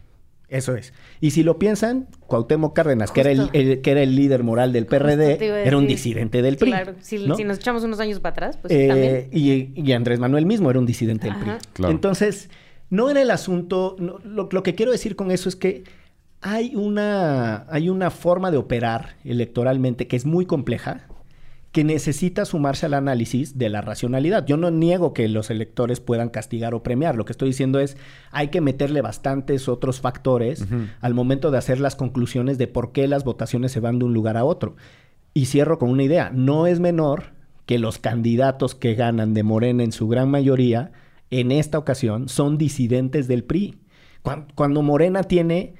Eso 0.55 0.75
es. 0.75 0.93
Y 1.21 1.31
si 1.31 1.43
lo 1.43 1.59
piensan, 1.59 2.07
Cuauhtémoc 2.27 2.75
Cárdenas, 2.75 3.11
que 3.11 3.21
era 3.21 3.31
el, 3.31 3.81
que 3.81 3.91
era 3.91 4.01
el 4.01 4.15
líder 4.15 4.43
moral 4.43 4.71
del 4.73 4.85
PRD, 4.85 5.65
era 5.65 5.77
un 5.77 5.87
disidente 5.87 6.41
del 6.41 6.57
PRI. 6.57 6.71
Claro, 6.71 6.93
si, 7.01 7.19
¿no? 7.27 7.35
si 7.35 7.43
nos 7.43 7.57
echamos 7.57 7.83
unos 7.83 7.99
años 7.99 8.19
para 8.19 8.33
atrás, 8.33 8.57
pues 8.61 8.73
Eh, 8.73 8.87
también. 8.87 9.29
y, 9.31 9.81
y 9.81 9.91
Andrés 9.93 10.19
Manuel 10.19 10.45
mismo 10.45 10.69
era 10.69 10.79
un 10.79 10.85
disidente 10.85 11.27
del 11.27 11.35
PRI. 11.37 11.51
Claro. 11.73 11.91
Entonces, 11.91 12.49
no 12.89 13.09
era 13.09 13.21
el 13.21 13.31
asunto. 13.31 13.95
no, 13.99 14.19
lo, 14.23 14.47
lo 14.51 14.63
que 14.63 14.75
quiero 14.75 14.91
decir 14.91 15.15
con 15.15 15.31
eso 15.31 15.49
es 15.49 15.55
que 15.55 15.83
hay 16.41 16.75
una, 16.75 17.65
hay 17.69 17.89
una 17.89 18.11
forma 18.11 18.51
de 18.51 18.57
operar 18.57 19.15
electoralmente 19.23 20.07
que 20.07 20.15
es 20.15 20.25
muy 20.25 20.45
compleja, 20.45 21.07
que 21.75 21.83
necesita 21.83 22.45
sumarse 22.45 22.85
al 22.85 22.93
análisis 22.93 23.57
de 23.57 23.67
la 23.67 23.81
racionalidad. 23.81 24.45
Yo 24.45 24.55
no 24.55 24.71
niego 24.71 25.11
que 25.13 25.27
los 25.27 25.49
electores 25.49 25.99
puedan 25.99 26.29
castigar 26.29 26.73
o 26.73 26.83
premiar. 26.83 27.17
Lo 27.17 27.25
que 27.25 27.33
estoy 27.33 27.49
diciendo 27.49 27.81
es, 27.81 27.97
hay 28.31 28.47
que 28.47 28.61
meterle 28.61 29.01
bastantes 29.01 29.67
otros 29.67 29.99
factores 29.99 30.65
al 31.01 31.13
momento 31.13 31.51
de 31.51 31.57
hacer 31.57 31.81
las 31.81 31.97
conclusiones 31.97 32.57
de 32.57 32.67
por 32.67 32.93
qué 32.93 33.09
las 33.09 33.25
votaciones 33.25 33.73
se 33.73 33.81
van 33.81 33.99
de 33.99 34.05
un 34.05 34.13
lugar 34.13 34.37
a 34.37 34.45
otro. 34.45 34.77
Y 35.33 35.47
cierro 35.47 35.77
con 35.77 35.89
una 35.89 36.03
idea. 36.03 36.31
No 36.33 36.65
es 36.65 36.79
menor 36.79 37.33
que 37.65 37.77
los 37.77 37.97
candidatos 37.97 38.73
que 38.73 38.95
ganan 38.95 39.33
de 39.33 39.43
Morena 39.43 39.83
en 39.83 39.91
su 39.91 40.07
gran 40.07 40.31
mayoría, 40.31 40.93
en 41.29 41.51
esta 41.51 41.77
ocasión, 41.77 42.29
son 42.29 42.57
disidentes 42.57 43.27
del 43.27 43.43
PRI. 43.43 43.79
Cuan- 44.23 44.47
Cuando 44.55 44.81
Morena 44.81 45.23
tiene 45.23 45.73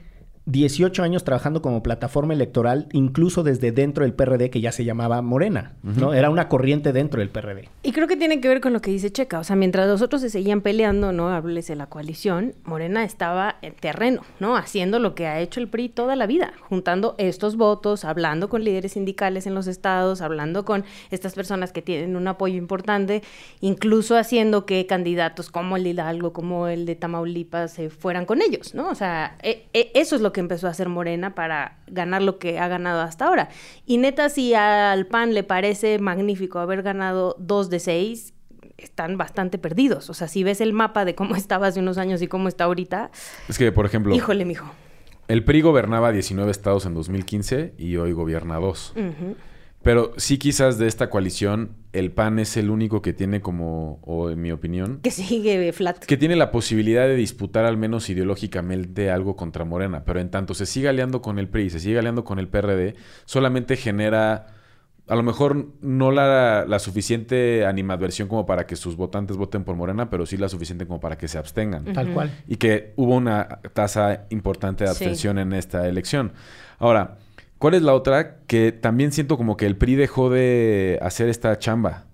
18 0.47 1.01
años 1.01 1.23
trabajando 1.23 1.61
como 1.61 1.81
plataforma 1.81 2.33
electoral, 2.33 2.87
incluso 2.91 3.41
desde 3.41 3.71
dentro 3.71 4.03
del 4.03 4.13
PRD, 4.13 4.49
que 4.51 4.61
ya 4.61 4.71
se 4.71 4.85
llamaba 4.85 5.21
Morena, 5.23 5.73
¿no? 5.81 6.13
Era 6.13 6.29
una 6.29 6.47
corriente 6.49 6.93
dentro 6.93 7.19
del 7.19 7.29
PRD. 7.29 7.67
Y 7.81 7.91
creo 7.91 8.07
que 8.07 8.15
tiene 8.15 8.39
que 8.41 8.47
ver 8.47 8.61
con 8.61 8.71
lo 8.71 8.79
que 8.81 8.91
dice 8.91 9.11
Checa. 9.11 9.39
O 9.39 9.43
sea, 9.43 9.55
mientras 9.55 9.87
los 9.87 10.03
otros 10.03 10.21
se 10.21 10.29
seguían 10.29 10.61
peleando, 10.61 11.11
¿no? 11.11 11.29
Háblese 11.29 11.75
la 11.75 11.87
coalición, 11.87 12.53
Morena 12.63 13.03
estaba 13.03 13.55
en 13.63 13.73
terreno, 13.73 14.21
¿no? 14.39 14.55
Haciendo 14.55 14.99
lo 14.99 15.15
que 15.15 15.25
ha 15.25 15.39
hecho 15.39 15.59
el 15.59 15.67
PRI 15.67 15.89
toda 15.89 16.15
la 16.15 16.27
vida, 16.27 16.53
juntando 16.69 17.15
estos 17.17 17.55
votos, 17.57 18.05
hablando 18.05 18.47
con 18.47 18.63
líderes 18.63 18.91
sindicales 18.91 19.47
en 19.47 19.55
los 19.55 19.65
estados, 19.65 20.21
hablando 20.21 20.63
con 20.63 20.83
estas 21.09 21.33
personas 21.33 21.71
que 21.71 21.81
tienen 21.81 22.15
un 22.15 22.27
apoyo 22.27 22.55
importante, 22.55 23.23
incluso 23.61 24.15
haciendo 24.17 24.65
que 24.67 24.85
candidatos 24.85 25.49
como 25.49 25.77
el 25.77 25.83
de 25.85 25.89
Hidalgo, 25.91 26.33
como 26.33 26.67
el 26.67 26.85
de 26.85 26.95
Tamaulipas, 26.95 27.73
se 27.73 27.89
fueran 27.89 28.25
con 28.25 28.41
ellos, 28.43 28.75
¿no? 28.75 28.89
O 28.89 28.95
sea, 28.95 29.37
e- 29.41 29.65
e- 29.73 29.91
eso 29.95 30.15
es 30.15 30.21
lo 30.21 30.34
que 30.35 30.41
empezó 30.41 30.67
a 30.67 30.71
hacer 30.71 30.89
Morena 30.89 31.33
para 31.33 31.79
ganar 31.87 32.21
lo 32.21 32.37
que 32.37 32.59
ha 32.59 32.67
ganado 32.67 32.99
hasta 33.01 33.25
ahora. 33.25 33.47
Y 33.85 33.97
neta, 33.97 34.27
si 34.27 34.53
al 34.53 35.07
PAN 35.07 35.33
le 35.33 35.43
parece 35.43 35.97
magnífico 35.97 36.59
haber 36.59 36.83
ganado 36.83 37.37
dos 37.39 37.69
de 37.69 37.79
seis, 37.79 38.33
están 38.77 39.17
bastante 39.17 39.57
perdidos. 39.57 40.09
O 40.09 40.13
sea, 40.13 40.27
si 40.27 40.43
ves 40.43 40.59
el 40.59 40.73
mapa 40.73 41.05
de 41.05 41.15
cómo 41.15 41.35
estaba 41.37 41.67
hace 41.67 41.79
unos 41.79 41.97
años 41.97 42.21
y 42.21 42.27
cómo 42.27 42.49
está 42.49 42.65
ahorita, 42.65 43.11
Es 43.47 43.57
que, 43.57 43.71
por 43.71 43.85
ejemplo, 43.85 44.13
híjole, 44.13 44.43
mijo. 44.43 44.65
el 45.29 45.45
PRI 45.45 45.61
gobernaba 45.61 46.11
19 46.11 46.51
estados 46.51 46.85
en 46.85 46.93
2015 46.93 47.73
y 47.77 47.95
hoy 47.95 48.11
gobierna 48.11 48.57
dos. 48.57 48.93
Pero 49.85 50.13
sí 50.17 50.39
quizás 50.39 50.79
de 50.79 50.87
esta 50.87 51.11
coalición, 51.11 51.75
el 51.93 52.11
PAN 52.11 52.39
es 52.39 52.57
el 52.57 52.71
único 52.71 53.03
que 53.03 53.13
tiene 53.13 53.39
como, 53.39 53.99
o 54.01 54.31
en 54.31 54.41
mi 54.41 54.51
opinión, 54.51 54.99
Que 55.03 55.11
sigue 55.11 55.71
flat. 55.73 56.03
que 56.03 56.17
tiene 56.17 56.35
la 56.35 56.49
posibilidad 56.49 57.03
de 57.05 57.15
disputar 57.15 57.65
al 57.65 57.77
menos 57.77 58.09
ideológicamente 58.09 59.11
algo 59.11 59.35
contra 59.35 59.63
Morena. 59.63 60.03
Pero 60.03 60.19
en 60.19 60.31
tanto 60.31 60.55
se 60.55 60.65
sigue 60.65 60.89
aliando 60.89 61.21
con 61.21 61.37
el 61.37 61.47
PRI, 61.49 61.69
se 61.69 61.79
sigue 61.79 61.99
aliando 61.99 62.23
con 62.23 62.39
el 62.39 62.47
PRD, 62.47 62.95
solamente 63.25 63.77
genera 63.77 64.47
a 65.07 65.15
lo 65.15 65.21
mejor 65.21 65.67
no 65.81 66.09
la, 66.11 66.65
la 66.67 66.79
suficiente 66.79 67.63
animadversión 67.67 68.27
como 68.27 68.47
para 68.47 68.65
que 68.65 68.75
sus 68.75 68.95
votantes 68.95 69.37
voten 69.37 69.63
por 69.63 69.75
Morena, 69.75 70.09
pero 70.09 70.25
sí 70.25 70.35
la 70.35 70.49
suficiente 70.49 70.87
como 70.87 70.99
para 70.99 71.15
que 71.15 71.27
se 71.27 71.37
abstengan. 71.37 71.93
Tal 71.93 72.11
cual. 72.11 72.31
Y 72.47 72.55
que 72.55 72.93
hubo 72.95 73.13
una 73.15 73.59
tasa 73.73 74.25
importante 74.31 74.83
de 74.83 74.87
Sí. 74.89 74.91
abstención 74.95 75.37
en 75.37 75.53
esta 75.53 75.87
elección. 75.87 76.33
Ahora, 76.79 77.19
¿cuál 77.57 77.73
es 77.73 77.81
la 77.81 77.93
otra? 77.93 78.37
Que 78.47 78.71
también 78.71 79.11
siento 79.11 79.37
como 79.37 79.57
que 79.57 79.65
el 79.65 79.77
PRI 79.77 79.95
dejó 79.95 80.29
de 80.29 80.99
hacer 81.01 81.29
esta 81.29 81.57
chamba, 81.59 82.05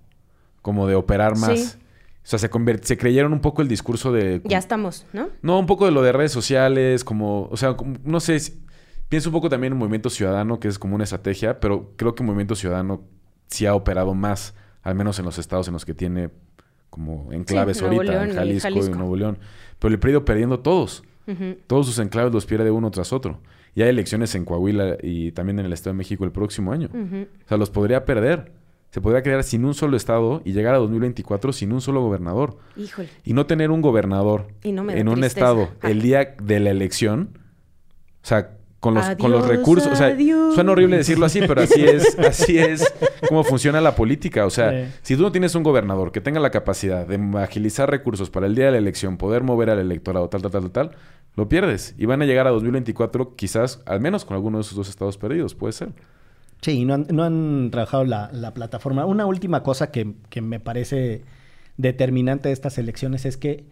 como 0.62 0.86
de 0.86 0.94
operar 0.94 1.36
más. 1.38 1.58
Sí. 1.58 1.78
O 2.24 2.26
sea, 2.26 2.38
se, 2.38 2.48
se 2.82 2.96
creyeron 2.98 3.32
un 3.32 3.40
poco 3.40 3.62
el 3.62 3.68
discurso 3.68 4.12
de... 4.12 4.40
Ya 4.44 4.58
estamos, 4.58 5.06
¿no? 5.12 5.28
No, 5.42 5.58
un 5.58 5.66
poco 5.66 5.86
de 5.86 5.90
lo 5.90 6.02
de 6.02 6.12
redes 6.12 6.30
sociales, 6.30 7.02
como, 7.02 7.48
o 7.50 7.56
sea, 7.56 7.74
como- 7.74 7.96
no 8.04 8.20
sé, 8.20 8.38
si- 8.38 8.62
pienso 9.08 9.28
un 9.30 9.32
poco 9.32 9.48
también 9.48 9.72
en 9.72 9.78
Movimiento 9.78 10.08
Ciudadano, 10.08 10.60
que 10.60 10.68
es 10.68 10.78
como 10.78 10.94
una 10.94 11.02
estrategia, 11.04 11.58
pero 11.58 11.90
creo 11.96 12.14
que 12.14 12.22
Movimiento 12.22 12.54
Ciudadano 12.54 13.02
sí 13.48 13.66
ha 13.66 13.74
operado 13.74 14.14
más, 14.14 14.54
al 14.84 14.94
menos 14.94 15.18
en 15.18 15.24
los 15.24 15.36
estados 15.38 15.66
en 15.66 15.72
los 15.74 15.84
que 15.84 15.94
tiene 15.94 16.30
como 16.90 17.32
enclaves 17.32 17.82
ahorita, 17.82 18.02
León 18.04 18.22
en 18.24 18.30
y 18.30 18.34
Jalisco, 18.60 18.68
y. 18.94 18.96
Nuevo 18.96 19.16
León. 19.16 19.38
Pero 19.80 19.92
el 19.92 19.98
PRI 19.98 20.10
ha 20.10 20.12
ido 20.12 20.24
perdiendo 20.24 20.60
todos. 20.60 21.02
Todos 21.66 21.86
sus 21.86 21.98
enclaves 21.98 22.32
los 22.32 22.46
pierde 22.46 22.70
uno 22.70 22.90
tras 22.92 23.12
otro. 23.12 23.40
Y 23.74 23.82
hay 23.82 23.88
elecciones 23.88 24.34
en 24.34 24.44
Coahuila 24.44 24.98
y 25.02 25.32
también 25.32 25.58
en 25.58 25.66
el 25.66 25.72
Estado 25.72 25.94
de 25.94 25.98
México 25.98 26.24
el 26.24 26.32
próximo 26.32 26.72
año. 26.72 26.88
O 26.92 27.48
sea, 27.48 27.56
los 27.56 27.70
podría 27.70 28.04
perder. 28.04 28.52
Se 28.90 29.00
podría 29.00 29.22
quedar 29.22 29.42
sin 29.42 29.64
un 29.64 29.72
solo 29.72 29.96
estado 29.96 30.42
y 30.44 30.52
llegar 30.52 30.74
a 30.74 30.78
2024 30.78 31.54
sin 31.54 31.72
un 31.72 31.80
solo 31.80 32.02
gobernador. 32.02 32.58
Híjole. 32.76 33.08
Y 33.24 33.32
no 33.32 33.46
tener 33.46 33.70
un 33.70 33.80
gobernador 33.80 34.48
Y 34.62 34.72
no 34.72 34.84
me 34.84 34.92
da 34.92 35.00
en 35.00 35.08
un 35.08 35.14
tristeza. 35.14 35.38
estado 35.46 35.68
Ay. 35.80 35.92
el 35.92 36.02
día 36.02 36.34
de 36.42 36.60
la 36.60 36.68
elección, 36.70 37.38
o 38.22 38.26
sea, 38.26 38.58
con 38.82 38.94
los, 38.94 39.06
con 39.14 39.30
los 39.30 39.44
Adiós, 39.44 39.56
recursos, 39.58 39.92
o 39.92 39.94
sea, 39.94 40.08
adiós. 40.08 40.56
suena 40.56 40.72
horrible 40.72 40.96
decirlo 40.96 41.24
así, 41.24 41.40
pero 41.46 41.62
así 41.62 41.84
es, 41.84 42.18
así 42.18 42.58
es 42.58 42.92
como 43.28 43.44
funciona 43.44 43.80
la 43.80 43.94
política. 43.94 44.44
O 44.44 44.50
sea, 44.50 44.72
Sí. 44.72 44.92
si 45.02 45.16
tú 45.16 45.22
no 45.22 45.30
tienes 45.30 45.54
un 45.54 45.62
gobernador 45.62 46.10
que 46.10 46.20
tenga 46.20 46.40
la 46.40 46.50
capacidad 46.50 47.06
de 47.06 47.38
agilizar 47.38 47.88
recursos 47.88 48.28
para 48.28 48.46
el 48.46 48.56
día 48.56 48.64
de 48.66 48.72
la 48.72 48.78
elección, 48.78 49.18
poder 49.18 49.44
mover 49.44 49.70
al 49.70 49.78
electorado, 49.78 50.28
tal, 50.28 50.42
tal, 50.42 50.50
tal, 50.50 50.62
tal, 50.62 50.70
tal, 50.72 50.90
lo 51.36 51.48
pierdes. 51.48 51.94
Y 51.96 52.06
van 52.06 52.22
a 52.22 52.24
llegar 52.26 52.48
a 52.48 52.50
2024 52.50 53.36
quizás, 53.36 53.80
al 53.86 54.00
menos 54.00 54.24
con 54.24 54.34
alguno 54.34 54.58
de 54.58 54.62
esos 54.62 54.74
dos 54.74 54.88
estados 54.88 55.16
perdidos, 55.16 55.54
puede 55.54 55.74
ser. 55.74 55.90
Sí, 56.60 56.84
no 56.84 56.94
han, 56.94 57.06
no 57.12 57.22
han 57.22 57.68
trabajado 57.70 58.04
la, 58.04 58.30
la 58.32 58.52
plataforma. 58.52 59.06
Una 59.06 59.26
última 59.26 59.62
cosa 59.62 59.92
que, 59.92 60.14
que 60.28 60.40
me 60.40 60.58
parece 60.58 61.22
determinante 61.76 62.48
de 62.48 62.52
estas 62.52 62.78
elecciones 62.78 63.26
es 63.26 63.36
que 63.36 63.64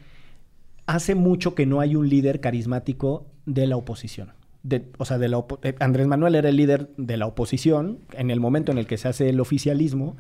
hace 0.87 1.17
mucho 1.17 1.57
que 1.57 1.67
no 1.67 1.81
hay 1.81 1.97
un 1.97 2.09
líder 2.09 2.39
carismático 2.41 3.27
de 3.47 3.67
la 3.67 3.77
oposición. 3.77 4.33
De, 4.63 4.85
o 4.99 5.05
sea, 5.05 5.19
de 5.19 5.29
la 5.29 5.43
eh, 5.63 5.75
Andrés 5.81 6.07
Manuel 6.07 6.35
era 6.35 6.49
el 6.49 6.57
líder 6.57 6.91
de 6.97 7.17
la 7.17 7.27
oposición 7.27 7.99
en 8.13 8.31
el 8.31 8.41
momento 8.41 8.73
en 8.73 8.79
el 8.79 8.87
que 8.87 8.99
se 8.99 9.09
hace 9.09 9.29
el 9.29 9.41
oficialismo. 9.41 10.17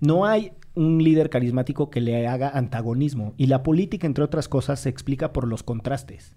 No 0.00 0.26
hay 0.26 0.52
un 0.74 1.02
líder 1.02 1.30
carismático 1.30 1.90
que 1.90 2.00
le 2.00 2.26
haga 2.28 2.50
antagonismo. 2.50 3.34
Y 3.36 3.46
la 3.46 3.62
política, 3.62 4.06
entre 4.06 4.24
otras 4.24 4.48
cosas, 4.48 4.80
se 4.80 4.88
explica 4.88 5.32
por 5.32 5.48
los 5.48 5.62
contrastes. 5.62 6.36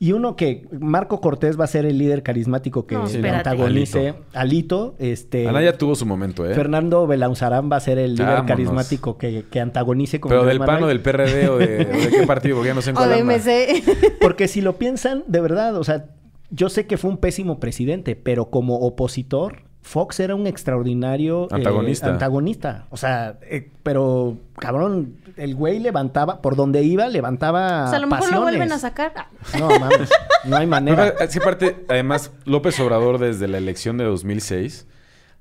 Y 0.00 0.10
uno 0.10 0.34
que 0.34 0.66
Marco 0.80 1.20
Cortés 1.20 1.58
va 1.58 1.64
a 1.64 1.68
ser 1.68 1.86
el 1.86 1.96
líder 1.98 2.24
carismático 2.24 2.84
que 2.84 2.96
No, 2.96 3.04
le 3.04 3.10
espérate. 3.12 3.48
antagonice. 3.50 4.14
Alito. 4.34 4.96
este, 4.98 5.46
Anaya 5.48 5.78
tuvo 5.78 5.94
su 5.94 6.04
momento, 6.04 6.44
¿eh? 6.50 6.52
Fernando 6.54 7.06
Belauzarán 7.06 7.70
va 7.70 7.76
a 7.76 7.80
ser 7.80 7.98
el 7.98 8.14
líder 8.14 8.26
Vámonos. 8.26 8.48
carismático 8.48 9.16
que, 9.16 9.44
que 9.48 9.60
antagonice 9.60 10.18
con 10.18 10.30
Pero 10.30 10.40
Andrés 10.42 10.58
del 10.58 10.66
PAN 10.66 10.76
o 10.76 10.80
Manuel. 10.80 10.96
del 10.96 11.02
PRD 11.02 11.48
o 11.48 11.58
de, 11.58 11.64
o 11.64 12.10
de 12.10 12.10
qué 12.10 12.26
partido, 12.26 12.56
porque 12.56 12.68
ya 12.70 12.74
no 12.74 12.82
sé 12.82 12.90
en 12.90 12.96
O 12.96 12.98
cuál 12.98 13.10
de 13.10 13.20
anda. 13.20 13.34
MC. 13.36 14.18
Porque 14.20 14.48
si 14.48 14.60
lo 14.60 14.76
piensan, 14.78 15.22
de 15.28 15.40
verdad, 15.40 15.76
o 15.76 15.84
sea, 15.84 16.06
yo 16.54 16.68
sé 16.68 16.86
que 16.86 16.96
fue 16.96 17.10
un 17.10 17.18
pésimo 17.18 17.58
presidente, 17.58 18.14
pero 18.14 18.50
como 18.50 18.76
opositor, 18.76 19.64
Fox 19.82 20.20
era 20.20 20.34
un 20.34 20.46
extraordinario 20.46 21.44
eh, 21.44 21.56
Antagonista. 21.56 22.06
antagonista. 22.08 22.86
O 22.90 22.96
sea, 22.96 23.38
eh, 23.42 23.70
pero 23.82 24.38
cabrón, 24.58 25.16
el 25.36 25.54
güey 25.56 25.80
levantaba, 25.80 26.40
por 26.40 26.56
donde 26.56 26.82
iba, 26.84 27.08
levantaba. 27.08 27.84
O 27.84 27.88
sea, 27.88 27.98
a 27.98 28.00
lo 28.00 28.06
mejor 28.06 28.32
lo 28.32 28.42
vuelven 28.42 28.72
a 28.72 28.78
sacar. 28.78 29.12
No, 29.58 29.68
mames, 29.78 30.10
no 30.44 30.56
hay 30.56 30.66
manera. 30.66 31.14
Pero, 31.18 31.30
sí, 31.30 31.38
aparte, 31.38 31.84
además, 31.88 32.32
López 32.44 32.78
Obrador 32.80 33.18
desde 33.18 33.48
la 33.48 33.58
elección 33.58 33.98
de 33.98 34.04
2006 34.04 34.86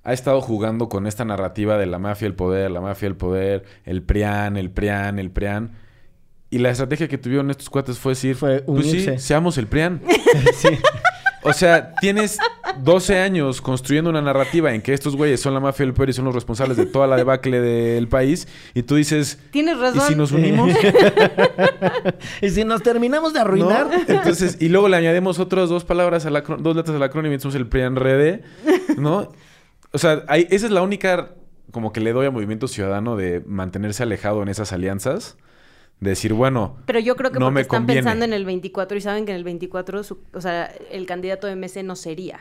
ha 0.04 0.14
estado 0.14 0.42
jugando 0.42 0.90
con 0.90 1.08
esta 1.08 1.24
narrativa 1.24 1.78
de 1.78 1.86
la 1.86 2.00
mafia, 2.00 2.26
el 2.26 2.36
poder, 2.36 2.72
la 2.72 2.82
mafia, 2.82 3.08
el 3.08 3.16
poder, 3.16 3.64
el 3.86 4.02
PRIAN, 4.02 4.58
el 4.58 4.72
PRIAN, 4.72 5.20
el 5.20 5.32
PRIAN. 5.32 5.72
Y 6.54 6.60
la 6.60 6.70
estrategia 6.70 7.08
que 7.08 7.18
tuvieron 7.18 7.50
estos 7.50 7.70
cuates 7.70 7.98
fue 7.98 8.12
decir, 8.12 8.36
Fue 8.36 8.62
pues 8.62 8.86
sí, 8.90 9.08
seamos 9.18 9.58
el 9.58 9.68
PRIAN. 9.68 10.02
Sí. 10.56 10.70
O 11.46 11.52
sea, 11.52 11.94
tienes 12.00 12.38
12 12.84 13.18
años 13.20 13.60
construyendo 13.60 14.10
una 14.10 14.22
narrativa 14.22 14.74
en 14.74 14.82
que 14.82 14.94
estos 14.94 15.16
güeyes 15.18 15.42
son 15.42 15.54
la 15.54 15.60
mafia 15.60 15.86
del 15.86 15.94
poder 15.94 16.12
y 16.12 16.14
son 16.14 16.24
los 16.24 16.34
responsables 16.34 16.78
de 16.78 16.86
toda 16.86 17.06
la 17.06 17.18
debacle 17.18 17.60
del 17.60 18.08
país. 18.08 18.48
Y 18.74 18.84
tú 18.84 18.96
dices, 18.96 19.40
Tienes 19.52 19.76
¿y 19.76 19.80
razón. 19.82 20.08
si 20.08 20.16
nos 20.16 20.32
unimos? 20.32 20.72
y 22.42 22.50
si 22.50 22.64
nos 22.64 22.82
terminamos 22.82 23.34
de 23.34 23.40
arruinar. 23.42 23.88
¿No? 23.88 24.16
Entonces, 24.16 24.58
y 24.62 24.70
luego 24.70 24.88
le 24.88 24.98
añadimos 24.98 25.40
otras 25.40 25.70
dos 25.70 25.84
palabras 25.84 26.26
a 26.26 26.30
la 26.30 26.42
dos 26.42 26.76
letras 26.76 26.96
al 26.96 27.04
acrónimo 27.04 27.34
y 27.34 27.36
entonces 27.36 27.60
el 27.60 27.68
PRIAN 27.68 27.96
RD, 27.98 28.42
¿no? 28.98 29.32
O 29.92 29.98
sea, 29.98 30.24
hay- 30.28 30.48
esa 30.50 30.66
es 30.68 30.72
la 30.72 30.82
única 30.82 31.32
como 31.72 31.92
que 31.92 32.00
le 32.00 32.14
doy 32.14 32.26
a 32.28 32.32
Movimiento 32.32 32.68
Ciudadano 32.68 33.16
de 33.18 33.42
mantenerse 33.46 34.04
alejado 34.04 34.42
en 34.44 34.50
esas 34.50 34.72
alianzas. 34.72 35.36
De 36.00 36.10
decir, 36.10 36.34
bueno, 36.34 36.78
Pero 36.86 37.00
yo 37.00 37.16
creo 37.16 37.32
que 37.32 37.40
No 37.40 37.46
porque 37.46 37.54
me 37.56 37.62
están 37.62 37.80
conviene. 37.82 38.02
pensando 38.02 38.26
en 38.26 38.34
el 38.34 38.44
24 38.46 38.98
y 38.98 39.02
saben 39.02 39.26
que 39.26 39.32
en 39.32 39.38
el 39.38 39.44
24, 39.44 40.04
su- 40.04 40.20
o 40.34 40.42
sea, 40.42 40.66
el 40.92 41.06
candidato 41.06 41.48
de 41.48 41.54
MC 41.56 41.82
no 41.84 41.96
sería. 41.96 42.40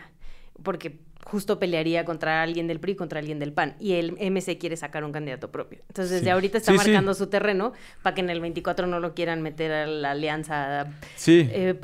Porque 0.63 0.99
justo 1.25 1.61
pelearía 1.61 2.05
contra 2.05 2.43
alguien 2.43 2.67
del 2.67 2.81
PRI, 2.81 2.97
contra 2.97 3.21
alguien 3.21 3.39
del 3.39 3.53
PAN. 3.53 3.77
Y 3.79 3.93
el 3.93 4.17
MC 4.19 4.59
quiere 4.59 4.77
sacar 4.77 5.05
un 5.05 5.13
candidato 5.13 5.53
propio. 5.53 5.79
Entonces, 5.89 6.11
desde 6.19 6.33
ahorita 6.33 6.59
está 6.59 6.73
Sí, 6.73 6.79
sí. 6.79 6.85
marcando 6.89 7.15
su 7.15 7.29
terreno 7.29 7.73
para 8.03 8.15
que 8.15 8.21
en 8.23 8.31
el 8.31 8.41
24 8.41 8.89
no 8.89 8.99
lo 8.99 9.15
quieran 9.15 9.41
meter 9.41 9.71
a 9.73 9.87
la 9.87 10.11
alianza 10.11 10.89
sí, 11.15 11.49
eh, 11.53 11.75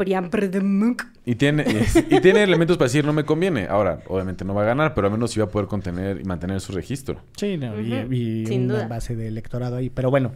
y 1.24 1.34
tiene, 1.36 1.64
y, 2.10 2.16
y 2.16 2.20
tiene 2.20 2.42
elementos 2.42 2.76
para 2.76 2.86
decir, 2.88 3.04
no 3.04 3.12
me 3.12 3.24
conviene. 3.24 3.66
Ahora, 3.68 4.00
obviamente 4.08 4.44
no 4.44 4.54
va 4.54 4.62
a 4.62 4.66
ganar, 4.66 4.94
pero 4.94 5.06
al 5.06 5.12
menos 5.12 5.30
sí 5.30 5.38
va 5.40 5.46
a 5.46 5.50
poder 5.50 5.68
contener 5.68 6.20
y 6.20 6.24
mantener 6.24 6.60
su 6.60 6.72
registro. 6.72 7.20
Sí, 7.36 7.56
no, 7.56 7.80
y- 7.80 7.94
y, 8.42 8.46
sin 8.46 8.64
una 8.64 8.74
duda. 8.74 8.88
base 8.88 9.14
de 9.14 9.28
electorado 9.28 9.76
ahí. 9.76 9.88
Pero 9.88 10.10
bueno, 10.10 10.32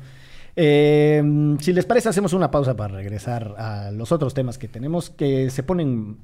eh, 0.57 1.57
si 1.61 1.73
les 1.73 1.87
parece, 1.87 2.09
hacemos 2.09 2.33
una 2.33 2.51
pausa 2.51 2.77
para 2.77 2.95
regresar 2.95 3.55
a 3.59 3.91
los 3.91 4.13
otros 4.13 4.35
temas 4.35 4.59
que 4.59 4.69
tenemos 4.69 5.11
que 5.11 5.51
se 5.51 5.63
ponen 5.63 6.19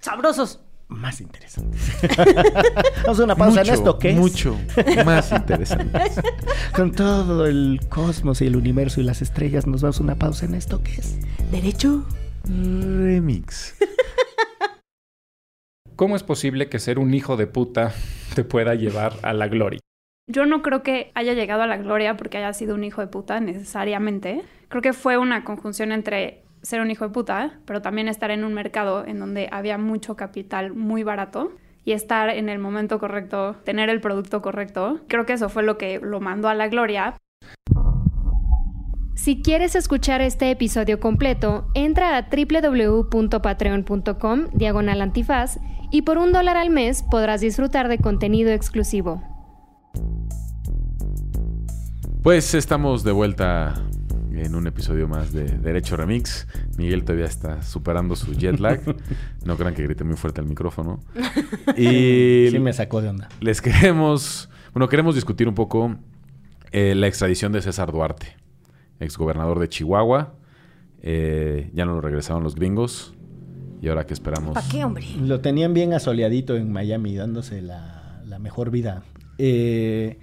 ¡Sabrosos! 0.00 0.60
más 0.88 1.20
interesantes. 1.20 1.80
Vamos 3.02 3.20
a 3.20 3.24
una 3.24 3.36
pausa 3.36 3.62
en 3.62 3.70
esto, 3.70 3.98
¿qué 3.98 4.10
es? 4.10 4.16
Mucho 4.16 4.58
más 5.04 5.32
interesante. 5.32 5.98
Con 6.74 6.92
todo 6.92 7.46
el 7.46 7.80
cosmos 7.88 8.42
y 8.42 8.46
el 8.46 8.56
universo 8.56 9.00
y 9.00 9.04
las 9.04 9.22
estrellas, 9.22 9.66
nos 9.66 9.82
vamos 9.82 10.00
a 10.00 10.02
una 10.02 10.16
pausa 10.16 10.44
en 10.46 10.54
esto, 10.54 10.82
¿qué 10.82 10.92
es? 10.92 11.18
¿Derecho? 11.50 12.04
Remix. 12.44 13.74
¿Cómo 15.96 16.16
es 16.16 16.22
posible 16.22 16.68
que 16.68 16.78
ser 16.78 16.98
un 16.98 17.14
hijo 17.14 17.36
de 17.36 17.46
puta 17.46 17.94
te 18.34 18.44
pueda 18.44 18.74
llevar 18.74 19.14
a 19.22 19.32
la 19.32 19.48
gloria? 19.48 19.80
Yo 20.26 20.46
no 20.46 20.62
creo 20.62 20.82
que 20.82 21.12
haya 21.14 21.34
llegado 21.34 21.60
a 21.62 21.66
la 21.66 21.76
gloria 21.76 22.16
porque 22.16 22.38
haya 22.38 22.54
sido 22.54 22.74
un 22.74 22.82
hijo 22.82 23.02
de 23.02 23.08
puta 23.08 23.40
necesariamente. 23.40 24.42
Creo 24.68 24.80
que 24.80 24.94
fue 24.94 25.18
una 25.18 25.44
conjunción 25.44 25.92
entre 25.92 26.44
ser 26.62 26.80
un 26.80 26.90
hijo 26.90 27.06
de 27.06 27.12
puta, 27.12 27.58
pero 27.66 27.82
también 27.82 28.08
estar 28.08 28.30
en 28.30 28.42
un 28.42 28.54
mercado 28.54 29.04
en 29.06 29.20
donde 29.20 29.50
había 29.52 29.76
mucho 29.76 30.16
capital 30.16 30.72
muy 30.72 31.02
barato 31.02 31.52
y 31.84 31.92
estar 31.92 32.30
en 32.30 32.48
el 32.48 32.58
momento 32.58 32.98
correcto, 32.98 33.56
tener 33.64 33.90
el 33.90 34.00
producto 34.00 34.40
correcto. 34.40 35.02
Creo 35.08 35.26
que 35.26 35.34
eso 35.34 35.50
fue 35.50 35.62
lo 35.62 35.76
que 35.76 36.00
lo 36.00 36.20
mandó 36.20 36.48
a 36.48 36.54
la 36.54 36.68
gloria. 36.68 37.18
Si 39.14 39.42
quieres 39.42 39.76
escuchar 39.76 40.22
este 40.22 40.50
episodio 40.50 41.00
completo, 41.00 41.66
entra 41.74 42.16
a 42.16 42.30
www.patreon.com 42.30 44.46
diagonal 44.54 45.02
antifaz 45.02 45.58
y 45.90 46.00
por 46.00 46.16
un 46.16 46.32
dólar 46.32 46.56
al 46.56 46.70
mes 46.70 47.02
podrás 47.02 47.42
disfrutar 47.42 47.88
de 47.88 47.98
contenido 47.98 48.52
exclusivo. 48.52 49.33
Pues 52.22 52.54
estamos 52.54 53.04
de 53.04 53.12
vuelta 53.12 53.74
en 54.32 54.54
un 54.54 54.66
episodio 54.66 55.06
más 55.08 55.32
de 55.32 55.44
Derecho 55.44 55.96
Remix. 55.96 56.46
Miguel 56.78 57.04
todavía 57.04 57.26
está 57.26 57.62
superando 57.62 58.16
su 58.16 58.32
jet 58.34 58.58
lag. 58.58 58.80
No 59.44 59.56
crean 59.58 59.74
que 59.74 59.82
grite 59.82 60.04
muy 60.04 60.16
fuerte 60.16 60.40
al 60.40 60.46
micrófono. 60.46 61.00
Y 61.76 62.48
Sí 62.50 62.58
me 62.58 62.72
sacó 62.72 63.02
de 63.02 63.08
onda. 63.10 63.28
les 63.40 63.60
queremos, 63.60 64.48
bueno, 64.72 64.88
queremos 64.88 65.14
discutir 65.14 65.48
un 65.48 65.54
poco 65.54 65.96
eh, 66.72 66.94
la 66.94 67.06
extradición 67.08 67.52
de 67.52 67.60
César 67.62 67.92
Duarte, 67.92 68.36
exgobernador 69.00 69.58
de 69.58 69.68
Chihuahua. 69.68 70.34
Eh, 71.02 71.70
ya 71.74 71.84
no 71.84 71.94
lo 71.94 72.00
regresaron 72.00 72.42
los 72.42 72.54
gringos. 72.54 73.14
Y 73.82 73.88
ahora 73.88 74.06
que 74.06 74.14
esperamos. 74.14 74.54
¿Para 74.54 74.66
qué, 74.66 74.82
hombre? 74.82 75.04
Lo 75.20 75.40
tenían 75.40 75.74
bien 75.74 75.92
asoleadito 75.92 76.56
en 76.56 76.72
Miami, 76.72 77.14
dándose 77.16 77.60
la, 77.60 78.22
la 78.24 78.38
mejor 78.38 78.70
vida. 78.70 79.02
Eh, 79.38 80.18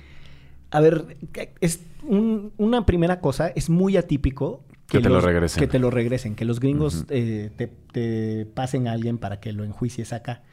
a 0.72 0.80
ver, 0.80 1.18
es 1.60 1.82
un- 2.04 2.52
una 2.58 2.86
primera 2.86 3.20
cosa, 3.20 3.50
es 3.50 3.70
muy 3.70 3.98
atípico 3.98 4.64
Que 4.88 5.00
te 5.00 5.10
lo 5.10 5.22
regresen. 5.22 5.60
Que 5.60 5.68
te 5.68 5.80
lo 5.80 5.90
regresen, 5.90 6.36
que 6.36 6.46
los 6.46 6.60
gringos 6.60 7.06
eh, 7.10 7.50
te, 7.56 7.68
te 7.92 8.46
pasen 8.46 8.88
a 8.88 8.92
alguien 8.94 9.18
para 9.18 9.40
que 9.40 9.54
lo 9.54 9.64
enjuicies 9.64 10.12
acá. 10.14 10.44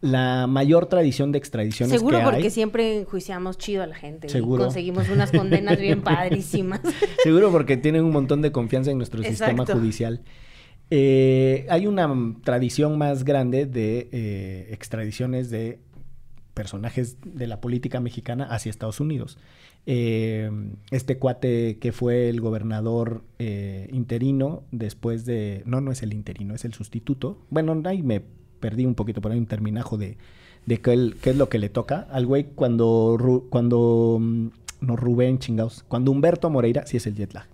La 0.00 0.46
mayor 0.46 0.86
tradición 0.86 1.30
de 1.30 1.36
extradiciones 1.38 1.92
Seguro 1.92 2.18
que 2.18 2.24
porque 2.24 2.42
hay, 2.44 2.50
siempre 2.50 3.00
enjuiciamos 3.00 3.58
chido 3.58 3.82
a 3.82 3.86
la 3.86 3.94
gente. 3.94 4.26
y 4.36 4.40
conseguimos 4.40 5.08
unas 5.10 5.30
condenas 5.30 5.78
bien 5.78 6.00
padrísimas. 6.02 6.80
Seguro 7.22 7.50
porque 7.52 7.76
tienen 7.76 8.04
un 8.04 8.10
montón 8.12 8.40
de 8.40 8.50
confianza 8.50 8.90
en 8.90 8.96
nuestro 8.96 9.22
sistema 9.22 9.66
judicial. 9.66 10.22
Eh, 10.90 11.66
hay 11.70 11.86
una 11.86 12.08
tradición 12.42 12.98
más 12.98 13.24
grande 13.24 13.66
de 13.66 14.08
eh, 14.10 14.68
extradiciones 14.72 15.50
de 15.50 15.78
personajes 16.60 17.16
de 17.24 17.46
la 17.46 17.58
política 17.62 18.00
mexicana 18.00 18.44
hacia 18.44 18.68
Estados 18.68 19.00
Unidos. 19.00 19.38
Eh, 19.86 20.50
este 20.90 21.16
cuate 21.16 21.78
que 21.78 21.90
fue 21.92 22.28
el 22.28 22.42
gobernador 22.42 23.22
eh, 23.38 23.88
interino 23.92 24.62
después 24.72 25.24
de... 25.24 25.62
No, 25.64 25.80
no 25.80 25.90
es 25.90 26.02
el 26.02 26.12
interino, 26.12 26.54
es 26.54 26.66
el 26.66 26.74
sustituto. 26.74 27.38
Bueno, 27.48 27.80
ahí 27.86 28.02
me 28.02 28.20
perdí 28.60 28.84
un 28.84 28.94
poquito, 28.94 29.22
pero 29.22 29.32
hay 29.32 29.38
un 29.40 29.46
terminajo 29.46 29.96
de, 29.96 30.18
de 30.66 30.80
qué, 30.82 30.92
el- 30.92 31.16
qué 31.22 31.30
es 31.30 31.36
lo 31.36 31.48
que 31.48 31.58
le 31.58 31.70
toca. 31.70 32.06
Al 32.10 32.26
güey 32.26 32.44
cuando... 32.54 33.46
Cuando 33.48 34.18
mm, 34.20 34.48
no, 34.82 34.96
Rubén, 34.96 35.38
chingados. 35.38 35.82
Cuando 35.88 36.10
Humberto 36.10 36.50
Moreira... 36.50 36.84
Sí, 36.86 36.98
es 36.98 37.06
el 37.06 37.14
jet 37.14 37.32
lag. 37.32 37.46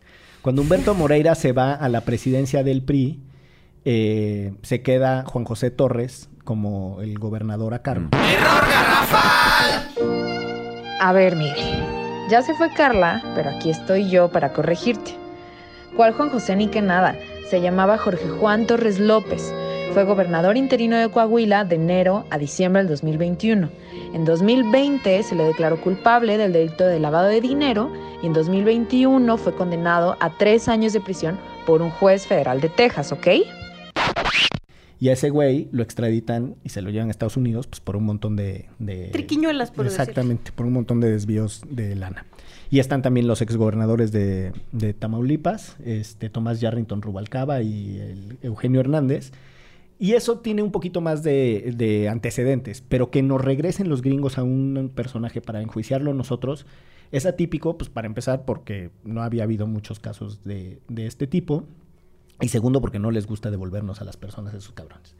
Cuando 0.42 0.62
Humberto 0.62 0.94
Moreira 1.02 1.36
se 1.36 1.52
va 1.52 1.74
a 1.74 1.88
la 1.88 2.00
presidencia 2.00 2.64
del 2.64 2.82
PRI, 2.82 3.20
eh, 3.84 4.52
se 4.62 4.82
queda 4.82 5.24
Juan 5.24 5.44
José 5.44 5.70
Torres 5.70 6.28
como 6.46 7.02
el 7.02 7.18
gobernador 7.18 7.74
a 7.74 7.82
cargo. 7.82 8.08
A 11.00 11.12
ver, 11.12 11.36
Miguel. 11.36 11.84
Ya 12.30 12.40
se 12.40 12.54
fue 12.54 12.72
Carla, 12.72 13.22
pero 13.34 13.50
aquí 13.50 13.68
estoy 13.68 14.08
yo 14.08 14.30
para 14.30 14.54
corregirte. 14.54 15.14
¿Cuál 15.94 16.14
Juan 16.14 16.30
José 16.30 16.56
ni 16.56 16.68
que 16.68 16.80
nada? 16.80 17.14
Se 17.50 17.60
llamaba 17.60 17.98
Jorge 17.98 18.28
Juan 18.28 18.66
Torres 18.66 18.98
López. 18.98 19.52
Fue 19.92 20.04
gobernador 20.04 20.56
interino 20.56 20.96
de 20.96 21.10
Coahuila 21.10 21.64
de 21.64 21.76
enero 21.76 22.24
a 22.30 22.38
diciembre 22.38 22.82
del 22.82 22.90
2021. 22.90 23.68
En 24.14 24.24
2020 24.24 25.22
se 25.22 25.34
le 25.34 25.44
declaró 25.44 25.80
culpable 25.80 26.38
del 26.38 26.52
delito 26.52 26.86
de 26.86 27.00
lavado 27.00 27.26
de 27.26 27.40
dinero 27.40 27.90
y 28.22 28.26
en 28.26 28.32
2021 28.32 29.36
fue 29.36 29.54
condenado 29.54 30.16
a 30.20 30.30
tres 30.36 30.68
años 30.68 30.92
de 30.92 31.00
prisión 31.00 31.38
por 31.66 31.82
un 31.82 31.90
juez 31.90 32.26
federal 32.26 32.60
de 32.60 32.68
Texas, 32.68 33.12
¿ok? 33.12 33.26
Y 34.98 35.08
a 35.10 35.12
ese 35.12 35.28
güey 35.30 35.68
lo 35.72 35.82
extraditan 35.82 36.54
y 36.64 36.70
se 36.70 36.80
lo 36.80 36.88
llevan 36.90 37.08
a 37.08 37.10
Estados 37.10 37.36
Unidos 37.36 37.66
pues, 37.66 37.80
por 37.80 37.96
un 37.96 38.04
montón 38.04 38.34
de... 38.36 38.66
de- 38.78 39.08
Triquiñuelas, 39.12 39.70
por 39.70 39.84
decir. 39.84 40.00
Exactamente, 40.00 40.52
por 40.52 40.64
un 40.66 40.72
montón 40.72 41.00
de 41.00 41.10
desvíos 41.10 41.62
de 41.68 41.94
lana. 41.96 42.24
Y 42.70 42.78
están 42.78 43.02
también 43.02 43.26
los 43.26 43.42
exgobernadores 43.42 44.10
de, 44.10 44.52
de 44.72 44.94
Tamaulipas, 44.94 45.76
este, 45.84 46.30
Tomás 46.30 46.60
Yarrington 46.60 47.02
Rubalcaba 47.02 47.62
y 47.62 47.98
el 47.98 48.38
Eugenio 48.42 48.80
Hernández. 48.80 49.32
Y 49.98 50.12
eso 50.12 50.38
tiene 50.40 50.62
un 50.62 50.72
poquito 50.72 51.00
más 51.00 51.22
de, 51.22 51.72
de 51.76 52.08
antecedentes, 52.08 52.82
pero 52.86 53.10
que 53.10 53.22
nos 53.22 53.40
regresen 53.42 53.88
los 53.88 54.02
gringos 54.02 54.36
a 54.38 54.42
un 54.42 54.90
personaje 54.94 55.40
para 55.40 55.62
enjuiciarlo 55.62 56.12
nosotros 56.14 56.66
es 57.12 57.24
atípico, 57.24 57.78
pues 57.78 57.88
para 57.88 58.06
empezar, 58.08 58.44
porque 58.44 58.90
no 59.04 59.22
había 59.22 59.44
habido 59.44 59.66
muchos 59.68 60.00
casos 60.00 60.42
de, 60.44 60.80
de 60.88 61.06
este 61.06 61.26
tipo. 61.28 61.64
Y 62.40 62.48
segundo, 62.48 62.80
porque 62.80 62.98
no 62.98 63.10
les 63.10 63.26
gusta 63.26 63.50
devolvernos 63.50 64.00
a 64.00 64.04
las 64.04 64.16
personas 64.16 64.52
de 64.52 64.60
sus 64.60 64.74
cabrones. 64.74 65.16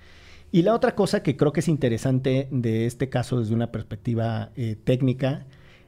Y 0.53 0.63
la 0.63 0.75
otra 0.75 0.95
cosa 0.95 1.23
que 1.23 1.37
creo 1.37 1.53
que 1.53 1.61
es 1.61 1.69
interesante 1.69 2.49
de 2.51 2.87
este 2.87 3.09
caso 3.09 3.41
desde 3.41 3.55
una 3.55 3.73
perspectiva 3.73 4.51
eh, 4.55 4.77
técnica 4.83 5.47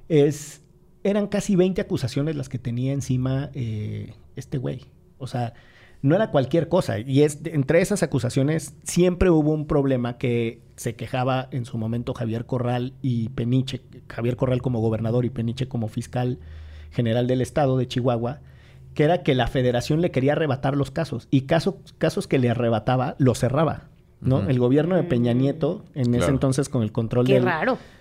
es, 0.09 0.63
eran 1.05 1.29
casi 1.29 1.55
20 1.55 1.81
acusaciones 1.81 2.35
las 2.37 2.49
que 2.49 2.59
tenía 2.59 2.93
encima 2.93 3.51
eh, 3.55 4.15
este 4.37 4.59
güey. 4.59 4.87
O 5.19 5.27
sea, 5.27 5.55
no 6.03 6.15
era 6.15 6.31
cualquier 6.31 6.69
cosa. 6.69 6.99
Y 6.99 7.23
es, 7.23 7.41
entre 7.45 7.81
esas 7.81 8.03
acusaciones 8.03 8.75
siempre 8.83 9.31
hubo 9.31 9.53
un 9.53 9.67
problema 9.67 10.19
que 10.19 10.61
se 10.77 10.95
quejaba 10.95 11.49
en 11.51 11.65
su 11.65 11.79
momento 11.79 12.15
Javier 12.15 12.47
Corral 12.47 12.95
y 13.03 13.29
Peniche, 13.31 13.83
Javier 14.09 14.37
Corral 14.37 14.63
como 14.63 14.81
gobernador 14.81 15.25
y 15.25 15.31
Peniche 15.31 15.69
como 15.69 15.89
fiscal 15.89 16.39
general 16.91 17.27
del 17.27 17.43
estado 17.43 17.77
de 17.77 17.87
Chihuahua, 17.87 18.41
que 18.99 19.05
era 19.05 19.23
que 19.23 19.37
la 19.37 19.47
federación 19.47 20.01
le 20.01 20.11
quería 20.11 20.33
arrebatar 20.33 20.77
los 20.77 20.91
casos 20.91 21.29
y 21.31 21.43
casos, 21.43 21.77
casos 21.99 22.27
que 22.27 22.37
le 22.41 22.51
arrebataba 22.51 23.15
los 23.19 23.39
cerraba. 23.39 23.85
¿no? 24.21 24.41
El 24.51 24.59
gobierno 24.59 24.97
de 24.97 25.05
Peña 25.05 25.33
Nieto, 25.33 25.85
en 25.95 26.13
ese 26.17 26.25
entonces 26.31 26.69
con 26.69 26.83
el 26.83 26.91
control 26.91 27.25
del- 27.35 27.45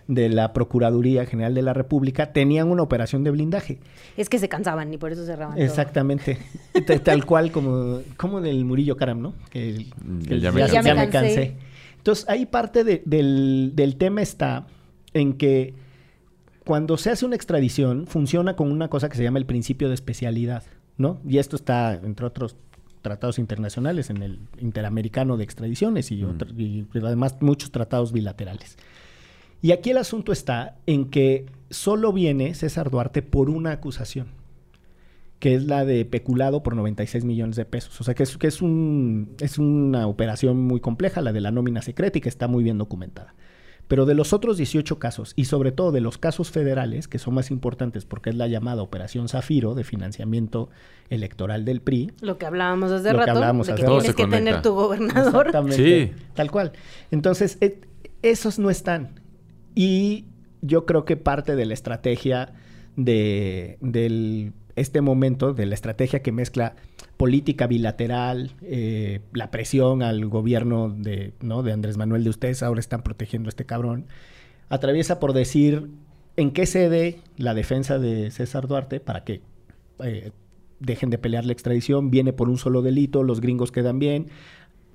de 0.08 0.30
la 0.30 0.54
Procuraduría 0.54 1.28
General 1.28 1.54
de 1.54 1.62
la 1.62 1.74
República, 1.76 2.34
tenían 2.34 2.70
una 2.72 2.82
operación 2.82 3.24
de 3.24 3.30
blindaje. 3.30 3.78
Es 4.18 4.28
que 4.28 4.39
se 4.39 4.50
cansaban 4.50 4.91
y 4.91 4.98
por 4.98 5.12
eso 5.12 5.24
cerraban. 5.24 5.60
Exactamente. 5.62 6.39
Tal 7.04 7.28
cual 7.28 7.52
como, 7.52 8.00
como 8.18 8.41
del 8.41 8.66
Murillo 8.66 8.98
Caram, 8.98 9.22
¿no? 9.22 9.36
Que, 9.52 9.70
el- 9.70 9.93
que 10.28 10.34
el- 10.34 10.41
Ya 10.41 10.52
me 10.52 10.62
cansé. 10.62 10.74
Ya 10.74 10.82
me 10.95 11.10
cansé. 11.12 11.56
Entonces, 11.98 12.26
ahí 12.28 12.48
parte 12.48 12.84
de- 12.84 13.04
del, 13.06 13.74
del 13.76 13.98
tema 13.98 14.24
está 14.24 14.66
en 15.14 15.34
que 15.34 15.76
cuando 16.66 16.98
se 16.98 17.12
hace 17.12 17.24
una 17.24 17.36
extradición, 17.36 18.08
funciona 18.08 18.56
con 18.56 18.72
una 18.72 18.88
cosa 18.88 19.10
que 19.10 19.18
se 19.18 19.22
llama 19.22 19.38
el 19.38 19.45
principio 19.45 19.88
de 19.89 19.93
especialidad, 19.93 20.64
¿no? 20.98 21.20
Y 21.28 21.38
esto 21.38 21.56
está, 21.56 21.93
entre 21.93 22.26
otros 22.26 22.56
tratados 23.02 23.39
internacionales, 23.39 24.10
en 24.10 24.22
el 24.24 24.39
Interamericano 24.60 25.38
de 25.38 25.43
Extradiciones 25.43 26.12
y, 26.12 26.24
Mm. 26.24 26.30
otro- 26.30 26.50
y 26.58 26.86
además 26.95 27.38
muchos 27.41 27.72
tratados 27.72 28.12
bilaterales. 28.12 28.78
Y 29.62 29.72
aquí 29.72 29.91
el 29.91 29.98
asunto 29.98 30.32
está 30.32 30.78
en 30.86 31.06
que 31.10 31.45
solo 31.70 32.12
viene 32.14 32.54
César 32.54 32.89
Duarte 32.91 33.22
por 33.22 33.50
una 33.50 33.72
acusación, 33.72 34.28
que 35.39 35.56
es 35.56 35.66
la 35.66 35.86
de 35.86 36.04
peculado 36.06 36.64
por 36.64 36.76
96 36.76 37.24
millones 37.24 37.56
de 37.56 37.66
pesos. 37.66 38.00
O 38.02 38.04
sea 38.04 38.14
que 38.14 38.24
es, 38.24 38.38
que 38.38 38.48
es, 38.48 38.62
un, 38.62 39.36
es 39.39 39.58
una 39.58 40.08
operación 40.08 40.58
muy 40.58 40.80
compleja, 40.80 41.22
la 41.22 41.32
de 41.32 41.41
la 41.41 41.52
nómina 41.52 41.82
secreta 41.82 42.18
y 42.18 42.22
que 42.22 42.30
está 42.30 42.48
muy 42.48 42.64
bien 42.64 42.78
documentada. 42.78 43.34
Pero 43.88 44.06
de 44.06 44.16
los 44.16 44.34
otros 44.34 44.58
18 44.58 45.00
casos, 45.00 45.34
y 45.36 45.46
sobre 45.46 45.72
todo 45.72 45.92
de 45.92 46.02
los 46.02 46.18
casos 46.18 46.52
federales, 46.52 47.08
que 47.08 47.20
son 47.20 47.34
más 47.34 47.52
importantes 47.52 48.06
porque 48.06 48.30
es 48.30 48.36
la 48.36 48.48
llamada 48.48 48.82
Operación 48.82 49.30
Zafiro 49.30 49.76
de 49.76 49.84
financiamiento 49.84 50.70
electoral 51.10 51.64
del 51.64 51.82
PRI, 51.82 52.12
Lo 52.22 52.38
que 52.38 52.46
hablábamos 52.46 52.92
hace 52.92 53.14
Lo 53.14 53.20
que 53.20 53.26
rato, 53.26 53.32
hablábamos 53.32 53.68
de 53.68 53.76
que 53.76 53.84
hace 53.84 53.92
tienes 53.92 54.08
rato. 54.08 54.18
que 54.18 54.28
tener 54.30 54.62
tu 54.62 54.74
gobernador. 54.74 55.48
Exactamente. 55.48 55.76
Sí. 56.08 56.24
Tal 56.34 56.52
cual. 56.52 56.74
Entonces, 57.12 57.58
eh, 57.62 57.80
esos 58.22 58.60
no 58.60 58.70
están. 58.70 59.22
Y 59.74 60.26
yo 60.62 60.86
creo 60.86 61.06
que 61.06 61.16
parte 61.18 61.56
de 61.56 61.66
la 61.66 61.74
estrategia 61.74 62.54
de 62.96 63.78
del, 63.80 64.54
este 64.78 65.01
momento, 65.01 65.53
de 65.53 65.65
la 65.65 65.73
estrategia 65.73 66.21
que 66.21 66.32
mezcla 66.32 66.75
política 67.17 67.67
bilateral, 67.67 68.51
eh, 68.61 69.21
la 69.34 69.51
presión 69.51 70.03
al 70.03 70.25
gobierno 70.28 70.89
de, 70.89 71.34
¿no? 71.41 71.63
de 71.63 71.73
Andrés 71.73 71.97
Manuel 71.97 72.23
de 72.23 72.30
ustedes, 72.30 72.63
ahora 72.63 72.80
están 72.80 73.01
protegiendo 73.01 73.47
a 73.47 73.49
este 73.49 73.65
cabrón, 73.65 74.05
atraviesa 74.69 75.19
por 75.19 75.34
decir 75.34 75.89
en 76.36 76.51
qué 76.51 76.65
cede 76.67 77.19
la 77.38 77.55
defensa 77.55 77.97
de 77.97 78.30
César 78.30 78.67
Duarte 78.67 78.99
para 78.99 79.23
que 79.23 79.41
eh, 80.03 80.32
dejen 80.80 81.09
de 81.09 81.17
pelear 81.17 81.45
la 81.45 81.53
extradición, 81.53 82.11
viene 82.11 82.32
por 82.32 82.47
un 82.47 82.59
solo 82.59 82.84
delito, 82.84 83.23
los 83.23 83.41
gringos 83.41 83.71
quedan 83.71 83.97
bien, 83.97 84.28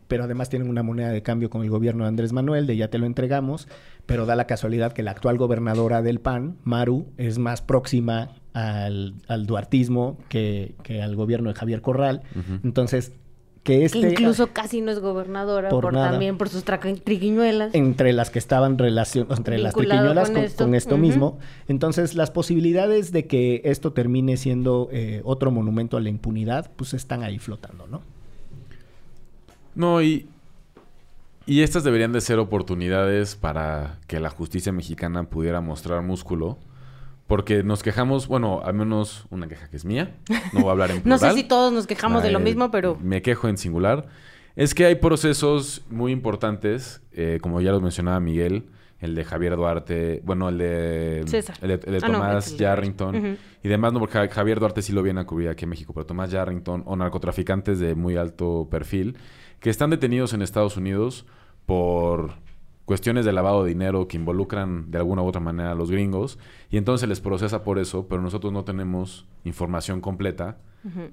pero 0.08 0.24
además 0.24 0.48
tienen 0.48 0.68
una 0.68 0.82
moneda 0.82 1.08
de 1.10 1.22
cambio 1.22 1.50
con 1.50 1.62
el 1.62 1.70
gobierno 1.70 2.04
de 2.04 2.08
Andrés 2.08 2.32
Manuel, 2.32 2.66
de 2.66 2.76
ya 2.76 2.88
te 2.88 2.98
lo 2.98 3.06
entregamos, 3.06 3.68
pero 4.06 4.26
da 4.26 4.36
la 4.36 4.46
casualidad 4.46 4.92
que 4.92 5.02
la 5.02 5.12
actual 5.12 5.38
gobernadora 5.38 6.02
del 6.02 6.20
PAN, 6.20 6.56
Maru, 6.64 7.06
es 7.16 7.38
más 7.38 7.62
próxima 7.62 8.30
al, 8.52 9.14
al 9.28 9.46
duartismo 9.46 10.18
que, 10.28 10.74
que 10.82 11.02
al 11.02 11.16
gobierno 11.16 11.48
de 11.50 11.54
Javier 11.54 11.80
Corral. 11.80 12.22
Entonces, 12.64 13.12
que 13.62 13.78
Que 13.78 13.84
este... 13.84 13.98
incluso 14.10 14.48
casi 14.52 14.80
no 14.80 14.90
es 14.90 14.98
gobernadora, 14.98 15.68
Por 15.68 15.84
por, 15.84 15.92
nada. 15.92 16.10
también 16.10 16.36
por 16.36 16.48
sus 16.48 16.64
triquiñuelas. 16.64 17.72
entre 17.74 18.12
las 18.12 18.28
que 18.30 18.40
estaban 18.40 18.76
relacion 18.76 19.28
entre 19.30 19.56
las 19.58 19.72
triquiñuelas 19.72 20.28
con 20.30 20.34
con, 20.34 20.44
esto. 20.44 20.64
con 20.64 20.74
esto 20.74 20.94
Ujú. 20.96 21.02
mismo. 21.02 21.38
Entonces, 21.68 22.16
las 22.16 22.32
posibilidades 22.32 23.12
de 23.12 23.26
que 23.28 23.62
esto 23.64 23.92
termine 23.92 24.36
siendo 24.36 24.88
eh, 24.90 25.20
otro 25.24 25.52
monumento 25.52 25.96
a 25.96 26.00
la 26.00 26.08
impunidad, 26.08 26.72
pues 26.74 26.92
están 26.92 27.22
ahí 27.22 27.38
flotando, 27.38 27.86
¿no? 27.86 28.02
No, 29.74 30.02
y, 30.02 30.26
y 31.46 31.62
estas 31.62 31.84
deberían 31.84 32.12
de 32.12 32.20
ser 32.20 32.38
oportunidades 32.38 33.36
para 33.36 33.98
que 34.06 34.20
la 34.20 34.30
justicia 34.30 34.72
mexicana 34.72 35.24
pudiera 35.24 35.60
mostrar 35.60 36.02
músculo. 36.02 36.58
Porque 37.26 37.62
nos 37.62 37.82
quejamos, 37.82 38.26
bueno, 38.28 38.60
al 38.64 38.74
menos 38.74 39.24
una 39.30 39.48
queja 39.48 39.68
que 39.70 39.76
es 39.76 39.84
mía. 39.86 40.14
No 40.52 40.60
voy 40.60 40.68
a 40.68 40.72
hablar 40.72 40.90
en 40.90 40.96
No 41.04 41.16
plural. 41.16 41.30
sé 41.34 41.36
si 41.42 41.44
todos 41.44 41.72
nos 41.72 41.86
quejamos 41.86 42.22
de 42.22 42.30
lo 42.30 42.40
Eh, 42.40 42.42
mismo, 42.42 42.70
pero 42.70 42.98
Me 43.00 43.22
quejo 43.22 43.48
en 43.48 43.56
singular. 43.56 44.06
Es 44.54 44.74
que 44.74 44.84
hay 44.84 44.96
procesos 44.96 45.82
muy 45.88 46.12
importantes, 46.12 47.00
eh, 47.12 47.38
como 47.40 47.62
ya 47.62 47.70
lo 47.72 47.80
mencionaba 47.80 48.20
Miguel, 48.20 48.66
el 49.00 49.14
de 49.14 49.24
Javier 49.24 49.56
Duarte, 49.56 50.20
bueno, 50.26 50.50
el 50.50 50.58
de, 50.58 51.22
César. 51.26 51.56
el 51.62 51.68
de, 51.68 51.74
el 51.74 51.80
de 51.92 51.98
Ah, 52.02 52.08
no, 52.08 52.14
Tomás 52.18 52.50
el 52.50 52.58
de- 52.58 52.62
Yarrington 52.64 53.38
y 53.62 53.68
demás, 53.68 53.94
no, 53.94 53.98
porque 54.00 54.12
Ja- 54.18 54.28
Javier 54.28 54.60
Duarte 54.60 54.82
sí 54.82 54.92
lo 54.92 55.02
viene 55.02 55.20
a 55.20 55.24
cubrir 55.24 55.48
aquí 55.48 55.64
en 55.64 55.70
México, 55.70 55.94
pero 55.94 56.04
Tomás 56.04 56.30
Yarrington 56.30 56.82
o 56.84 56.94
narcotraficantes 56.96 57.78
de 57.80 57.94
muy 57.94 58.16
alto 58.16 58.68
perfil 58.70 59.16
que 59.62 59.70
están 59.70 59.90
detenidos 59.90 60.34
en 60.34 60.42
Estados 60.42 60.76
Unidos 60.76 61.24
por 61.66 62.34
cuestiones 62.84 63.24
de 63.24 63.32
lavado 63.32 63.62
de 63.62 63.70
dinero 63.70 64.08
que 64.08 64.16
involucran 64.16 64.90
de 64.90 64.98
alguna 64.98 65.22
u 65.22 65.26
otra 65.26 65.40
manera 65.40 65.70
a 65.70 65.74
los 65.74 65.90
gringos 65.90 66.38
y 66.68 66.76
entonces 66.76 67.08
les 67.08 67.20
procesa 67.20 67.62
por 67.62 67.78
eso, 67.78 68.06
pero 68.08 68.20
nosotros 68.20 68.52
no 68.52 68.64
tenemos 68.64 69.24
información 69.44 70.00
completa 70.00 70.58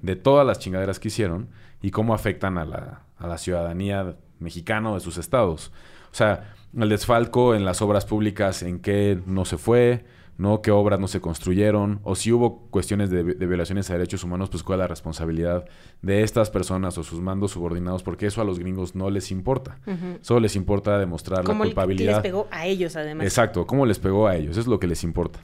de 0.02 0.16
todas 0.16 0.44
las 0.44 0.58
chingaderas 0.58 0.98
que 0.98 1.08
hicieron 1.08 1.48
y 1.80 1.92
cómo 1.92 2.12
afectan 2.12 2.58
a 2.58 2.64
la, 2.64 3.02
a 3.16 3.28
la 3.28 3.38
ciudadanía 3.38 4.16
mexicana 4.40 4.92
de 4.92 4.98
sus 4.98 5.16
estados. 5.16 5.70
O 6.10 6.14
sea, 6.14 6.54
el 6.76 6.88
desfalco 6.88 7.54
en 7.54 7.64
las 7.64 7.80
obras 7.80 8.04
públicas, 8.04 8.64
en 8.64 8.80
qué 8.80 9.20
no 9.26 9.44
se 9.44 9.58
fue, 9.58 10.04
¿no? 10.40 10.62
qué 10.62 10.70
obras 10.70 10.98
no 10.98 11.06
se 11.06 11.20
construyeron, 11.20 12.00
o 12.02 12.16
si 12.16 12.32
hubo 12.32 12.66
cuestiones 12.70 13.10
de, 13.10 13.22
de 13.22 13.46
violaciones 13.46 13.90
a 13.90 13.92
derechos 13.92 14.24
humanos, 14.24 14.48
pues 14.48 14.62
cuál 14.62 14.78
es 14.78 14.84
la 14.84 14.86
responsabilidad 14.88 15.66
de 16.00 16.22
estas 16.22 16.48
personas 16.48 16.96
o 16.96 17.02
sus 17.02 17.20
mandos 17.20 17.50
subordinados, 17.50 18.02
porque 18.02 18.26
eso 18.26 18.40
a 18.40 18.44
los 18.44 18.58
gringos 18.58 18.94
no 18.94 19.10
les 19.10 19.30
importa. 19.30 19.78
Solo 20.22 20.40
les 20.40 20.56
importa 20.56 20.98
demostrar 20.98 21.44
la 21.44 21.52
el 21.52 21.58
que 21.58 21.64
les 21.64 21.74
culpabilidad. 21.74 22.22
pegó 22.22 22.48
a 22.50 22.66
ellos 22.66 22.96
además. 22.96 23.26
Exacto, 23.26 23.66
cómo 23.66 23.84
les 23.84 23.98
pegó 23.98 24.26
a 24.26 24.36
ellos, 24.36 24.52
eso 24.52 24.60
es 24.60 24.66
lo 24.66 24.80
que 24.80 24.86
les 24.86 25.04
importa. 25.04 25.40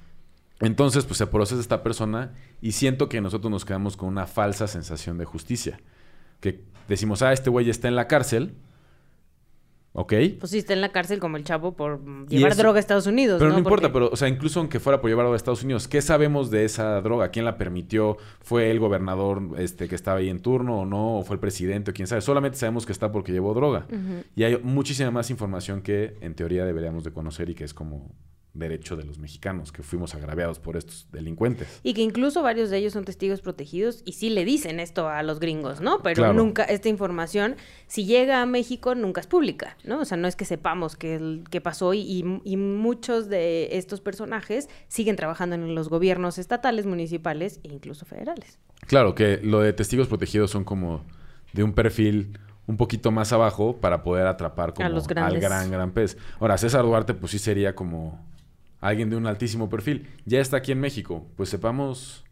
Entonces, 0.60 1.04
pues 1.04 1.18
se 1.18 1.26
procesa 1.26 1.60
esta 1.60 1.82
persona 1.82 2.32
y 2.62 2.72
siento 2.72 3.10
que 3.10 3.20
nosotros 3.20 3.50
nos 3.50 3.66
quedamos 3.66 3.98
con 3.98 4.08
una 4.08 4.26
falsa 4.26 4.66
sensación 4.66 5.18
de 5.18 5.26
justicia. 5.26 5.78
Que 6.40 6.62
decimos, 6.88 7.20
ah, 7.20 7.34
este 7.34 7.50
güey 7.50 7.68
está 7.68 7.88
en 7.88 7.96
la 7.96 8.08
cárcel, 8.08 8.54
¿ok? 9.98 10.12
Pues 10.38 10.50
sí, 10.52 10.58
está 10.58 10.74
en 10.74 10.80
la 10.82 10.90
cárcel 10.90 11.18
como 11.18 11.36
el 11.38 11.44
chavo 11.44 11.72
por 11.74 12.00
llevar 12.28 12.52
eso- 12.52 12.62
droga 12.62 12.76
a 12.76 12.80
Estados 12.80 13.06
Unidos. 13.06 13.38
Pero 13.38 13.50
no, 13.52 13.58
importa, 13.58 13.90
Porque- 13.90 14.06
pero, 14.06 14.10
o 14.12 14.16
sea, 14.16 14.28
incluso 14.28 14.60
aunque 14.60 14.78
fuera 14.78 15.00
por 15.00 15.08
llevarlo 15.10 15.32
a 15.32 15.36
Estados 15.36 15.62
Unidos, 15.64 15.88
¿qué 15.88 16.02
sabemos 16.02 16.50
de 16.50 16.64
esa 16.64 17.00
droga? 17.00 17.30
¿Quién 17.30 17.44
la 17.46 17.56
permitió? 17.56 18.18
¿Fue 18.42 18.70
el 18.70 18.78
gobernador 18.78 19.42
este, 19.58 19.88
que 19.88 19.94
estaba 19.94 20.18
ahí 20.18 20.28
en 20.28 20.40
turno 20.40 20.80
o 20.80 20.84
no? 20.86 21.18
¿O 21.18 21.22
fue 21.24 21.34
el 21.34 21.40
presidente 21.40 21.90
o 21.90 21.94
quién 21.94 22.06
sabe? 22.06 22.20
Solamente 22.20 22.58
sabemos 22.58 22.84
que 22.86 22.92
está 22.92 23.10
porque 23.10 23.32
llevó 23.32 23.54
droga. 23.54 23.86
Y 24.36 24.44
hay 24.44 24.58
muchísima 24.62 25.10
más 25.10 25.30
información 25.30 25.80
que 25.80 26.16
en 26.20 26.34
teoría 26.34 26.64
deberíamos 26.66 27.02
de 27.02 27.12
conocer 27.12 27.48
y 27.50 27.54
que 27.54 27.64
es 27.64 27.72
como 27.74 28.10
derecho 28.58 28.96
de 28.96 29.04
los 29.04 29.18
mexicanos, 29.18 29.72
que 29.72 29.82
fuimos 29.82 30.14
agraviados 30.14 30.58
por 30.58 30.76
estos 30.76 31.06
delincuentes. 31.12 31.80
Y 31.82 31.94
que 31.94 32.02
incluso 32.02 32.42
varios 32.42 32.70
de 32.70 32.78
ellos 32.78 32.92
son 32.92 33.04
testigos 33.04 33.40
protegidos 33.40 34.02
y 34.04 34.12
sí 34.12 34.30
le 34.30 34.44
dicen 34.44 34.80
esto 34.80 35.08
a 35.08 35.22
los 35.22 35.40
gringos, 35.40 35.80
¿no? 35.80 36.02
Pero 36.02 36.16
Claro. 36.16 36.34
nunca, 36.34 36.64
esta 36.64 36.88
información, 36.88 37.56
si 37.86 38.04
llega 38.06 38.42
a 38.42 38.46
México, 38.46 38.94
nunca 38.94 39.20
es 39.20 39.26
pública, 39.26 39.76
¿no? 39.84 40.00
O 40.00 40.04
sea, 40.04 40.16
no 40.16 40.28
es 40.28 40.36
que 40.36 40.44
sepamos 40.44 40.96
qué 40.96 41.40
qué 41.50 41.60
pasó 41.60 41.94
y, 41.94 42.00
y- 42.44 42.56
muchos 42.56 43.28
de 43.28 43.76
estos 43.76 44.00
personajes 44.00 44.68
siguen 44.88 45.16
trabajando 45.16 45.54
en 45.56 45.74
los 45.74 45.88
gobiernos 45.88 46.38
estatales, 46.38 46.86
municipales 46.86 47.60
e 47.64 47.68
incluso 47.68 48.04
federales. 48.06 48.58
Claro, 48.86 49.14
que 49.14 49.38
lo 49.42 49.60
de 49.60 49.72
testigos 49.72 50.08
protegidos 50.08 50.50
son 50.50 50.64
como 50.64 51.04
de 51.52 51.62
un 51.62 51.72
perfil 51.72 52.38
un 52.66 52.76
poquito 52.76 53.10
más 53.12 53.32
abajo 53.32 53.76
para 53.76 54.02
poder 54.02 54.26
atrapar 54.26 54.74
como 54.74 54.88
los 54.88 55.06
al 55.08 55.38
gran, 55.40 55.70
gran 55.70 55.92
pez. 55.92 56.16
Ahora, 56.40 56.58
César 56.58 56.82
Duarte, 56.84 57.14
pues 57.14 57.30
sí 57.32 57.38
sería 57.38 57.74
como 57.74 58.26
alguien 58.80 59.10
de 59.10 59.16
un 59.16 59.26
altísimo 59.26 59.68
perfil. 59.68 60.06
Ya 60.24 60.40
está 60.40 60.58
aquí 60.58 60.72
en 60.72 60.80
México. 60.80 61.26
Pues 61.36 61.48
sepamos 61.48 62.24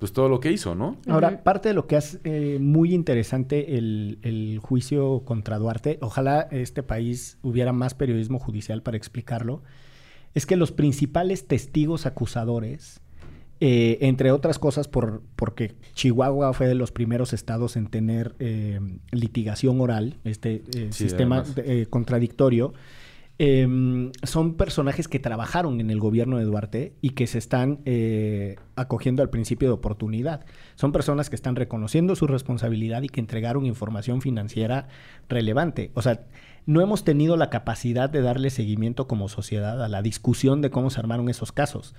pues 0.00 0.14
todo 0.14 0.30
lo 0.30 0.40
que 0.40 0.50
hizo, 0.50 0.74
¿no? 0.74 0.96
Ahora, 1.08 1.42
parte 1.42 1.68
de 1.68 1.74
lo 1.74 1.86
que 1.86 1.96
es 1.96 2.20
eh, 2.24 2.56
muy 2.58 2.94
interesante 2.94 3.76
el, 3.76 4.18
el 4.22 4.58
juicio 4.58 5.24
contra 5.26 5.58
Duarte, 5.58 5.98
ojalá 6.00 6.48
este 6.50 6.82
país 6.82 7.36
hubiera 7.42 7.74
más 7.74 7.92
periodismo 7.92 8.38
judicial 8.38 8.82
para 8.82 8.96
explicarlo, 8.96 9.62
es 10.34 10.46
que 10.46 10.56
los 10.56 10.72
principales 10.72 11.46
testigos 11.46 12.06
acusadores, 12.06 13.02
eh, 13.60 13.98
entre 14.00 14.32
otras 14.32 14.58
cosas 14.58 14.88
por, 14.88 15.22
porque 15.36 15.74
Chihuahua 15.92 16.54
fue 16.54 16.66
de 16.66 16.74
los 16.74 16.92
primeros 16.92 17.34
estados 17.34 17.76
en 17.76 17.88
tener 17.88 18.34
eh, 18.38 18.80
litigación 19.10 19.82
oral, 19.82 20.16
este 20.24 20.62
eh, 20.74 20.88
Sí, 20.92 21.04
sistema 21.04 21.44
eh, 21.56 21.86
contradictorio, 21.90 22.72
eh, 23.42 23.66
son 24.22 24.54
personajes 24.58 25.08
que 25.08 25.18
trabajaron 25.18 25.80
en 25.80 25.88
el 25.88 25.98
gobierno 25.98 26.36
de 26.36 26.44
Duarte 26.44 26.92
y 27.00 27.10
que 27.10 27.26
se 27.26 27.38
están 27.38 27.80
eh, 27.86 28.56
acogiendo 28.76 29.22
al 29.22 29.30
principio 29.30 29.68
de 29.68 29.72
oportunidad. 29.72 30.44
Son 30.74 30.92
personas 30.92 31.30
que 31.30 31.36
están 31.36 31.56
reconociendo 31.56 32.14
su 32.16 32.26
responsabilidad 32.26 33.00
y 33.00 33.08
que 33.08 33.18
entregaron 33.18 33.64
información 33.64 34.20
financiera 34.20 34.88
relevante. 35.30 35.90
O 35.94 36.02
sea, 36.02 36.26
no 36.66 36.82
hemos 36.82 37.02
tenido 37.02 37.38
la 37.38 37.48
capacidad 37.48 38.10
de 38.10 38.20
darle 38.20 38.50
seguimiento 38.50 39.08
como 39.08 39.30
sociedad 39.30 39.82
a 39.82 39.88
la 39.88 40.02
discusión 40.02 40.60
de 40.60 40.68
cómo 40.68 40.90
se 40.90 41.00
armaron 41.00 41.30
esos 41.30 41.50
casos. 41.50 41.94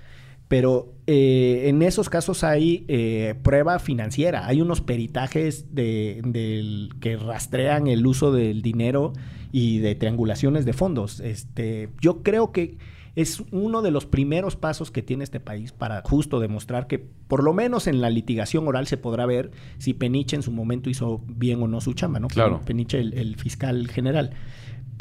Pero 0.52 0.92
eh, 1.08 1.70
en 1.70 1.82
esos 1.82 2.10
casos 2.10 2.44
hay 2.44 2.84
eh, 2.90 3.36
prueba 3.42 3.80
financiera, 3.80 4.46
hay 4.48 4.60
unos 4.60 4.82
peritajes 4.82 5.74
de, 5.74 6.20
del- 6.26 6.90
que 7.00 7.16
rastrean 7.16 7.88
el 7.88 8.06
uso 8.06 8.34
del 8.34 8.62
dinero 8.62 9.14
y 9.54 9.78
de 9.78 9.96
triangulaciones 9.96 10.66
de 10.66 10.74
fondos. 10.74 11.22
Este, 11.22 11.88
yo 12.02 12.22
creo 12.22 12.52
que 12.52 12.78
es 13.16 13.42
uno 13.52 13.82
de 13.82 13.92
los 13.92 14.06
primeros 14.06 14.58
pasos 14.58 14.92
que 14.92 15.02
tiene 15.02 15.24
este 15.24 15.40
país 15.40 15.72
para 15.72 16.02
justo 16.02 16.42
demostrar 16.42 16.88
que 16.88 17.00
por 17.00 17.44
lo 17.46 17.54
menos 17.54 17.88
en 17.88 18.02
la 18.02 18.10
litigación 18.10 18.68
oral 18.68 18.88
se 18.88 18.98
podrá 18.98 19.26
ver 19.26 19.52
si 19.78 19.94
Peniche 19.94 20.36
en 20.36 20.44
su 20.44 20.52
momento 20.52 20.90
hizo 20.90 21.22
bien 21.28 21.64
o 21.64 21.68
no 21.70 21.80
su 21.80 21.94
chamba, 21.94 22.20
¿no? 22.20 22.28
Claro. 22.28 22.60
Peniche, 22.66 23.00
el, 23.00 23.14
el 23.14 23.38
fiscal 23.38 23.88
general. 23.88 24.32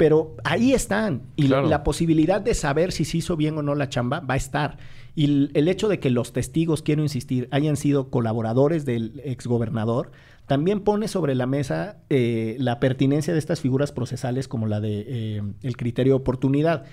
Pero 0.01 0.35
ahí 0.43 0.73
están. 0.73 1.21
Y 1.35 1.45
Claro. 1.45 1.67
la 1.69 1.83
posibilidad 1.83 2.41
de 2.41 2.55
saber 2.55 2.91
si 2.91 3.05
se 3.05 3.17
hizo 3.17 3.37
bien 3.37 3.55
o 3.59 3.61
no 3.61 3.75
la 3.75 3.87
chamba 3.87 4.19
va 4.21 4.33
a 4.33 4.37
estar. 4.37 4.79
Y 5.13 5.25
el, 5.25 5.51
el 5.53 5.67
hecho 5.67 5.87
de 5.89 5.99
que 5.99 6.09
los 6.09 6.33
testigos, 6.33 6.81
quiero 6.81 7.03
insistir, 7.03 7.47
hayan 7.51 7.77
sido 7.77 8.09
colaboradores 8.09 8.83
del 8.83 9.21
exgobernador, 9.23 10.11
también 10.47 10.79
pone 10.79 11.07
sobre 11.07 11.35
la 11.35 11.45
mesa 11.45 11.97
eh, 12.09 12.55
la 12.57 12.79
pertinencia 12.79 13.31
de 13.31 13.37
estas 13.37 13.61
figuras 13.61 13.91
procesales 13.91 14.47
como 14.47 14.65
la 14.65 14.79
de 14.81 15.05
eh, 15.07 15.43
el 15.61 15.77
criterio 15.77 16.13
de 16.13 16.19
oportunidad. 16.21 16.85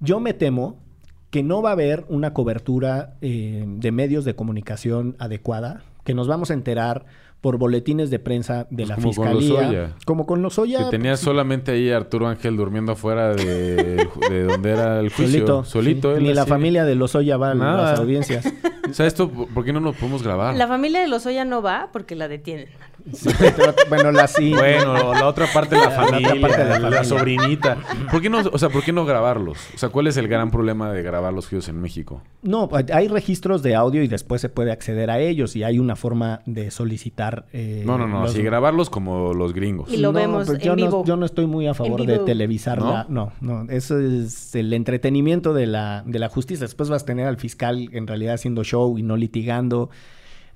Yo 0.00 0.18
me 0.18 0.32
temo 0.32 0.80
que 1.28 1.42
no 1.42 1.60
va 1.60 1.68
a 1.68 1.72
haber 1.74 2.06
una 2.08 2.32
cobertura 2.32 3.18
eh, 3.20 3.66
de 3.66 3.92
medios 3.92 4.24
de 4.24 4.34
comunicación 4.34 5.16
adecuada, 5.18 5.82
que 6.02 6.14
nos 6.14 6.28
vamos 6.28 6.50
a 6.50 6.54
enterar 6.54 7.04
por 7.44 7.58
boletines 7.58 8.08
de 8.08 8.18
prensa 8.18 8.66
de 8.70 8.86
Pues 8.86 8.88
la 8.88 8.94
como 8.94 9.12
con 9.14 9.26
fiscalía, 9.28 9.60
Lozoya. 9.60 9.90
como 10.06 10.24
con 10.24 10.40
Lozoya, 10.40 10.78
que 10.78 10.84
tenía 10.96 11.10
pues, 11.10 11.20
solamente 11.20 11.72
ahí 11.72 11.90
a 11.90 11.98
Arturo 11.98 12.26
Ángel 12.26 12.56
durmiendo 12.56 12.92
afuera 12.92 13.34
de, 13.34 14.08
de 14.30 14.44
donde 14.44 14.70
era 14.70 14.98
el 14.98 15.10
juicio. 15.10 15.26
solito, 15.46 15.64
Solito. 15.64 16.12
sí. 16.12 16.16
él 16.16 16.22
Ni 16.22 16.32
la 16.32 16.40
así. 16.42 16.48
familia 16.50 16.86
de 16.86 16.94
Lozoya 16.94 17.36
va 17.36 17.50
a 17.50 17.54
las 17.54 18.00
audiencias. 18.00 18.50
O 18.88 18.92
sea, 18.92 19.06
esto, 19.06 19.30
¿por 19.30 19.64
qué 19.64 19.72
no 19.72 19.80
lo 19.80 19.92
podemos 19.94 20.22
grabar? 20.22 20.54
La 20.56 20.68
familia 20.68 21.00
de 21.00 21.08
Lozoya 21.08 21.44
no 21.46 21.62
va 21.62 21.88
porque 21.92 22.14
la 22.14 22.28
detienen. 22.28 22.68
Sí, 23.12 23.28
pero, 23.38 23.74
bueno, 23.90 24.12
la 24.12 24.26
sí. 24.26 24.52
Bueno, 24.52 25.12
la 25.12 25.28
otra 25.28 25.46
parte 25.52 25.74
de 25.74 25.80
la 25.82 25.88
La 25.90 25.94
otra 26.02 26.06
familia, 26.18 26.40
parte 26.48 26.64
de 26.64 26.78
la 26.90 27.04
sobrinita. 27.04 27.76
¿Por 28.10 28.22
qué 28.22 28.30
no, 28.30 28.38
o 28.50 28.58
sea, 28.58 28.70
por 28.70 28.82
qué 28.82 28.92
no 28.92 29.04
grabarlos? 29.04 29.58
O 29.74 29.78
sea, 29.78 29.90
¿cuál 29.90 30.06
es 30.06 30.16
el 30.16 30.26
gran 30.26 30.50
problema 30.50 30.90
de 30.90 31.02
grabar 31.02 31.32
los 31.32 31.46
juicios 31.46 31.68
en 31.68 31.80
México? 31.82 32.22
No, 32.42 32.68
hay 32.92 33.08
registros 33.08 33.62
de 33.62 33.74
audio 33.74 34.02
y 34.02 34.08
después 34.08 34.40
se 34.40 34.48
puede 34.48 34.72
acceder 34.72 35.10
a 35.10 35.18
ellos 35.18 35.54
y 35.54 35.64
hay 35.64 35.78
una 35.78 35.96
forma 35.96 36.40
de 36.46 36.70
solicitar. 36.70 37.44
eh, 37.52 37.82
No, 37.84 37.98
no, 37.98 38.06
no, 38.06 38.22
los- 38.22 38.30
así 38.30 38.42
grabarlos 38.42 38.88
como 38.88 39.34
los 39.34 39.52
gringos. 39.52 39.92
Y 39.92 39.98
lo 39.98 40.12
No, 40.12 40.18
vemos 40.18 40.46
pues 40.46 40.58
en 40.60 40.64
yo 40.64 40.74
vivo. 40.74 40.90
No, 41.00 41.04
yo 41.04 41.16
no 41.16 41.26
estoy 41.26 41.46
muy 41.46 41.66
a 41.66 41.74
favor 41.74 42.06
de 42.06 42.12
vivo. 42.14 42.24
televisarla. 42.24 43.06
No, 43.10 43.32
no, 43.40 43.66
eso 43.68 43.98
es 44.00 44.54
el 44.54 44.72
entretenimiento 44.72 45.52
de 45.52 45.66
la, 45.66 46.02
de 46.06 46.18
la 46.18 46.28
justicia. 46.30 46.64
Después 46.64 46.88
vas 46.88 47.02
a 47.02 47.06
tener 47.06 47.26
al 47.26 47.36
fiscal 47.36 47.88
en 47.92 48.06
realidad 48.06 48.34
haciendo 48.34 48.64
show 48.64 48.96
y 48.98 49.02
no 49.02 49.16
litigando. 49.16 49.90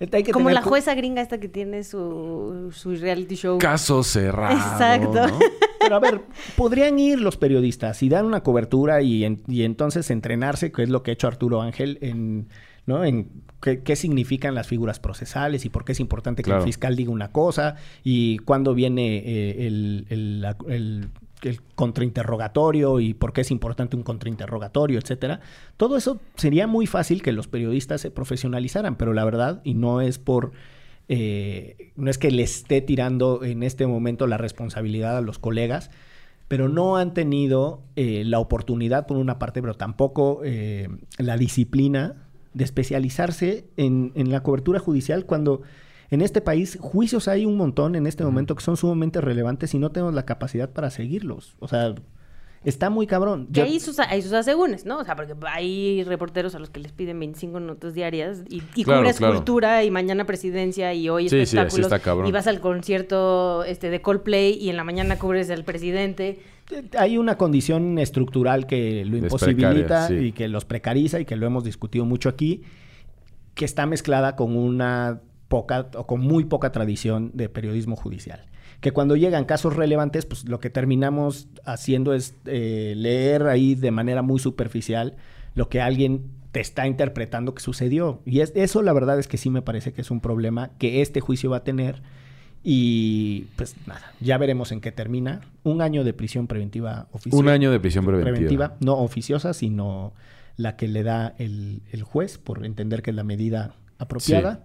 Hay 0.00 0.22
que 0.22 0.32
Como 0.32 0.46
tener 0.48 0.62
la 0.62 0.68
jueza 0.68 0.94
gringa 0.94 1.20
esta 1.20 1.38
que 1.40 1.48
tiene 1.48 1.82
su, 1.82 2.70
su 2.72 2.94
reality 2.94 3.34
show. 3.34 3.58
Caso 3.58 4.02
cerrado. 4.04 4.54
Exacto. 4.56 5.26
¿no? 5.26 5.38
Pero 5.80 5.96
a 5.96 6.00
ver, 6.00 6.20
podrían 6.56 6.98
ir 6.98 7.20
los 7.20 7.36
periodistas 7.36 8.02
y 8.02 8.08
dar 8.08 8.24
una 8.24 8.42
cobertura 8.42 9.02
y, 9.02 9.24
en- 9.24 9.42
y 9.48 9.62
entonces 9.62 10.10
entrenarse, 10.10 10.70
que 10.70 10.82
es 10.84 10.88
lo 10.88 11.02
que 11.02 11.10
ha 11.10 11.14
hecho 11.14 11.26
Arturo 11.26 11.62
Ángel, 11.62 11.98
en, 12.02 12.48
¿no? 12.86 13.04
en 13.04 13.30
qué, 13.60 13.82
qué 13.82 13.96
significan 13.96 14.54
las 14.54 14.66
figuras 14.66 15.00
procesales 15.00 15.64
y 15.64 15.68
por 15.68 15.84
qué 15.84 15.92
es 15.92 16.00
importante 16.00 16.42
que 16.42 16.48
Claro. 16.50 16.60
el 16.62 16.66
fiscal 16.68 16.94
diga 16.94 17.10
una 17.10 17.32
cosa 17.32 17.76
y 18.04 18.38
cuándo 18.38 18.74
viene 18.74 19.18
eh, 19.18 19.66
el, 19.66 20.06
el- 20.10 20.40
la- 20.42 20.56
el- 20.68 21.08
el 21.42 21.60
contrainterrogatorio 21.74 23.00
y 23.00 23.14
por 23.14 23.32
qué 23.32 23.42
es 23.42 23.50
importante 23.50 23.96
un 23.96 24.02
contrainterrogatorio, 24.02 24.98
etcétera. 24.98 25.40
Todo 25.76 25.96
eso 25.96 26.20
sería 26.36 26.66
muy 26.66 26.86
fácil 26.86 27.22
que 27.22 27.32
los 27.32 27.48
periodistas 27.48 28.00
se 28.00 28.10
profesionalizaran, 28.10 28.96
pero 28.96 29.12
la 29.12 29.24
verdad, 29.24 29.60
y 29.64 29.74
no 29.74 30.00
es 30.00 30.18
por 30.18 30.52
eh, 31.08 31.92
no 31.96 32.10
es 32.10 32.18
que 32.18 32.30
le 32.30 32.42
esté 32.42 32.82
tirando 32.82 33.42
en 33.42 33.62
este 33.62 33.86
momento 33.86 34.26
la 34.26 34.36
responsabilidad 34.36 35.16
a 35.16 35.22
los 35.22 35.38
colegas, 35.38 35.90
pero 36.48 36.68
no 36.68 36.96
han 36.96 37.14
tenido 37.14 37.82
eh, 37.96 38.24
la 38.24 38.38
oportunidad 38.38 39.06
por 39.06 39.16
una 39.16 39.38
parte, 39.38 39.62
pero 39.62 39.74
tampoco 39.74 40.40
eh, 40.44 40.88
la 41.16 41.36
disciplina 41.38 42.26
de 42.52 42.64
especializarse 42.64 43.64
en, 43.76 44.12
en 44.16 44.30
la 44.30 44.42
cobertura 44.42 44.80
judicial 44.80 45.24
cuando 45.24 45.62
en 46.10 46.20
este 46.22 46.40
país 46.40 46.78
juicios 46.80 47.28
hay 47.28 47.44
un 47.46 47.56
montón 47.56 47.94
en 47.94 48.06
este 48.06 48.24
momento 48.24 48.54
que 48.54 48.62
son 48.64 48.76
sumamente 48.76 49.20
relevantes 49.20 49.74
y 49.74 49.78
no 49.78 49.90
tenemos 49.90 50.14
la 50.14 50.24
capacidad 50.24 50.70
para 50.70 50.90
seguirlos. 50.90 51.54
O 51.58 51.68
sea, 51.68 51.94
está 52.64 52.88
muy 52.90 53.06
cabrón. 53.06 53.48
Que 53.52 53.62
hay 53.62 53.78
sus, 53.78 53.98
hay 53.98 54.22
sus 54.22 54.32
asegúnes, 54.32 54.86
¿no? 54.86 54.98
O 54.98 55.04
sea, 55.04 55.14
porque 55.16 55.34
hay 55.46 56.02
reporteros 56.04 56.54
a 56.54 56.58
los 56.58 56.70
que 56.70 56.80
les 56.80 56.92
piden 56.92 57.18
25 57.20 57.60
notas 57.60 57.94
diarias 57.94 58.42
y, 58.48 58.62
y 58.74 58.84
Claro, 58.84 59.00
cubres 59.02 59.18
claro. 59.18 59.34
cultura 59.34 59.84
y 59.84 59.90
mañana 59.90 60.24
presidencia 60.24 60.94
y 60.94 61.08
hoy 61.08 61.28
Sí, 61.28 61.30
sí, 61.30 61.36
así 61.36 61.42
espectáculos 61.58 61.86
está 61.86 61.98
cabrón. 61.98 62.26
y 62.26 62.32
vas 62.32 62.46
al 62.46 62.60
concierto 62.60 63.64
este 63.64 63.90
de 63.90 64.00
Coldplay 64.00 64.54
y 64.54 64.70
en 64.70 64.76
la 64.76 64.84
mañana 64.84 65.18
cubres 65.18 65.50
al 65.50 65.62
presidente. 65.64 66.40
hay 66.98 67.16
una 67.18 67.36
condición 67.36 67.98
estructural 67.98 68.66
que 68.66 69.04
lo 69.04 69.18
imposibilita 69.18 70.08
sí. 70.08 70.14
y 70.14 70.32
que 70.32 70.48
los 70.48 70.64
precariza 70.64 71.20
y 71.20 71.24
que 71.26 71.36
lo 71.36 71.46
hemos 71.46 71.64
discutido 71.64 72.04
mucho 72.06 72.28
aquí, 72.28 72.62
que 73.54 73.64
está 73.66 73.86
mezclada 73.86 74.36
con 74.36 74.56
una 74.56 75.20
poca 75.48 75.88
o 75.94 76.06
con 76.06 76.20
muy 76.20 76.44
poca 76.44 76.72
tradición 76.72 77.30
de 77.34 77.48
periodismo 77.48 77.96
judicial. 77.96 78.44
Que 78.80 78.92
cuando 78.92 79.16
llegan 79.16 79.44
casos 79.44 79.74
relevantes, 79.74 80.24
pues 80.24 80.48
lo 80.48 80.60
que 80.60 80.70
terminamos 80.70 81.48
haciendo 81.64 82.14
es 82.14 82.34
eh, 82.46 82.94
leer 82.96 83.44
ahí 83.44 83.74
de 83.74 83.90
manera 83.90 84.22
muy 84.22 84.38
superficial 84.38 85.16
lo 85.54 85.68
que 85.68 85.80
alguien 85.80 86.30
te 86.52 86.60
está 86.60 86.86
interpretando 86.86 87.54
que 87.54 87.62
sucedió. 87.62 88.20
Y 88.24 88.40
es, 88.40 88.52
eso 88.54 88.82
la 88.82 88.92
verdad 88.92 89.18
es 89.18 89.26
que 89.26 89.36
sí 89.36 89.50
me 89.50 89.62
parece 89.62 89.92
que 89.92 90.02
es 90.02 90.10
un 90.10 90.20
problema 90.20 90.70
que 90.78 91.02
este 91.02 91.20
juicio 91.20 91.50
va 91.50 91.58
a 91.58 91.64
tener. 91.64 92.02
Y 92.62 93.46
pues 93.56 93.76
nada, 93.86 94.12
ya 94.20 94.38
veremos 94.38 94.70
en 94.72 94.80
qué 94.80 94.92
termina. 94.92 95.40
Un 95.64 95.82
año 95.82 96.04
de 96.04 96.12
prisión 96.12 96.46
preventiva 96.46 97.08
oficiosa. 97.12 97.42
Un 97.42 97.48
año 97.48 97.70
de 97.70 97.80
prisión 97.80 98.04
preventiva. 98.04 98.76
no 98.80 98.94
oficiosa, 98.98 99.54
sino 99.54 100.12
la 100.56 100.76
que 100.76 100.88
le 100.88 101.02
da 101.02 101.34
el, 101.38 101.82
el 101.90 102.02
juez 102.02 102.38
por 102.38 102.64
entender 102.64 103.02
que 103.02 103.10
es 103.10 103.16
la 103.16 103.24
medida 103.24 103.74
apropiada. 103.98 104.64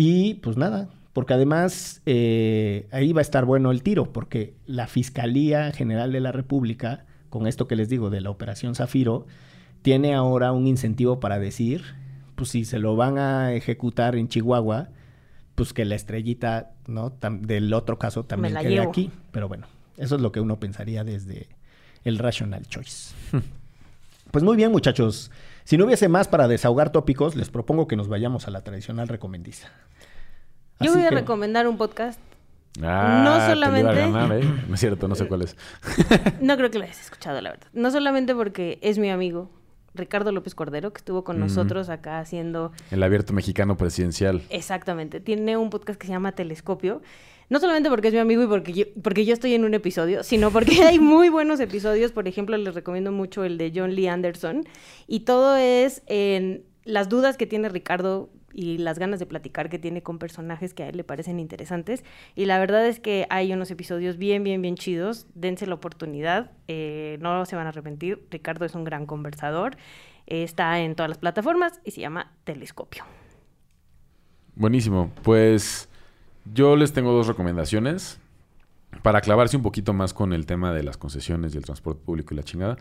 Y 0.00 0.34
pues 0.34 0.56
nada, 0.56 0.88
porque 1.12 1.34
además 1.34 2.02
eh, 2.06 2.86
ahí 2.92 3.12
va 3.12 3.20
a 3.20 3.22
estar 3.22 3.44
bueno 3.44 3.72
el 3.72 3.82
tiro, 3.82 4.12
porque 4.12 4.54
la 4.64 4.86
Fiscalía 4.86 5.72
General 5.72 6.12
de 6.12 6.20
la 6.20 6.30
República, 6.30 7.04
con 7.30 7.48
esto 7.48 7.66
que 7.66 7.74
les 7.74 7.88
digo 7.88 8.08
de 8.08 8.20
la 8.20 8.30
Operación 8.30 8.76
Zafiro, 8.76 9.26
tiene 9.82 10.14
ahora 10.14 10.52
un 10.52 10.68
incentivo 10.68 11.18
para 11.18 11.40
decir, 11.40 11.82
pues 12.36 12.50
si 12.50 12.64
se 12.64 12.78
lo 12.78 12.94
van 12.94 13.18
a 13.18 13.52
ejecutar 13.54 14.14
en 14.14 14.28
Chihuahua, 14.28 14.90
pues 15.56 15.72
que 15.72 15.84
la 15.84 15.96
estrellita, 15.96 16.70
¿no? 16.86 17.10
Tam- 17.18 17.40
del 17.40 17.72
otro 17.74 17.98
caso 17.98 18.24
también 18.24 18.54
quede 18.56 18.70
llevo. 18.74 18.90
aquí. 18.90 19.10
Pero 19.32 19.48
bueno, 19.48 19.66
eso 19.96 20.14
es 20.14 20.20
lo 20.20 20.30
que 20.30 20.38
uno 20.38 20.60
pensaría 20.60 21.02
desde 21.02 21.48
el 22.04 22.18
rational 22.18 22.64
choice. 22.68 23.16
pues 24.30 24.44
muy 24.44 24.56
bien, 24.56 24.70
muchachos. 24.70 25.32
Si 25.68 25.76
no 25.76 25.84
hubiese 25.84 26.08
más 26.08 26.28
para 26.28 26.48
desahogar 26.48 26.92
tópicos, 26.92 27.36
les 27.36 27.50
propongo 27.50 27.86
que 27.86 27.94
nos 27.94 28.08
vayamos 28.08 28.48
a 28.48 28.50
la 28.50 28.62
tradicional 28.62 29.06
recomendiza. 29.06 29.68
Yo 30.80 30.94
voy 30.94 31.02
a 31.02 31.10
que- 31.10 31.16
recomendar 31.16 31.68
un 31.68 31.76
podcast. 31.76 32.18
Ah, 32.82 33.20
No 33.22 33.32
te 33.32 33.54
lo 33.54 33.66
iba 33.66 33.80
a 33.80 33.80
solamente- 33.82 34.00
ganar, 34.00 34.32
¿eh? 34.32 34.44
No 34.66 34.74
es 34.76 34.80
cierto, 34.80 35.08
no 35.08 35.14
sé 35.14 35.28
cuál 35.28 35.42
es. 35.42 35.56
No 36.40 36.56
creo 36.56 36.70
que 36.70 36.78
lo 36.78 36.84
hayas 36.84 36.98
escuchado, 37.02 37.38
la 37.42 37.50
verdad. 37.50 37.66
No 37.74 37.90
solamente 37.90 38.34
porque 38.34 38.78
es 38.80 38.96
mi 38.96 39.10
amigo 39.10 39.50
Ricardo 39.92 40.32
López 40.32 40.54
Cordero, 40.54 40.90
que 40.94 41.00
estuvo 41.00 41.22
con 41.22 41.38
nosotros 41.38 41.90
acá 41.90 42.18
haciendo 42.18 42.72
El 42.90 43.02
abierto 43.02 43.34
mexicano 43.34 43.76
presidencial. 43.76 44.40
Exactamente. 44.48 45.20
Tiene 45.20 45.58
un 45.58 45.68
podcast 45.68 46.00
que 46.00 46.06
se 46.06 46.14
llama 46.14 46.32
Telescopio. 46.32 47.02
No 47.50 47.60
solamente 47.60 47.88
porque 47.88 48.08
es 48.08 48.14
mi 48.14 48.20
amigo 48.20 48.42
y 48.42 48.46
porque 48.46 49.24
yo, 49.24 49.32
estoy 49.32 49.54
en 49.54 49.64
un 49.64 49.72
episodio, 49.72 50.22
sino 50.22 50.50
porque 50.50 50.82
hay 50.86 50.98
muy 50.98 51.30
buenos 51.30 51.60
episodios. 51.60 52.12
Por 52.12 52.28
ejemplo, 52.28 52.56
les 52.56 52.74
recomiendo 52.74 53.10
mucho 53.10 53.44
el 53.44 53.56
de 53.56 53.72
John 53.74 53.94
Lee 53.94 54.08
Anderson. 54.08 54.64
Y 55.06 55.20
todo 55.20 55.56
es 55.56 56.02
en 56.06 56.64
las 56.84 57.08
dudas 57.08 57.36
que 57.36 57.46
tiene 57.46 57.68
Ricardo 57.68 58.30
y 58.52 58.78
las 58.78 58.98
ganas 58.98 59.18
de 59.18 59.26
platicar 59.26 59.68
que 59.70 59.78
tiene 59.78 60.02
con 60.02 60.18
personajes 60.18 60.74
que 60.74 60.82
a 60.82 60.88
él 60.88 60.96
le 60.96 61.04
parecen 61.04 61.40
interesantes. 61.40 62.04
Y 62.34 62.44
la 62.44 62.58
verdad 62.58 62.86
es 62.86 63.00
que 63.00 63.26
hay 63.30 63.52
unos 63.52 63.70
episodios 63.70 64.18
bien, 64.18 64.44
bien, 64.44 64.60
bien 64.60 64.74
chidos. 64.74 65.26
Dense 65.34 65.66
la 65.66 65.74
oportunidad, 65.74 66.50
eh, 66.66 67.18
no 67.20 67.46
se 67.46 67.56
van 67.56 67.66
a 67.66 67.70
arrepentir. 67.70 68.26
Ricardo 68.30 68.66
es 68.66 68.74
un 68.74 68.84
gran 68.84 69.06
conversador. 69.06 69.76
está 70.26 70.80
en 70.80 70.94
todas 70.94 71.08
las 71.08 71.18
plataformas 71.18 71.80
y 71.84 71.92
se 71.92 72.02
llama 72.02 72.32
Telescopio. 72.44 73.04
Buenísimo. 74.54 75.10
Pues 75.22 75.87
yo 76.52 76.76
les 76.76 76.92
tengo 76.92 77.12
dos 77.12 77.26
recomendaciones 77.26 78.20
para 79.02 79.20
clavarse 79.20 79.56
un 79.56 79.62
poquito 79.62 79.92
más 79.92 80.14
con 80.14 80.32
el 80.32 80.46
tema 80.46 80.72
de 80.72 80.82
las 80.82 80.96
concesiones 80.96 81.54
y 81.54 81.58
el 81.58 81.64
transporte 81.64 82.02
público 82.04 82.34
y 82.34 82.36
la 82.36 82.42
chingada, 82.42 82.76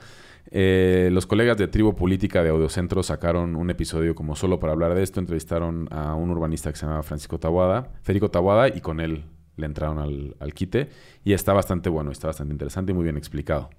eh, 0.51 1.09
los 1.11 1.26
colegas 1.26 1.57
de 1.57 1.68
Tribu 1.68 1.95
Política 1.95 2.43
de 2.43 2.49
Audiocentro 2.49 3.03
sacaron 3.03 3.55
un 3.55 3.70
episodio 3.70 4.15
como 4.15 4.36
solo 4.36 4.59
para 4.59 4.74
hablar 4.74 4.95
de 4.95 5.03
esto. 5.03 5.20
Entrevistaron 5.20 5.88
a 5.91 6.15
un 6.15 6.30
urbanista 6.30 6.72
que 6.72 6.78
se 6.78 6.86
llama 6.86 7.03
Francisco 7.03 7.39
Tawada, 7.39 7.89
Federico 8.03 8.32
Tawada, 8.32 8.70
y 8.70 8.82
con 8.82 8.99
él 8.99 9.26
le 9.57 9.65
entraron 9.65 9.99
al, 9.99 10.36
al 10.39 10.53
quite. 10.53 10.89
Y 11.24 11.34
está 11.34 11.53
bastante 11.53 11.89
bueno, 11.89 12.11
está 12.11 12.28
bastante 12.28 12.53
interesante 12.53 12.91
y 12.91 12.95
muy 12.95 13.03
bien 13.03 13.18
explicado. 13.18 13.70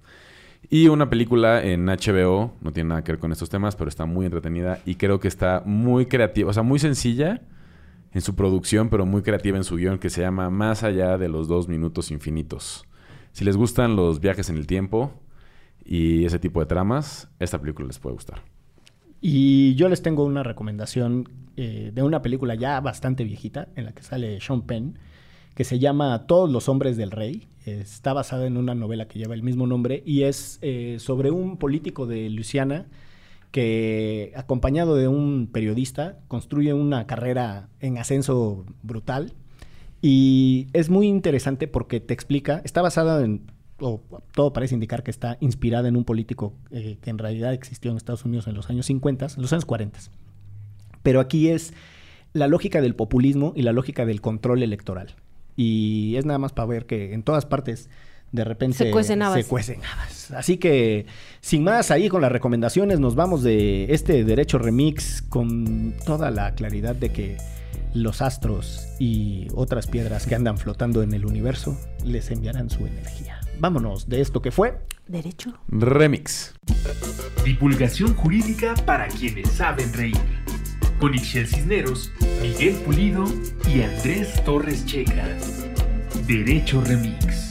Y 0.69 0.89
una 0.89 1.09
película 1.09 1.63
en 1.63 1.85
HBO, 1.85 2.53
no 2.61 2.71
tiene 2.71 2.89
nada 2.89 3.03
que 3.03 3.13
ver 3.13 3.19
con 3.19 3.31
estos 3.31 3.49
temas, 3.49 3.75
pero 3.75 3.87
está 3.87 4.05
muy 4.05 4.25
entretenida 4.25 4.79
y 4.85 4.95
creo 4.95 5.19
que 5.19 5.29
está 5.29 5.63
muy 5.65 6.05
creativa, 6.05 6.49
o 6.49 6.53
sea, 6.53 6.63
muy 6.63 6.79
sencilla 6.79 7.41
en 8.13 8.21
su 8.21 8.35
producción, 8.35 8.89
pero 8.89 9.05
muy 9.05 9.21
creativa 9.21 9.57
en 9.57 9.63
su 9.63 9.75
guion, 9.75 9.99
que 9.99 10.09
se 10.09 10.21
llama 10.21 10.49
Más 10.49 10.83
allá 10.83 11.17
de 11.17 11.29
los 11.29 11.47
dos 11.47 11.67
minutos 11.67 12.11
infinitos. 12.11 12.85
Si 13.31 13.45
les 13.45 13.55
gustan 13.55 13.95
los 13.95 14.19
viajes 14.19 14.49
en 14.49 14.57
el 14.57 14.67
tiempo 14.67 15.11
y 15.85 16.25
ese 16.25 16.39
tipo 16.39 16.59
de 16.59 16.65
tramas, 16.65 17.29
esta 17.39 17.59
película 17.59 17.87
les 17.87 17.99
puede 17.99 18.15
gustar. 18.15 18.41
Y 19.21 19.75
yo 19.75 19.89
les 19.89 20.01
tengo 20.01 20.23
una 20.23 20.43
recomendación 20.43 21.29
eh, 21.57 21.91
de 21.93 22.03
una 22.03 22.21
película 22.21 22.55
ya 22.55 22.79
bastante 22.79 23.23
viejita, 23.23 23.67
en 23.75 23.85
la 23.85 23.91
que 23.91 24.01
sale 24.01 24.39
Sean 24.39 24.61
Penn, 24.61 24.97
que 25.55 25.63
se 25.63 25.77
llama 25.77 26.25
Todos 26.25 26.49
los 26.49 26.69
hombres 26.69 26.97
del 26.97 27.11
rey. 27.11 27.47
Está 27.65 28.13
basada 28.13 28.47
en 28.47 28.57
una 28.57 28.73
novela 28.73 29.07
que 29.07 29.19
lleva 29.19 29.35
el 29.35 29.43
mismo 29.43 29.67
nombre 29.67 30.01
y 30.05 30.23
es 30.23 30.57
eh, 30.61 30.97
sobre 30.99 31.31
un 31.31 31.57
político 31.57 32.07
de 32.07 32.29
Luisiana 32.29 32.87
que 33.51 34.31
acompañado 34.35 34.95
de 34.95 35.07
un 35.07 35.49
periodista 35.51 36.19
construye 36.27 36.73
una 36.73 37.07
carrera 37.07 37.69
en 37.79 37.97
ascenso 37.97 38.65
brutal 38.83 39.33
y 40.01 40.67
es 40.73 40.89
muy 40.89 41.07
interesante 41.07 41.67
porque 41.67 41.99
te 41.99 42.13
explica, 42.13 42.61
está 42.63 42.81
basada 42.81 43.23
en, 43.23 43.51
o 43.79 44.01
todo 44.33 44.53
parece 44.53 44.75
indicar 44.75 45.03
que 45.03 45.11
está 45.11 45.37
inspirada 45.39 45.87
en 45.87 45.97
un 45.97 46.05
político 46.05 46.53
eh, 46.71 46.97
que 47.01 47.09
en 47.09 47.17
realidad 47.17 47.53
existió 47.53 47.91
en 47.91 47.97
Estados 47.97 48.23
Unidos 48.23 48.47
en 48.47 48.55
los 48.55 48.69
años 48.69 48.85
50, 48.85 49.27
en 49.35 49.41
los 49.41 49.51
años 49.51 49.65
40. 49.65 49.99
Pero 51.03 51.19
aquí 51.19 51.49
es 51.49 51.73
la 52.33 52.47
lógica 52.47 52.81
del 52.81 52.95
populismo 52.95 53.53
y 53.55 53.63
la 53.63 53.73
lógica 53.73 54.05
del 54.05 54.21
control 54.21 54.63
electoral. 54.63 55.15
Y 55.55 56.15
es 56.15 56.25
nada 56.25 56.39
más 56.39 56.53
para 56.53 56.67
ver 56.67 56.85
que 56.85 57.13
en 57.13 57.23
todas 57.23 57.45
partes 57.45 57.89
de 58.31 58.43
repente 58.43 58.77
se 58.77 58.91
cuecen 58.91 59.21
habas. 59.21 59.43
Se 59.43 59.47
cuecen 59.47 59.81
habas. 59.83 60.31
Así 60.31 60.57
que, 60.57 61.05
sin 61.41 61.63
más, 61.63 61.91
ahí 61.91 62.09
con 62.09 62.21
las 62.21 62.31
recomendaciones 62.31 62.99
nos 62.99 63.15
vamos 63.15 63.43
de 63.43 63.93
este 63.93 64.23
derecho 64.23 64.59
remix 64.59 65.21
con 65.23 65.93
toda 66.05 66.31
la 66.31 66.53
claridad 66.55 66.95
de 66.95 67.09
que 67.09 67.37
los 67.93 68.21
astros 68.21 68.87
y 68.99 69.47
otras 69.55 69.87
piedras 69.87 70.27
que 70.27 70.35
andan 70.35 70.57
flotando 70.57 71.01
en 71.01 71.13
el 71.13 71.25
universo 71.25 71.77
les 72.03 72.29
enviarán 72.31 72.69
su 72.69 72.85
energía. 72.85 73.39
Vámonos 73.59 74.07
de 74.07 74.21
esto 74.21 74.41
que 74.41 74.51
fue 74.51 74.79
Derecho 75.07 75.53
Remix. 75.67 76.53
Divulgación 77.43 78.13
jurídica 78.15 78.75
para 78.85 79.07
quienes 79.07 79.49
saben 79.49 79.91
reír. 79.93 80.17
Con 80.99 81.15
Ixel 81.15 81.47
Cisneros, 81.47 82.11
Miguel 82.41 82.75
Pulido 82.85 83.25
y 83.73 83.81
Andrés 83.81 84.43
Torres 84.43 84.85
Checa. 84.85 85.25
Derecho 86.27 86.81
Remix. 86.81 87.48